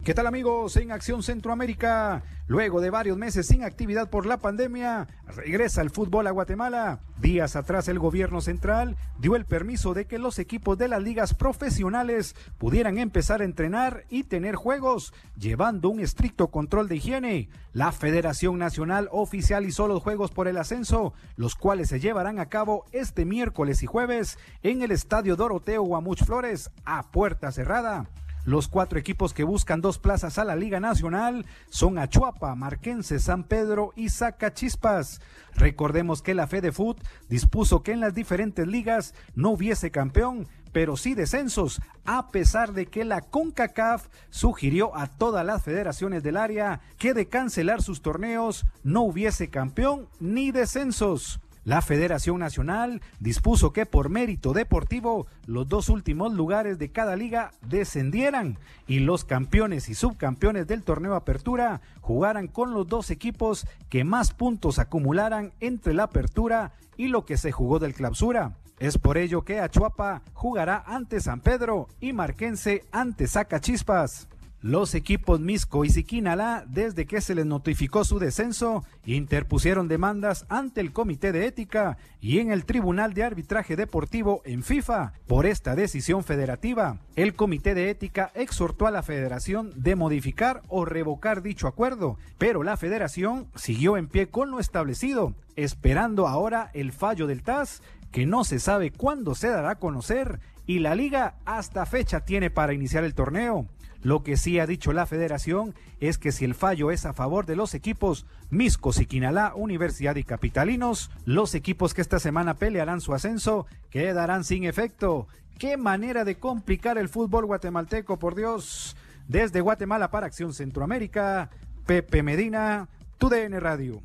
¿Qué 0.06 0.14
tal 0.14 0.28
amigos 0.28 0.76
en 0.76 0.92
Acción 0.92 1.24
Centroamérica? 1.24 2.22
Luego 2.46 2.80
de 2.80 2.90
varios 2.90 3.18
meses 3.18 3.48
sin 3.48 3.64
actividad 3.64 4.08
por 4.08 4.24
la 4.24 4.36
pandemia, 4.36 5.08
regresa 5.26 5.82
el 5.82 5.90
fútbol 5.90 6.28
a 6.28 6.30
Guatemala. 6.30 7.00
Días 7.20 7.56
atrás 7.56 7.88
el 7.88 7.98
gobierno 7.98 8.40
central 8.40 8.96
dio 9.18 9.34
el 9.34 9.46
permiso 9.46 9.94
de 9.94 10.04
que 10.04 10.20
los 10.20 10.38
equipos 10.38 10.78
de 10.78 10.86
las 10.86 11.02
ligas 11.02 11.34
profesionales 11.34 12.36
pudieran 12.56 12.98
empezar 12.98 13.40
a 13.40 13.44
entrenar 13.44 14.04
y 14.08 14.22
tener 14.22 14.54
juegos, 14.54 15.12
llevando 15.36 15.88
un 15.88 15.98
estricto 15.98 16.52
control 16.52 16.86
de 16.86 16.98
higiene. 16.98 17.48
La 17.72 17.90
Federación 17.90 18.58
Nacional 18.58 19.08
oficializó 19.10 19.88
los 19.88 20.04
juegos 20.04 20.30
por 20.30 20.46
el 20.46 20.58
ascenso, 20.58 21.14
los 21.34 21.56
cuales 21.56 21.88
se 21.88 21.98
llevarán 21.98 22.38
a 22.38 22.46
cabo 22.46 22.84
este 22.92 23.24
miércoles 23.24 23.82
y 23.82 23.86
jueves 23.86 24.38
en 24.62 24.82
el 24.82 24.92
Estadio 24.92 25.34
Doroteo 25.34 25.82
Guamuch 25.82 26.22
Flores 26.22 26.70
a 26.84 27.10
puerta 27.10 27.50
cerrada. 27.50 28.08
Los 28.46 28.68
cuatro 28.68 28.96
equipos 28.96 29.34
que 29.34 29.42
buscan 29.42 29.80
dos 29.80 29.98
plazas 29.98 30.38
a 30.38 30.44
la 30.44 30.54
Liga 30.54 30.78
Nacional 30.78 31.46
son 31.68 31.98
Achuapa, 31.98 32.54
Marquense, 32.54 33.18
San 33.18 33.42
Pedro 33.42 33.92
y 33.96 34.08
Zacachispas. 34.08 35.20
Recordemos 35.56 36.22
que 36.22 36.32
la 36.32 36.46
Fede 36.46 36.70
Foot 36.70 37.02
dispuso 37.28 37.82
que 37.82 37.90
en 37.90 37.98
las 37.98 38.14
diferentes 38.14 38.64
ligas 38.64 39.14
no 39.34 39.50
hubiese 39.50 39.90
campeón, 39.90 40.46
pero 40.70 40.96
sí 40.96 41.16
descensos, 41.16 41.82
a 42.04 42.28
pesar 42.28 42.72
de 42.72 42.86
que 42.86 43.04
la 43.04 43.20
CONCACAF 43.20 44.06
sugirió 44.30 44.96
a 44.96 45.08
todas 45.08 45.44
las 45.44 45.64
federaciones 45.64 46.22
del 46.22 46.36
área 46.36 46.80
que 46.98 47.14
de 47.14 47.26
cancelar 47.26 47.82
sus 47.82 48.00
torneos 48.00 48.64
no 48.84 49.02
hubiese 49.02 49.50
campeón 49.50 50.06
ni 50.20 50.52
descensos. 50.52 51.40
La 51.66 51.82
Federación 51.82 52.38
Nacional 52.38 53.02
dispuso 53.18 53.72
que 53.72 53.86
por 53.86 54.08
mérito 54.08 54.52
deportivo 54.52 55.26
los 55.46 55.66
dos 55.66 55.88
últimos 55.88 56.32
lugares 56.32 56.78
de 56.78 56.92
cada 56.92 57.16
liga 57.16 57.50
descendieran 57.60 58.56
y 58.86 59.00
los 59.00 59.24
campeones 59.24 59.88
y 59.88 59.96
subcampeones 59.96 60.68
del 60.68 60.84
torneo 60.84 61.16
Apertura 61.16 61.80
jugaran 62.00 62.46
con 62.46 62.72
los 62.72 62.86
dos 62.86 63.10
equipos 63.10 63.66
que 63.88 64.04
más 64.04 64.32
puntos 64.32 64.78
acumularan 64.78 65.54
entre 65.58 65.92
la 65.92 66.04
Apertura 66.04 66.70
y 66.96 67.08
lo 67.08 67.24
que 67.24 67.36
se 67.36 67.50
jugó 67.50 67.80
del 67.80 67.94
Clausura. 67.94 68.54
Es 68.78 68.96
por 68.96 69.18
ello 69.18 69.42
que 69.42 69.58
Achuapa 69.58 70.22
jugará 70.34 70.84
ante 70.86 71.18
San 71.18 71.40
Pedro 71.40 71.88
y 71.98 72.12
Marquense 72.12 72.84
ante 72.92 73.26
Zacachispas. 73.26 74.28
Los 74.62 74.94
equipos 74.94 75.38
Misco 75.38 75.84
y 75.84 75.90
Siquinalá, 75.90 76.64
desde 76.66 77.06
que 77.06 77.20
se 77.20 77.34
les 77.34 77.44
notificó 77.44 78.04
su 78.04 78.18
descenso, 78.18 78.84
interpusieron 79.04 79.86
demandas 79.86 80.46
ante 80.48 80.80
el 80.80 80.92
Comité 80.92 81.30
de 81.30 81.46
Ética 81.46 81.98
y 82.20 82.38
en 82.38 82.50
el 82.50 82.64
Tribunal 82.64 83.12
de 83.12 83.22
Arbitraje 83.22 83.76
Deportivo 83.76 84.40
en 84.46 84.62
FIFA 84.62 85.12
por 85.26 85.44
esta 85.44 85.76
decisión 85.76 86.24
federativa. 86.24 86.98
El 87.16 87.34
Comité 87.34 87.74
de 87.74 87.90
Ética 87.90 88.32
exhortó 88.34 88.86
a 88.86 88.90
la 88.90 89.02
Federación 89.02 89.72
de 89.76 89.94
modificar 89.94 90.62
o 90.68 90.86
revocar 90.86 91.42
dicho 91.42 91.68
acuerdo, 91.68 92.16
pero 92.38 92.62
la 92.62 92.78
Federación 92.78 93.48
siguió 93.56 93.98
en 93.98 94.08
pie 94.08 94.28
con 94.28 94.50
lo 94.50 94.58
establecido, 94.58 95.34
esperando 95.56 96.28
ahora 96.28 96.70
el 96.72 96.92
fallo 96.92 97.26
del 97.26 97.42
TAS, 97.42 97.82
que 98.10 98.24
no 98.24 98.42
se 98.42 98.58
sabe 98.58 98.90
cuándo 98.90 99.34
se 99.34 99.48
dará 99.48 99.72
a 99.72 99.78
conocer 99.78 100.40
y 100.66 100.80
la 100.80 100.94
liga 100.94 101.36
hasta 101.44 101.86
fecha 101.86 102.20
tiene 102.20 102.50
para 102.50 102.72
iniciar 102.72 103.04
el 103.04 103.14
torneo. 103.14 103.66
Lo 104.06 104.22
que 104.22 104.36
sí 104.36 104.60
ha 104.60 104.68
dicho 104.68 104.92
la 104.92 105.04
federación 105.04 105.74
es 105.98 106.16
que 106.16 106.30
si 106.30 106.44
el 106.44 106.54
fallo 106.54 106.92
es 106.92 107.04
a 107.06 107.12
favor 107.12 107.44
de 107.44 107.56
los 107.56 107.74
equipos 107.74 108.24
Misco, 108.50 108.92
Siquinalá, 108.92 109.52
Universidad 109.56 110.14
y 110.14 110.22
Capitalinos, 110.22 111.10
los 111.24 111.56
equipos 111.56 111.92
que 111.92 112.02
esta 112.02 112.20
semana 112.20 112.54
pelearán 112.54 113.00
su 113.00 113.14
ascenso 113.14 113.66
quedarán 113.90 114.44
sin 114.44 114.62
efecto. 114.62 115.26
Qué 115.58 115.76
manera 115.76 116.24
de 116.24 116.38
complicar 116.38 116.98
el 116.98 117.08
fútbol 117.08 117.46
guatemalteco, 117.46 118.16
por 118.16 118.36
Dios. 118.36 118.96
Desde 119.26 119.60
Guatemala 119.60 120.08
para 120.12 120.26
Acción 120.26 120.54
Centroamérica, 120.54 121.50
Pepe 121.84 122.22
Medina, 122.22 122.88
TUDN 123.18 123.60
Radio. 123.60 124.02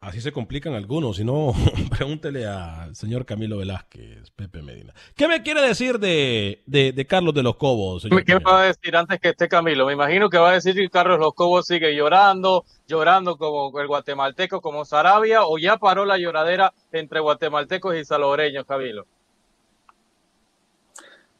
Así 0.00 0.20
se 0.20 0.30
complican 0.30 0.74
algunos, 0.74 1.16
si 1.16 1.24
no, 1.24 1.52
pregúntele 1.90 2.46
al 2.46 2.94
señor 2.94 3.24
Camilo 3.24 3.56
Velázquez, 3.56 4.30
Pepe 4.30 4.62
Medina. 4.62 4.92
¿Qué 5.16 5.26
me 5.26 5.42
quiere 5.42 5.62
decir 5.62 5.98
de, 5.98 6.62
de, 6.66 7.06
Carlos 7.06 7.34
de 7.34 7.42
los 7.42 7.56
Cobos? 7.56 8.02
Señor 8.02 8.24
¿Qué 8.24 8.34
me 8.34 8.44
va 8.44 8.60
a 8.60 8.66
decir 8.66 8.94
antes 8.94 9.18
que 9.18 9.30
esté 9.30 9.48
Camilo? 9.48 9.86
Me 9.86 9.94
imagino 9.94 10.28
que 10.28 10.36
va 10.38 10.50
a 10.50 10.54
decir 10.54 10.74
que 10.74 10.90
Carlos 10.90 11.18
de 11.18 11.24
los 11.24 11.34
Cobos 11.34 11.66
sigue 11.66 11.96
llorando, 11.96 12.64
llorando 12.86 13.38
como 13.38 13.78
el 13.80 13.86
guatemalteco, 13.86 14.60
como 14.60 14.84
Sarabia, 14.84 15.46
o 15.46 15.56
ya 15.56 15.78
paró 15.78 16.04
la 16.04 16.18
lloradera 16.18 16.74
entre 16.92 17.20
guatemaltecos 17.20 17.96
y 17.96 18.04
salobreños, 18.04 18.66
Camilo. 18.66 19.06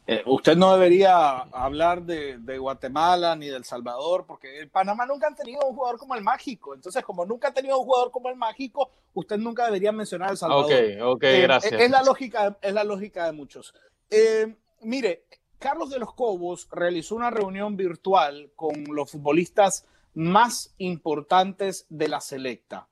Eh, 0.09 0.23
usted 0.27 0.57
no 0.57 0.73
debería 0.73 1.39
hablar 1.53 2.03
de, 2.03 2.59
Guatemala 2.59 3.35
ni 3.35 3.49
del 3.49 3.65
Salvador, 3.65 4.25
porque 4.25 4.61
el 4.61 4.71
Panamá 4.71 5.05
nunca 5.05 5.27
han 5.27 5.35
tenido 5.35 5.67
un 5.67 5.75
jugador 5.75 5.99
como 5.99 6.15
el 6.15 6.23
Mágico. 6.23 6.75
Entonces, 6.75 7.03
como 7.03 7.27
nunca 7.27 7.49
ha 7.49 7.53
tenido 7.55 7.79
un 7.79 7.85
jugador 7.85 8.13
como 8.13 8.29
el 8.29 8.37
Mágico, 8.37 8.91
usted 9.15 9.37
nunca 9.37 9.65
debería 9.65 9.91
mencionar 9.91 10.31
el 10.31 10.37
Salvador. 10.37 10.67
Ok, 10.67 11.17
ok, 11.17 11.23
eh, 11.25 11.41
gracias. 11.41 11.81
Es, 11.81 11.91
la 11.91 12.05
lógica, 12.05 12.57
es 12.63 12.73
la 12.73 12.85
lógica 12.85 13.27
de 13.27 13.33
muchos. 13.33 13.75
Eh, 14.09 14.55
mire, 14.83 15.25
Carlos 15.59 15.91
de 15.91 15.99
los 15.99 16.15
Cobos 16.15 16.69
realizó 16.71 17.17
una 17.17 17.31
reunión 17.31 17.77
virtual 17.77 18.53
con 18.55 18.85
los 18.93 19.11
futbolistas 19.11 19.87
más 20.15 20.73
importantes 20.79 21.85
de 21.89 22.09
la 22.09 22.21
selecta. 22.21 22.89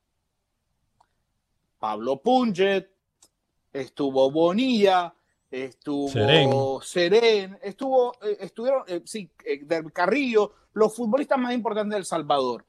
Pablo 1.79 2.21
Punget, 2.21 2.91
estuvo 3.73 4.31
Bonilla, 4.31 5.15
estuvo 5.63 6.83
Seren, 6.83 7.59
estuvo, 7.63 8.15
eh, 8.23 8.39
estuvieron, 8.41 8.83
eh, 8.89 9.03
sí, 9.05 9.31
eh, 9.45 9.65
del 9.65 9.93
Carrillo, 9.93 10.53
los 10.73 10.95
futbolistas 10.95 11.39
más 11.39 11.55
importantes 11.55 11.95
del 11.95 12.05
Salvador. 12.05 12.65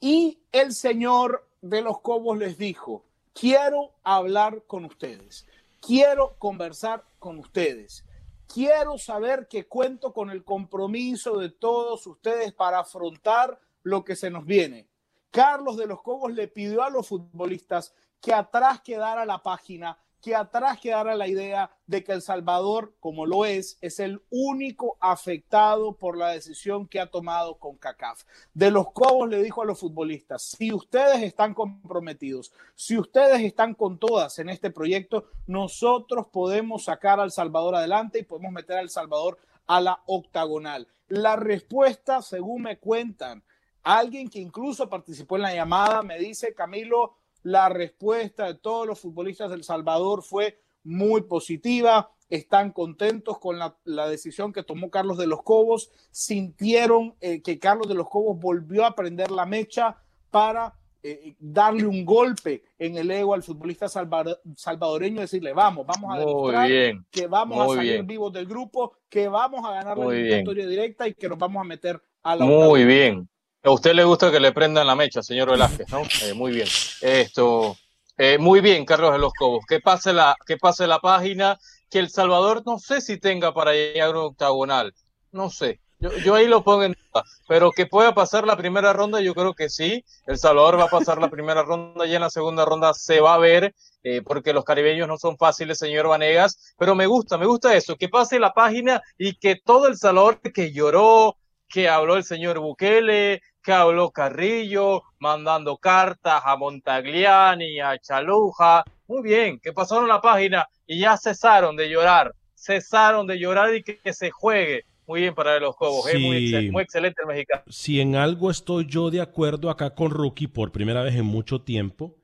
Y 0.00 0.38
el 0.52 0.72
señor 0.72 1.48
de 1.62 1.82
los 1.82 2.00
Cobos 2.00 2.38
les 2.38 2.58
dijo, 2.58 3.04
quiero 3.32 3.92
hablar 4.02 4.62
con 4.66 4.84
ustedes, 4.84 5.46
quiero 5.80 6.36
conversar 6.38 7.04
con 7.18 7.38
ustedes, 7.38 8.04
quiero 8.46 8.98
saber 8.98 9.48
que 9.48 9.66
cuento 9.66 10.12
con 10.12 10.30
el 10.30 10.44
compromiso 10.44 11.38
de 11.38 11.50
todos 11.50 12.06
ustedes 12.06 12.52
para 12.52 12.80
afrontar 12.80 13.58
lo 13.82 14.04
que 14.04 14.16
se 14.16 14.30
nos 14.30 14.44
viene. 14.44 14.86
Carlos 15.30 15.76
de 15.76 15.86
los 15.86 16.02
Cobos 16.02 16.32
le 16.32 16.48
pidió 16.48 16.82
a 16.82 16.90
los 16.90 17.08
futbolistas 17.08 17.94
que 18.20 18.32
atrás 18.32 18.80
quedara 18.80 19.24
la 19.24 19.42
página 19.42 19.98
que 20.20 20.34
atrás 20.34 20.80
quedara 20.80 21.14
la 21.14 21.28
idea 21.28 21.70
de 21.86 22.02
que 22.02 22.12
El 22.12 22.22
Salvador, 22.22 22.94
como 23.00 23.26
lo 23.26 23.44
es, 23.44 23.78
es 23.80 24.00
el 24.00 24.20
único 24.30 24.96
afectado 25.00 25.92
por 25.92 26.16
la 26.16 26.30
decisión 26.30 26.86
que 26.86 27.00
ha 27.00 27.10
tomado 27.10 27.58
con 27.58 27.76
CACAF. 27.76 28.24
De 28.52 28.70
los 28.70 28.90
Cobos 28.92 29.28
le 29.28 29.42
dijo 29.42 29.62
a 29.62 29.66
los 29.66 29.78
futbolistas, 29.78 30.42
si 30.42 30.72
ustedes 30.72 31.22
están 31.22 31.54
comprometidos, 31.54 32.52
si 32.74 32.98
ustedes 32.98 33.40
están 33.42 33.74
con 33.74 33.98
todas 33.98 34.38
en 34.38 34.48
este 34.48 34.70
proyecto, 34.70 35.26
nosotros 35.46 36.26
podemos 36.26 36.84
sacar 36.84 37.20
al 37.20 37.30
Salvador 37.30 37.76
adelante 37.76 38.18
y 38.18 38.24
podemos 38.24 38.52
meter 38.52 38.78
al 38.78 38.90
Salvador 38.90 39.38
a 39.66 39.80
la 39.80 40.02
octagonal. 40.06 40.88
La 41.08 41.36
respuesta, 41.36 42.22
según 42.22 42.62
me 42.62 42.78
cuentan, 42.78 43.44
alguien 43.82 44.28
que 44.28 44.40
incluso 44.40 44.88
participó 44.88 45.36
en 45.36 45.42
la 45.42 45.54
llamada, 45.54 46.02
me 46.02 46.18
dice, 46.18 46.54
Camilo, 46.54 47.17
la 47.42 47.68
respuesta 47.68 48.46
de 48.46 48.54
todos 48.54 48.86
los 48.86 49.00
futbolistas 49.00 49.50
del 49.50 49.64
Salvador 49.64 50.22
fue 50.22 50.60
muy 50.84 51.22
positiva, 51.22 52.10
están 52.28 52.72
contentos 52.72 53.38
con 53.38 53.58
la, 53.58 54.08
decisión 54.08 54.52
que 54.52 54.62
tomó 54.62 54.90
Carlos 54.90 55.18
de 55.18 55.26
los 55.26 55.42
Cobos, 55.42 55.90
sintieron 56.10 57.14
eh, 57.20 57.42
que 57.42 57.58
Carlos 57.58 57.88
de 57.88 57.94
los 57.94 58.08
Cobos 58.08 58.38
volvió 58.38 58.84
a 58.84 58.94
prender 58.94 59.30
la 59.30 59.46
mecha 59.46 59.96
para 60.30 60.74
eh, 61.02 61.36
darle 61.38 61.86
un 61.86 62.04
golpe 62.04 62.64
en 62.78 62.96
el 62.96 63.10
ego 63.10 63.32
al 63.32 63.42
futbolista 63.42 63.88
salvadoreño, 63.88 65.20
decirle, 65.20 65.52
vamos, 65.52 65.86
vamos 65.86 66.14
a 66.14 66.18
demostrar 66.18 66.68
que 67.10 67.26
vamos 67.26 67.60
a 67.60 67.76
salir 67.76 68.02
vivos 68.02 68.32
del 68.32 68.46
grupo, 68.46 68.96
que 69.08 69.28
vamos 69.28 69.64
a 69.64 69.70
ganar 69.72 69.96
la 69.96 70.06
victoria 70.08 70.66
directa 70.66 71.06
y 71.06 71.14
que 71.14 71.28
nos 71.28 71.38
vamos 71.38 71.60
a 71.60 71.64
meter 71.64 72.02
a 72.22 72.36
la... 72.36 72.44
Muy 72.44 72.84
bien, 72.84 73.28
a 73.62 73.70
usted 73.70 73.94
le 73.94 74.04
gusta 74.04 74.30
que 74.30 74.40
le 74.40 74.52
prendan 74.52 74.86
la 74.86 74.94
mecha, 74.94 75.22
señor 75.22 75.50
Velázquez, 75.50 75.88
¿no? 75.90 76.02
Eh, 76.22 76.34
muy 76.34 76.52
bien. 76.52 76.68
Esto, 77.00 77.76
eh, 78.16 78.38
muy 78.38 78.60
bien, 78.60 78.84
Carlos 78.84 79.12
de 79.12 79.18
los 79.18 79.32
Cobos. 79.32 79.64
Que 79.66 79.80
pase 79.80 80.12
la, 80.12 80.36
que 80.46 80.56
pase 80.56 80.86
la 80.86 80.98
página, 80.98 81.58
que 81.90 81.98
El 81.98 82.10
Salvador 82.10 82.62
no 82.66 82.78
sé 82.78 83.00
si 83.00 83.18
tenga 83.18 83.54
para 83.54 83.72
llegar 83.72 84.08
a 84.08 84.10
un 84.10 84.26
octagonal. 84.26 84.94
No 85.32 85.50
sé. 85.50 85.80
Yo, 86.00 86.34
ahí 86.36 86.46
lo 86.46 86.62
pongo 86.62 86.84
en 86.84 86.92
duda. 86.92 87.24
Pero 87.48 87.72
que 87.72 87.86
pueda 87.86 88.14
pasar 88.14 88.46
la 88.46 88.56
primera 88.56 88.92
ronda, 88.92 89.20
yo 89.20 89.34
creo 89.34 89.54
que 89.54 89.68
sí. 89.68 90.04
El 90.26 90.38
Salvador 90.38 90.78
va 90.78 90.84
a 90.84 90.88
pasar 90.88 91.18
la 91.18 91.28
primera 91.28 91.62
ronda 91.62 92.06
y 92.06 92.14
en 92.14 92.20
la 92.20 92.30
segunda 92.30 92.64
ronda 92.64 92.94
se 92.94 93.20
va 93.20 93.34
a 93.34 93.38
ver. 93.38 93.74
Eh, 94.04 94.22
porque 94.22 94.52
los 94.52 94.64
caribeños 94.64 95.08
no 95.08 95.18
son 95.18 95.36
fáciles, 95.36 95.78
señor 95.78 96.06
Vanegas, 96.06 96.74
pero 96.78 96.94
me 96.94 97.06
gusta, 97.06 97.36
me 97.36 97.46
gusta 97.46 97.74
eso, 97.74 97.96
que 97.96 98.08
pase 98.08 98.38
la 98.38 98.52
página 98.52 99.02
y 99.18 99.34
que 99.34 99.56
todo 99.56 99.88
El 99.88 99.96
Salvador 99.96 100.40
que 100.40 100.72
lloró, 100.72 101.36
que 101.68 101.88
habló 101.88 102.16
el 102.16 102.24
señor 102.24 102.58
Bukele, 102.58 103.42
que 103.62 103.72
habló 103.72 104.10
Carrillo, 104.10 105.02
mandando 105.18 105.76
cartas 105.76 106.42
a 106.44 106.56
Montagliani, 106.56 107.80
a 107.80 107.98
Chaluja. 107.98 108.84
Muy 109.06 109.22
bien, 109.22 109.60
que 109.60 109.72
pasaron 109.72 110.08
la 110.08 110.20
página 110.20 110.66
y 110.86 111.00
ya 111.00 111.16
cesaron 111.16 111.76
de 111.76 111.88
llorar, 111.88 112.34
cesaron 112.54 113.26
de 113.26 113.38
llorar 113.38 113.74
y 113.74 113.82
que, 113.82 114.00
se 114.12 114.30
juegue 114.30 114.84
muy 115.06 115.22
bien 115.22 115.34
para 115.34 115.58
los 115.58 115.74
Cobos, 115.76 116.06
es 116.08 116.20
muy, 116.20 116.70
muy, 116.70 116.82
excelente 116.82 117.22
el 117.22 117.28
mexicano. 117.28 117.62
Si 117.68 118.00
en 118.00 118.16
algo 118.16 118.50
estoy 118.50 118.86
yo 118.86 119.10
de 119.10 119.22
acuerdo 119.22 119.70
acá 119.70 119.94
con 119.94 120.10
Rookie 120.10 120.48
por 120.48 120.70
primera 120.70 121.02
vez 121.02 121.14
en 121.14 121.24
mucho 121.24 121.62
tiempo, 121.62 122.16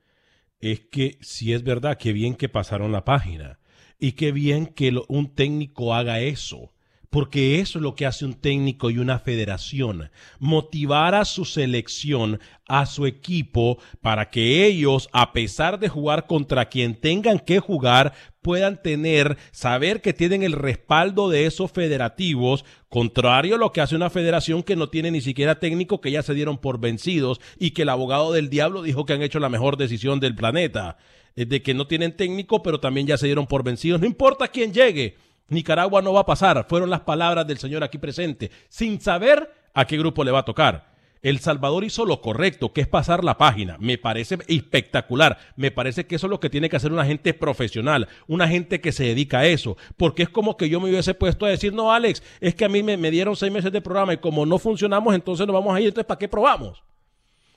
es 0.60 0.80
que 0.80 1.16
si 1.20 1.54
es 1.54 1.62
verdad 1.62 1.96
que 1.96 2.12
bien 2.12 2.34
que 2.34 2.50
pasaron 2.50 2.92
la 2.92 3.04
página 3.04 3.58
y 3.98 4.12
qué 4.12 4.32
bien 4.32 4.66
que 4.66 4.92
un 5.08 5.34
técnico 5.34 5.94
haga 5.94 6.20
eso 6.20 6.73
porque 7.14 7.60
eso 7.60 7.78
es 7.78 7.82
lo 7.84 7.94
que 7.94 8.06
hace 8.06 8.24
un 8.24 8.34
técnico 8.34 8.90
y 8.90 8.98
una 8.98 9.20
federación, 9.20 10.10
motivar 10.40 11.14
a 11.14 11.24
su 11.24 11.44
selección, 11.44 12.40
a 12.66 12.86
su 12.86 13.06
equipo, 13.06 13.78
para 14.00 14.30
que 14.30 14.66
ellos, 14.66 15.08
a 15.12 15.32
pesar 15.32 15.78
de 15.78 15.88
jugar 15.88 16.26
contra 16.26 16.68
quien 16.68 16.96
tengan 16.96 17.38
que 17.38 17.60
jugar, 17.60 18.14
puedan 18.42 18.82
tener, 18.82 19.38
saber 19.52 20.00
que 20.00 20.12
tienen 20.12 20.42
el 20.42 20.54
respaldo 20.54 21.28
de 21.28 21.46
esos 21.46 21.70
federativos, 21.70 22.64
contrario 22.88 23.54
a 23.54 23.58
lo 23.58 23.70
que 23.70 23.80
hace 23.80 23.94
una 23.94 24.10
federación 24.10 24.64
que 24.64 24.74
no 24.74 24.88
tiene 24.88 25.12
ni 25.12 25.20
siquiera 25.20 25.60
técnico, 25.60 26.00
que 26.00 26.10
ya 26.10 26.24
se 26.24 26.34
dieron 26.34 26.58
por 26.58 26.80
vencidos 26.80 27.40
y 27.60 27.70
que 27.70 27.82
el 27.82 27.90
abogado 27.90 28.32
del 28.32 28.50
diablo 28.50 28.82
dijo 28.82 29.06
que 29.06 29.12
han 29.12 29.22
hecho 29.22 29.38
la 29.38 29.48
mejor 29.48 29.76
decisión 29.76 30.18
del 30.18 30.34
planeta, 30.34 30.96
de 31.36 31.62
que 31.62 31.74
no 31.74 31.86
tienen 31.86 32.16
técnico, 32.16 32.64
pero 32.64 32.80
también 32.80 33.06
ya 33.06 33.18
se 33.18 33.26
dieron 33.26 33.46
por 33.46 33.62
vencidos, 33.62 34.00
no 34.00 34.06
importa 34.08 34.48
quién 34.48 34.74
llegue 34.74 35.14
Nicaragua 35.48 36.02
no 36.02 36.12
va 36.12 36.20
a 36.20 36.26
pasar, 36.26 36.66
fueron 36.68 36.90
las 36.90 37.00
palabras 37.00 37.46
del 37.46 37.58
señor 37.58 37.84
aquí 37.84 37.98
presente, 37.98 38.50
sin 38.68 39.00
saber 39.00 39.52
a 39.74 39.86
qué 39.86 39.98
grupo 39.98 40.24
le 40.24 40.30
va 40.30 40.40
a 40.40 40.44
tocar. 40.44 40.94
El 41.24 41.38
Salvador 41.38 41.84
hizo 41.84 42.04
lo 42.04 42.20
correcto, 42.20 42.74
que 42.74 42.82
es 42.82 42.86
pasar 42.86 43.24
la 43.24 43.38
página. 43.38 43.78
Me 43.80 43.96
parece 43.96 44.36
espectacular. 44.46 45.38
Me 45.56 45.70
parece 45.70 46.06
que 46.06 46.16
eso 46.16 46.26
es 46.26 46.30
lo 46.30 46.38
que 46.38 46.50
tiene 46.50 46.68
que 46.68 46.76
hacer 46.76 46.92
una 46.92 47.06
gente 47.06 47.32
profesional, 47.32 48.08
una 48.26 48.46
gente 48.46 48.82
que 48.82 48.92
se 48.92 49.04
dedica 49.04 49.38
a 49.38 49.46
eso. 49.46 49.78
Porque 49.96 50.24
es 50.24 50.28
como 50.28 50.58
que 50.58 50.68
yo 50.68 50.82
me 50.82 50.90
hubiese 50.90 51.14
puesto 51.14 51.46
a 51.46 51.48
decir, 51.48 51.72
no, 51.72 51.90
Alex, 51.90 52.22
es 52.42 52.54
que 52.54 52.66
a 52.66 52.68
mí 52.68 52.82
me, 52.82 53.10
dieron 53.10 53.36
seis 53.36 53.50
meses 53.50 53.72
de 53.72 53.80
programa 53.80 54.12
y 54.12 54.18
como 54.18 54.44
no 54.44 54.58
funcionamos, 54.58 55.14
entonces 55.14 55.46
nos 55.46 55.54
vamos 55.54 55.74
a 55.74 55.80
ir. 55.80 55.88
Entonces, 55.88 56.06
¿para 56.06 56.18
qué 56.18 56.28
probamos? 56.28 56.84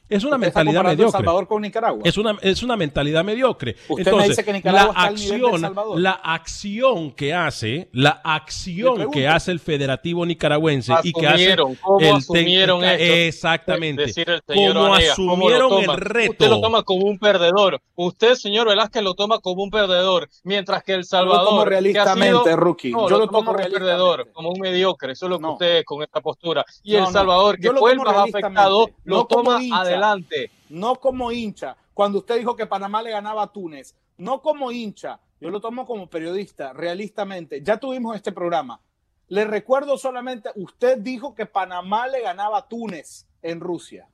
Es 0.09 0.23
una 0.23 0.37
mentalidad 0.37 0.83
mediocre. 0.83 1.11
Salvador 1.11 1.47
con 1.47 1.61
Nicaragua. 1.61 2.01
Es 2.05 2.17
una, 2.17 2.37
es 2.41 2.63
una 2.63 2.77
mentalidad 2.77 3.23
mediocre. 3.25 3.75
Entonces, 3.89 4.45
la 4.63 4.83
acción, 4.83 5.75
la 5.95 6.11
acción 6.11 7.11
que 7.11 7.33
hace, 7.33 7.89
la 7.91 8.21
acción 8.23 9.11
que 9.11 9.27
hace 9.27 9.51
el 9.51 9.59
federativo 9.59 10.25
nicaragüense 10.25 10.93
y 11.03 11.11
que 11.11 11.27
hace 11.27 11.57
¿cómo 11.57 11.99
el 11.99 12.15
asumieron 12.15 12.83
exactamente, 12.83 14.05
cómo 14.45 14.93
asumieron 14.93 15.83
el 15.83 15.97
reto. 15.97 16.31
Usted 16.31 16.49
lo 16.49 16.61
toma 16.61 16.83
como 16.83 17.05
un 17.05 17.19
perdedor. 17.19 17.81
Usted, 17.95 18.35
señor 18.35 18.67
Velázquez, 18.67 19.03
lo 19.03 19.13
toma 19.13 19.39
como 19.39 19.63
un 19.63 19.69
perdedor, 19.69 20.29
mientras 20.43 20.83
que 20.83 20.93
el 20.93 21.03
Salvador, 21.03 21.67
realistamente, 21.67 22.55
rookie. 22.55 22.91
yo, 22.91 23.09
lo 23.09 23.27
tomo 23.27 23.45
como 23.45 23.51
un 23.51 23.71
perdedor, 23.71 24.31
como 24.31 24.49
un 24.51 24.59
mediocre. 24.59 25.13
Eso 25.13 25.25
es 25.25 25.29
lo 25.31 25.39
que 25.39 25.45
usted 25.45 25.83
con 25.83 26.01
esta 26.01 26.21
postura. 26.21 26.63
Y 26.83 26.95
el 26.95 27.07
Salvador, 27.07 27.59
que 27.59 27.71
fue 27.71 27.91
el 27.91 27.99
más 27.99 28.29
afectado, 28.29 28.89
lo 29.03 29.25
toma 29.25 29.59
adelante 29.73 29.96
adelante. 30.03 30.51
No 30.69 30.95
como 30.95 31.31
hincha. 31.31 31.75
Cuando 31.93 32.19
usted 32.19 32.37
dijo 32.37 32.55
que 32.55 32.65
Panamá 32.65 33.01
le 33.01 33.11
ganaba 33.11 33.43
a 33.43 33.51
Túnez, 33.51 33.95
no 34.17 34.41
como 34.41 34.71
hincha. 34.71 35.19
Yo 35.39 35.49
lo 35.49 35.61
tomo 35.61 35.85
como 35.85 36.09
periodista, 36.09 36.73
realistamente. 36.73 37.61
Ya 37.61 37.77
tuvimos 37.77 38.15
este 38.15 38.31
programa. 38.31 38.81
Le 39.27 39.45
recuerdo 39.45 39.97
solamente, 39.97 40.49
usted 40.55 40.99
dijo 40.99 41.35
que 41.35 41.45
Panamá 41.45 42.07
le 42.07 42.21
ganaba 42.21 42.59
a 42.59 42.67
Túnez 42.67 43.27
en 43.41 43.59
Rusia. 43.59 44.07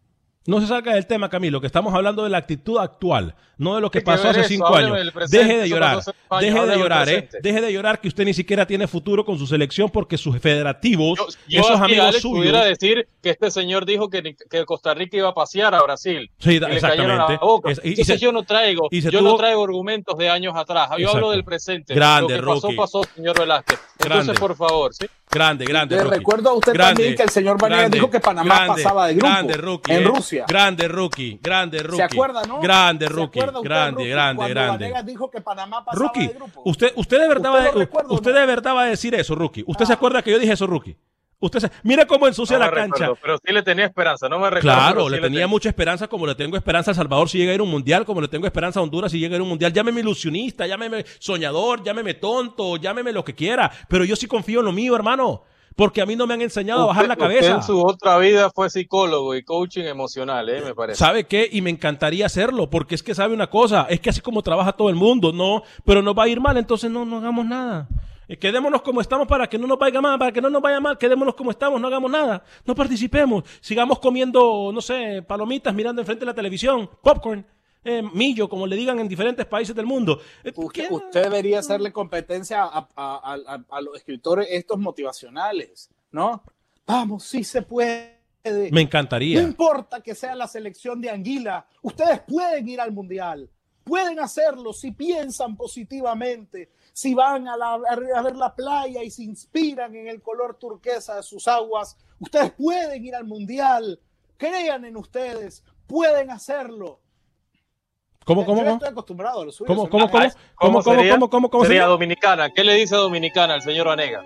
No 0.45 0.59
se 0.59 0.67
salga 0.67 0.93
del 0.93 1.07
tema, 1.07 1.29
Camilo, 1.29 1.61
que 1.61 1.67
estamos 1.67 1.93
hablando 1.93 2.23
de 2.23 2.29
la 2.29 2.37
actitud 2.37 2.77
actual, 2.77 3.33
no 3.57 3.75
de 3.75 3.81
lo 3.81 3.89
que 3.89 4.01
pasó 4.01 4.27
hace 4.27 4.43
cinco 4.43 4.75
años. 4.75 4.97
Deje 5.29 5.57
de 5.57 5.69
llorar, 5.69 5.99
deje 6.41 6.65
de 6.65 6.77
llorar, 6.77 7.07
¿eh? 7.07 7.29
Deje 7.41 7.61
de 7.61 7.71
llorar 7.71 8.01
que 8.01 8.09
usted 8.09 8.25
ni 8.25 8.33
siquiera 8.33 8.65
tiene 8.65 8.87
futuro 8.87 9.23
con 9.23 9.39
su 9.39 9.47
selección 9.47 9.89
porque 9.89 10.17
sus 10.17 10.37
federativos, 10.39 11.37
esos 11.47 11.79
amigos 11.79 12.17
suyos. 12.17 12.39
pudiera 12.39 12.65
decir 12.65 13.07
que 13.21 13.29
este 13.29 13.51
señor 13.51 13.85
dijo 13.85 14.09
que, 14.09 14.35
que, 14.49 14.65
Costa 14.65 14.93
Rica 14.93 15.15
iba 15.15 15.29
a 15.29 15.33
pasear 15.33 15.73
a 15.75 15.81
Brasil. 15.81 16.29
Sí, 16.39 16.59
exactamente. 16.69 17.39
y, 17.83 18.17
yo 18.17 18.31
no 18.33 18.43
traigo, 18.43 18.89
yo 18.91 19.21
no 19.21 19.35
traigo 19.35 19.63
argumentos 19.63 20.17
de 20.17 20.29
años 20.29 20.55
atrás. 20.57 20.89
Yo 20.97 21.09
hablo 21.09 21.31
del 21.31 21.45
presente. 21.45 21.93
Grande, 21.93 22.37
lo 22.37 22.55
que 22.55 22.75
pasó, 22.75 23.01
pasó, 23.01 23.15
señor 23.15 23.39
Velázquez. 23.39 23.79
Entonces, 23.99 24.37
por 24.37 24.55
favor, 24.57 24.93
¿sí? 24.93 25.05
Grande, 25.33 25.65
grande. 25.65 25.95
Le 25.95 26.03
recuerdo 26.03 26.49
a 26.49 26.53
usted 26.53 26.73
también 26.73 27.15
que 27.15 27.23
el 27.23 27.29
señor 27.29 27.59
Vanega 27.59 27.89
dijo 27.89 28.09
que 28.09 28.19
Panamá 28.19 28.67
pasaba 28.67 29.07
de 29.07 29.15
grupo 29.15 29.27
grande, 29.27 29.57
rookie, 29.57 29.91
en 29.91 30.03
eh. 30.03 30.05
Rusia. 30.05 30.45
Grande 30.47 30.87
rookie, 30.87 31.39
grande 31.41 31.79
rookie. 31.79 31.97
¿Se 31.97 32.03
acuerda, 32.03 32.43
no? 32.43 32.59
Grande 32.61 33.09
rookie, 33.09 33.39
grande, 33.39 34.07
grande, 34.07 34.49
grande. 34.49 34.85
Vanega 34.85 35.03
dijo 35.03 35.29
que 35.31 35.41
Panamá 35.41 35.83
pasaba 35.83 36.05
rookie, 36.05 36.27
de 36.27 36.33
grupo. 36.33 36.61
Usted, 36.65 36.93
usted 36.95 37.19
de 37.19 37.27
verdad, 37.27 37.51
va, 37.51 38.03
usted 38.09 38.33
de 38.33 38.45
verdad 38.45 38.75
va 38.75 38.83
a 38.83 38.85
decir 38.85 39.15
eso, 39.15 39.35
rookie. 39.35 39.63
¿Usted 39.65 39.85
se 39.85 39.93
ah. 39.93 39.95
acuerda 39.95 40.21
que 40.21 40.31
yo 40.31 40.39
dije 40.39 40.53
eso, 40.53 40.67
rookie? 40.67 40.95
Usted 41.43 41.59
se, 41.59 41.71
mira 41.83 42.05
cómo 42.05 42.25
ensucia 42.25 42.57
la 42.57 42.71
cancha. 42.71 43.09
pero 43.21 43.37
sí 43.37 43.51
le 43.51 43.61
tenía 43.63 43.85
esperanza, 43.85 44.29
no 44.29 44.39
me 44.39 44.49
recuerdo. 44.49 44.77
Claro, 44.77 45.09
le 45.09 45.19
tenía 45.19 45.45
mucha 45.45 45.67
esperanza, 45.67 46.07
como 46.07 46.25
le 46.25 46.35
tengo 46.35 46.55
esperanza 46.55 46.91
a 46.91 46.93
Salvador 46.93 47.27
si 47.27 47.37
llega 47.37 47.51
a 47.51 47.55
ir 47.55 47.59
a 47.59 47.63
un 47.63 47.69
mundial, 47.69 48.05
como 48.05 48.21
le 48.21 48.29
tengo 48.29 48.47
esperanza 48.47 48.79
a 48.79 48.83
Honduras 48.83 49.11
si 49.11 49.19
llega 49.19 49.33
a 49.33 49.35
ir 49.35 49.41
a 49.41 49.43
un 49.43 49.49
mundial. 49.49 49.73
Llámeme 49.73 49.99
ilusionista, 49.99 50.65
llámeme 50.65 51.03
soñador, 51.19 51.83
llámeme 51.83 52.13
tonto, 52.13 52.77
llámeme 52.77 53.11
lo 53.11 53.25
que 53.25 53.35
quiera. 53.35 53.69
Pero 53.89 54.05
yo 54.05 54.15
sí 54.15 54.25
confío 54.25 54.61
en 54.61 54.67
lo 54.67 54.71
mío, 54.71 54.95
hermano 54.95 55.43
porque 55.75 56.01
a 56.01 56.05
mí 56.05 56.15
no 56.15 56.27
me 56.27 56.35
han 56.35 56.41
enseñado 56.41 56.83
a 56.83 56.85
bajar 56.85 57.07
la 57.07 57.15
cabeza. 57.15 57.55
en 57.55 57.63
su 57.63 57.81
otra 57.81 58.17
vida 58.19 58.51
fue 58.51 58.69
psicólogo 58.69 59.35
y 59.35 59.43
coaching 59.43 59.83
emocional, 59.83 60.47
¿eh? 60.49 60.61
me 60.61 60.75
parece. 60.75 60.99
¿Sabe 60.99 61.25
qué? 61.25 61.49
Y 61.51 61.61
me 61.61 61.69
encantaría 61.69 62.25
hacerlo, 62.25 62.69
porque 62.69 62.95
es 62.95 63.03
que 63.03 63.15
sabe 63.15 63.33
una 63.33 63.49
cosa, 63.49 63.87
es 63.89 63.99
que 63.99 64.09
así 64.09 64.21
como 64.21 64.41
trabaja 64.41 64.73
todo 64.73 64.89
el 64.89 64.95
mundo, 64.95 65.33
no, 65.33 65.63
pero 65.85 66.01
nos 66.01 66.17
va 66.17 66.23
a 66.23 66.27
ir 66.27 66.39
mal, 66.39 66.57
entonces 66.57 66.91
no, 66.91 67.05
no 67.05 67.17
hagamos 67.17 67.45
nada. 67.45 67.87
Quedémonos 68.39 68.81
como 68.81 69.01
estamos 69.01 69.27
para 69.27 69.47
que 69.47 69.57
no 69.57 69.67
nos 69.67 69.77
vaya 69.77 70.01
mal, 70.01 70.17
para 70.17 70.31
que 70.31 70.41
no 70.41 70.49
nos 70.49 70.61
vaya 70.61 70.79
mal, 70.79 70.97
quedémonos 70.97 71.35
como 71.35 71.51
estamos, 71.51 71.79
no 71.79 71.87
hagamos 71.87 72.09
nada, 72.09 72.43
no 72.65 72.73
participemos, 72.73 73.43
sigamos 73.59 73.99
comiendo, 73.99 74.71
no 74.73 74.81
sé, 74.81 75.21
palomitas, 75.21 75.73
mirando 75.73 76.01
enfrente 76.01 76.21
de 76.21 76.27
la 76.27 76.33
televisión, 76.33 76.89
popcorn. 77.01 77.45
Eh, 77.85 78.01
millo, 78.01 78.47
como 78.47 78.65
le 78.65 78.77
digan 78.77 78.99
en 78.99 79.09
diferentes 79.09 79.45
países 79.45 79.75
del 79.75 79.85
mundo. 79.85 80.21
Eh, 80.43 80.53
usted, 80.55 80.89
debería 81.11 81.59
hacerle 81.59 81.91
competencia 81.91 82.63
a, 82.63 83.81
los 83.81 83.97
escritores 83.97 84.47
estos 84.51 84.79
motivacionales, 84.79 85.89
¿no? 86.11 86.43
Vamos, 86.85 87.23
sí 87.23 87.43
se 87.43 87.61
puede. 87.61 88.21
Me 88.71 88.81
encantaría. 88.81 89.41
No 89.41 89.47
importa 89.47 90.01
que 90.01 90.15
sea 90.15 90.33
la 90.35 90.47
selección 90.47 91.01
de 91.01 91.09
Anguila, 91.09 91.65
ustedes 91.81 92.21
pueden 92.21 92.67
ir 92.67 92.79
al 92.79 92.93
Mundial, 92.93 93.49
pueden 93.83 94.19
hacerlo 94.19 94.73
si 94.73 94.91
piensan 94.91 95.55
positivamente, 95.55 96.69
si 96.93 97.13
van 97.13 97.47
a, 97.47 97.53
a, 97.55 98.21
ver 98.21 98.35
la 98.35 98.55
playa 98.55 99.03
y 99.03 99.11
se 99.11 99.23
inspiran 99.23 99.95
en 99.95 100.07
el 100.07 100.21
color 100.21 100.57
turquesa 100.57 101.15
de 101.15 101.23
sus 101.23 101.47
aguas, 101.47 101.97
ustedes 102.19 102.51
pueden 102.51 103.03
ir 103.03 103.15
al 103.15 103.25
Mundial, 103.25 103.99
crean 104.37 104.85
en 104.85 104.97
ustedes, 104.97 105.63
pueden 105.87 106.31
hacerlo. 106.31 106.99
¿Cómo, 108.25 108.45
cómo, 108.45 108.61
cómo? 108.61 108.73
estoy 108.75 108.89
acostumbrado 108.89 109.41
a 109.41 109.45
los 109.45 109.55
suyos. 109.55 109.67
¿Cómo, 109.67 109.89
cómo, 109.89 110.09
cómo? 110.09 110.23
¿Cómo, 110.55 110.81
cómo, 110.81 110.81
sería, 110.81 111.13
cómo, 111.13 111.29
cómo, 111.29 111.49
cómo 111.49 111.65
sería 111.65 111.85
dominicana? 111.85 112.51
¿Qué 112.51 112.63
le 112.63 112.73
dice 112.75 112.95
dominicana 112.95 113.55
al 113.55 113.61
señor 113.61 113.87
Vanegas? 113.87 114.25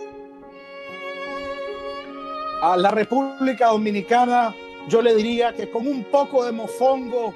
A 2.62 2.76
la 2.78 2.91
República 2.91 3.68
Dominicana 3.68 4.53
yo 4.88 5.01
le 5.01 5.16
diría 5.16 5.53
que 5.53 5.70
con 5.70 5.88
un 5.88 6.03
poco 6.05 6.45
de 6.45 6.51
mofongo 6.51 7.34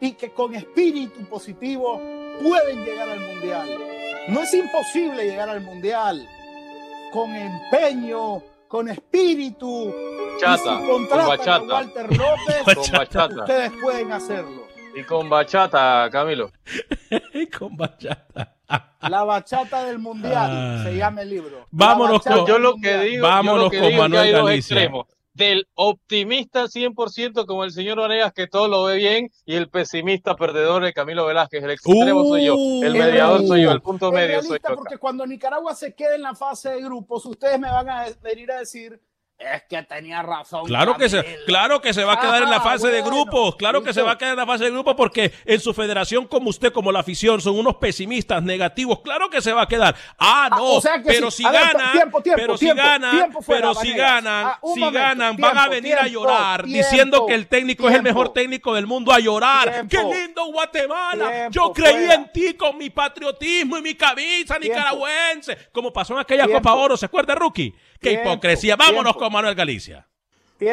y 0.00 0.12
que 0.12 0.30
con 0.30 0.54
espíritu 0.54 1.24
positivo 1.26 2.00
pueden 2.42 2.84
llegar 2.84 3.08
al 3.08 3.20
Mundial. 3.20 3.68
No 4.28 4.42
es 4.42 4.54
imposible 4.54 5.24
llegar 5.24 5.48
al 5.48 5.60
Mundial. 5.60 6.28
Con 7.12 7.34
empeño, 7.34 8.42
con 8.68 8.88
espíritu, 8.88 9.94
chata, 10.38 10.80
con 10.86 11.08
bachata. 11.08 11.64
Walter 11.64 12.16
López, 12.16 12.74
con 12.74 12.92
bachata. 12.92 13.40
ustedes 13.40 13.72
pueden 13.80 14.12
hacerlo. 14.12 14.68
Y 14.94 15.02
con 15.04 15.28
bachata, 15.28 16.08
Camilo. 16.10 16.52
y 17.34 17.46
con 17.46 17.76
bachata. 17.76 18.56
La 19.08 19.24
bachata 19.24 19.84
del 19.84 19.98
mundial 19.98 20.82
se 20.84 20.96
llama 20.96 21.22
el 21.22 21.30
libro. 21.30 21.66
Vámonos 21.70 22.22
con, 22.22 22.46
yo 22.46 22.58
lo 22.58 22.74
que 22.76 22.98
digo, 22.98 23.26
vámonos 23.26 23.72
con 23.72 23.96
Manuel 23.96 24.32
Galicia. 24.32 24.90
Del 25.38 25.68
optimista 25.74 26.64
100% 26.64 27.46
como 27.46 27.62
el 27.62 27.70
señor 27.70 28.00
Vanegas 28.00 28.32
que 28.32 28.48
todo 28.48 28.66
lo 28.66 28.82
ve 28.82 28.96
bien 28.96 29.30
y 29.46 29.54
el 29.54 29.68
pesimista 29.68 30.34
perdedor 30.34 30.82
de 30.82 30.92
Camilo 30.92 31.26
Velázquez. 31.26 31.62
El 31.62 31.70
extremo 31.70 32.24
soy 32.24 32.46
yo, 32.46 32.54
el 32.54 32.92
uh. 32.92 32.98
mediador 32.98 33.46
soy 33.46 33.62
yo, 33.62 33.70
el 33.70 33.80
punto 33.80 34.10
medio 34.10 34.42
soy 34.42 34.58
yo. 34.58 34.74
Porque 34.74 34.98
cuando 34.98 35.24
Nicaragua 35.24 35.76
se 35.76 35.94
quede 35.94 36.16
en 36.16 36.22
la 36.22 36.34
fase 36.34 36.70
de 36.70 36.82
grupos, 36.82 37.24
ustedes 37.24 37.60
me 37.60 37.70
van 37.70 37.88
a 37.88 38.06
venir 38.20 38.50
a 38.50 38.58
decir 38.58 39.00
es 39.38 39.62
que 39.68 39.82
tenía 39.84 40.20
razón. 40.22 40.66
Claro 40.66 40.96
que, 40.96 41.08
se, 41.08 41.24
claro 41.46 41.80
que 41.80 41.94
se 41.94 42.02
va 42.02 42.14
a 42.14 42.20
quedar 42.20 42.42
en 42.42 42.50
la 42.50 42.60
fase 42.60 42.88
de 42.88 43.02
grupos. 43.02 43.54
Claro 43.54 43.82
que 43.82 43.92
se 43.92 44.02
va 44.02 44.12
a 44.12 44.18
quedar 44.18 44.32
en 44.32 44.38
la 44.38 44.46
fase 44.46 44.64
de 44.64 44.70
grupos 44.70 44.94
porque 44.96 45.32
en 45.44 45.60
su 45.60 45.72
federación, 45.72 46.26
como 46.26 46.50
usted, 46.50 46.72
como 46.72 46.90
la 46.90 47.00
afición, 47.00 47.40
son 47.40 47.56
unos 47.56 47.76
pesimistas 47.76 48.42
negativos. 48.42 49.00
Claro 49.00 49.30
que 49.30 49.40
se 49.40 49.52
va 49.52 49.62
a 49.62 49.68
quedar. 49.68 49.94
Ah, 50.18 50.48
no. 50.50 50.80
pero 51.04 51.30
si, 51.30 51.44
ganan, 51.44 52.10
pero 52.34 52.56
si 52.56 52.66
ganan, 52.66 53.32
pero 53.46 53.74
si 53.74 53.92
ganan, 53.92 54.54
si 54.74 54.90
ganan, 54.90 55.36
van 55.36 55.58
a 55.58 55.68
venir 55.68 55.94
a 55.94 56.08
llorar 56.08 56.64
diciendo 56.64 57.24
que 57.26 57.34
el 57.34 57.46
técnico 57.46 57.88
es 57.88 57.94
el 57.94 58.02
mejor 58.02 58.32
técnico 58.32 58.74
del 58.74 58.88
mundo 58.88 59.12
a 59.12 59.20
llorar. 59.20 59.86
¡Qué 59.88 60.02
lindo 60.02 60.46
Guatemala! 60.46 61.48
Yo 61.50 61.72
creí 61.72 62.10
en 62.10 62.32
ti 62.32 62.54
con 62.54 62.76
mi 62.76 62.90
patriotismo 62.90 63.78
y 63.78 63.82
mi 63.82 63.94
camisa 63.94 64.58
nicaragüense. 64.58 65.56
Como 65.70 65.92
pasó 65.92 66.14
en 66.14 66.20
aquella 66.20 66.48
Copa 66.48 66.74
Oro, 66.74 66.96
¿se 66.96 67.06
acuerda, 67.06 67.36
Rookie? 67.36 67.72
¡Qué 68.00 68.12
hipocresía! 68.12 68.76
Vámonos 68.76 69.16
con 69.16 69.32
Manuel 69.32 69.54
Galicia. 69.54 70.06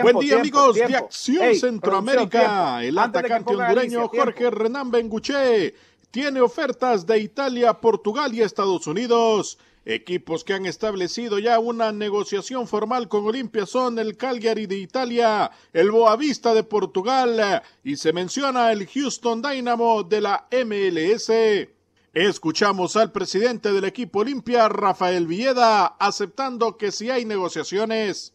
Buen 0.02 0.20
día, 0.20 0.40
amigos 0.40 0.76
de 0.76 0.96
Acción 0.96 1.56
Centroamérica. 1.56 2.84
El 2.84 2.98
atacante 2.98 3.56
hondureño 3.56 4.08
Jorge 4.08 4.50
Renan 4.50 4.92
Benguche 4.92 5.76
tiene 6.12 6.42
ofertas 6.42 7.06
de 7.06 7.20
Italia, 7.20 7.74
Portugal 7.76 8.34
y 8.34 8.42
Estados 8.42 8.88
Unidos. 8.88 9.58
Equipos 9.88 10.44
que 10.44 10.54
han 10.54 10.66
establecido 10.66 11.38
ya 11.38 11.60
una 11.60 11.92
negociación 11.92 12.68
formal 12.68 13.08
con 13.08 13.26
Olimpia 13.26 13.68
son 13.68 14.00
el 14.00 14.18
Cagliari 14.18 14.66
de 14.66 14.78
Italia, 14.78 15.52
el 15.74 15.92
Boavista 15.92 16.56
de 16.56 16.64
Portugal 16.64 17.62
y 17.84 17.96
se 17.96 18.12
menciona 18.12 18.72
el 18.72 18.88
Houston 18.88 19.44
Dynamo 19.44 20.02
de 20.02 20.22
la 20.22 20.48
MLS. 20.52 21.32
Escuchamos 22.16 22.96
al 22.96 23.12
presidente 23.12 23.72
del 23.72 23.84
equipo 23.84 24.22
Olimpia, 24.22 24.68
Rafael 24.70 25.28
Villeda, 25.28 25.86
aceptando 25.86 26.78
que 26.78 26.92
si 26.92 27.12
hay 27.12 27.26
negociaciones. 27.26 28.34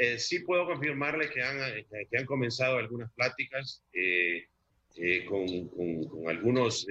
Eh, 0.00 0.18
sí 0.18 0.40
puedo 0.40 0.66
confirmarle 0.66 1.30
que 1.30 1.42
han, 1.42 1.58
que 2.10 2.18
han 2.18 2.26
comenzado 2.26 2.78
algunas 2.78 3.12
pláticas 3.12 3.84
eh, 3.92 4.48
eh, 4.96 5.24
con, 5.26 5.68
con, 5.68 6.28
algunos 6.28 6.86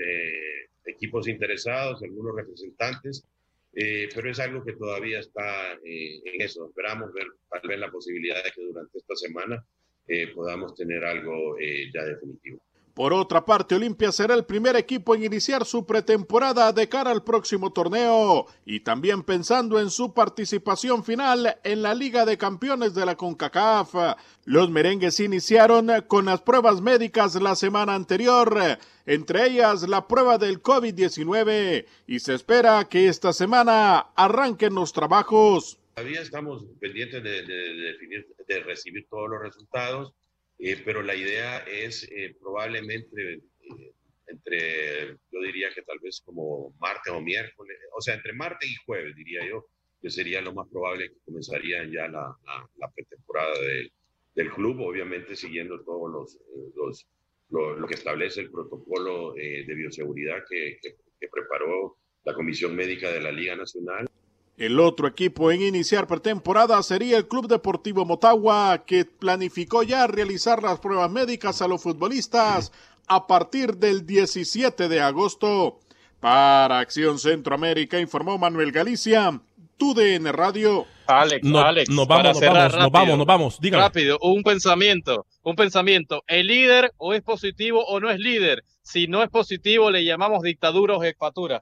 equipos 0.86 1.28
interesados, 1.28 2.02
algunos 2.02 2.36
representantes. 2.36 3.26
Eh, 3.74 4.10
pero 4.14 4.30
es 4.30 4.40
algo 4.40 4.64
que 4.64 4.74
todavía 4.74 5.20
está 5.20 5.74
eh, 5.86 6.22
en 6.26 6.42
eso. 6.42 6.68
Esperamos 6.68 7.14
ver 7.14 7.28
tal 7.50 7.62
vez 7.68 7.80
la 7.80 7.90
posibilidad 7.90 8.44
de 8.44 8.52
que 8.52 8.64
durante 8.64 8.98
esta 8.98 9.16
semana 9.16 9.66
eh, 10.08 10.28
podamos 10.34 10.76
tener 10.76 11.04
algo 11.06 11.58
ya 11.94 12.04
definitivo. 12.04 12.62
Por 12.94 13.14
otra 13.14 13.46
parte, 13.46 13.76
Olimpia 13.76 14.12
será 14.12 14.34
el 14.34 14.44
primer 14.44 14.76
equipo 14.76 15.16
en 15.16 15.24
iniciar 15.24 15.66
su 15.66 15.86
pretemporada 15.86 16.74
de 16.74 16.90
cara 16.90 17.12
al 17.12 17.24
próximo 17.24 17.72
torneo 17.72 18.48
y 18.66 18.82
también 18.82 19.24
pensando 19.24 19.80
en 19.80 19.90
su 19.90 20.14
participación 20.14 21.06
final 21.06 21.58
en 21.64 21.84
la 21.84 21.94
Liga 21.94 22.26
de 22.26 22.38
Campeones 22.38 22.94
de 22.94 23.06
la 23.06 23.16
CONCACAF. 23.16 24.18
Los 24.44 24.70
merengues 24.70 25.22
iniciaron 25.22 25.90
con 26.08 26.26
las 26.26 26.42
pruebas 26.42 26.82
médicas 26.82 27.36
la 27.36 27.56
semana 27.56 27.96
anterior, 27.96 28.60
entre 29.06 29.48
ellas 29.48 29.88
la 29.88 30.06
prueba 30.06 30.38
del 30.38 30.62
COVID-19, 30.62 31.86
y 32.08 32.20
se 32.20 32.34
espera 32.34 32.90
que 32.90 33.08
esta 33.08 33.32
semana 33.32 34.00
arranquen 34.18 34.76
los 34.76 34.92
trabajos. 34.92 35.80
Todavía 35.96 36.22
estamos 36.22 36.66
pendientes 36.82 37.24
de, 37.24 37.42
definir, 37.42 38.28
de 38.48 38.60
recibir 38.64 39.08
todos 39.10 39.30
los 39.30 39.42
resultados 39.42 40.14
eh, 40.64 40.80
pero 40.86 41.02
la 41.02 41.16
idea 41.16 41.58
es 41.60 42.08
eh, 42.12 42.36
probablemente 42.40 43.34
eh, 43.34 43.94
entre, 44.28 45.18
yo 45.32 45.42
diría 45.42 45.74
que 45.74 45.82
tal 45.82 45.98
vez 46.00 46.22
como 46.24 46.76
martes 46.80 47.12
o 47.12 47.20
miércoles, 47.20 47.80
o 47.98 48.02
sea, 48.02 48.14
entre 48.14 48.34
martes 48.34 48.70
y 48.70 48.76
jueves, 48.86 49.16
diría 49.16 49.48
yo, 49.48 49.66
que 50.00 50.12
sería 50.12 50.40
lo 50.40 50.54
más 50.54 50.68
probable 50.70 51.10
que 51.10 51.20
comenzarían 51.26 51.92
ya 51.92 52.08
la, 52.08 52.38
la, 52.78 52.92
pretemporada 52.92 53.54
del 54.36 54.52
club, 54.52 54.82
obviamente 54.82 55.36
siguiendo 55.36 55.84
todos 55.84 56.12
los, 56.12 56.40
los 56.76 57.08
lo, 57.50 57.88
que 57.88 57.96
establece 57.96 58.42
el 58.42 58.52
protocolo 58.52 59.34
de 59.34 59.74
bioseguridad 59.76 60.44
que, 60.50 60.80
que 60.82 61.28
preparó 61.28 61.98
la 62.24 62.34
Comisión 62.34 62.76
Médica 62.76 63.12
de 63.12 63.22
la 63.22 63.32
Liga 63.32 63.56
Nacional. 63.56 64.08
El 64.62 64.80
otro 64.80 65.08
equipo 65.08 65.52
en 65.52 65.64
iniciar 65.64 66.06
pretemporada 66.06 66.84
sería 66.84 67.18
el 67.18 67.28
Club 67.28 67.48
Deportivo 67.48 68.06
Motagua, 68.06 68.84
que 68.86 69.06
planificó 69.06 69.82
ya 69.82 70.06
realizar 70.06 70.62
las 70.62 70.80
pruebas 70.80 71.10
médicas 71.10 71.64
a 71.64 71.68
los 71.68 71.82
futbolistas 71.82 72.72
a 73.08 73.26
partir 73.26 73.78
del 73.78 74.06
17 74.06 74.88
de 74.88 75.02
agosto. 75.02 75.80
Para 76.20 76.78
Acción 76.78 77.18
Centroamérica 77.18 78.00
informó 78.00 78.38
Manuel 78.38 78.72
Galicia, 78.72 79.42
TUDN 79.78 80.32
Radio. 80.32 80.86
Alex, 81.08 81.44
Alex, 81.44 81.90
nos 81.90 82.08
vamos, 82.08 82.40
nos 82.40 82.40
vamos, 82.40 82.76
nos 82.78 82.92
vamos, 82.92 83.18
nos 83.18 83.26
vamos, 83.26 83.60
Rápido, 83.72 84.20
un 84.22 84.44
pensamiento, 84.44 85.26
un 85.42 85.56
pensamiento. 85.56 86.24
¿El 86.28 86.46
líder 86.46 86.92
o 86.98 87.16
es 87.16 87.24
positivo 87.24 87.84
o 87.88 88.00
no 88.00 88.12
es 88.12 88.20
líder? 88.20 88.64
Si 88.84 89.08
no 89.08 89.24
es 89.24 89.30
positivo, 89.32 89.90
le 89.90 90.06
llamamos 90.06 90.44
dictadura 90.44 90.98
o 90.98 91.02
jefatura. 91.02 91.62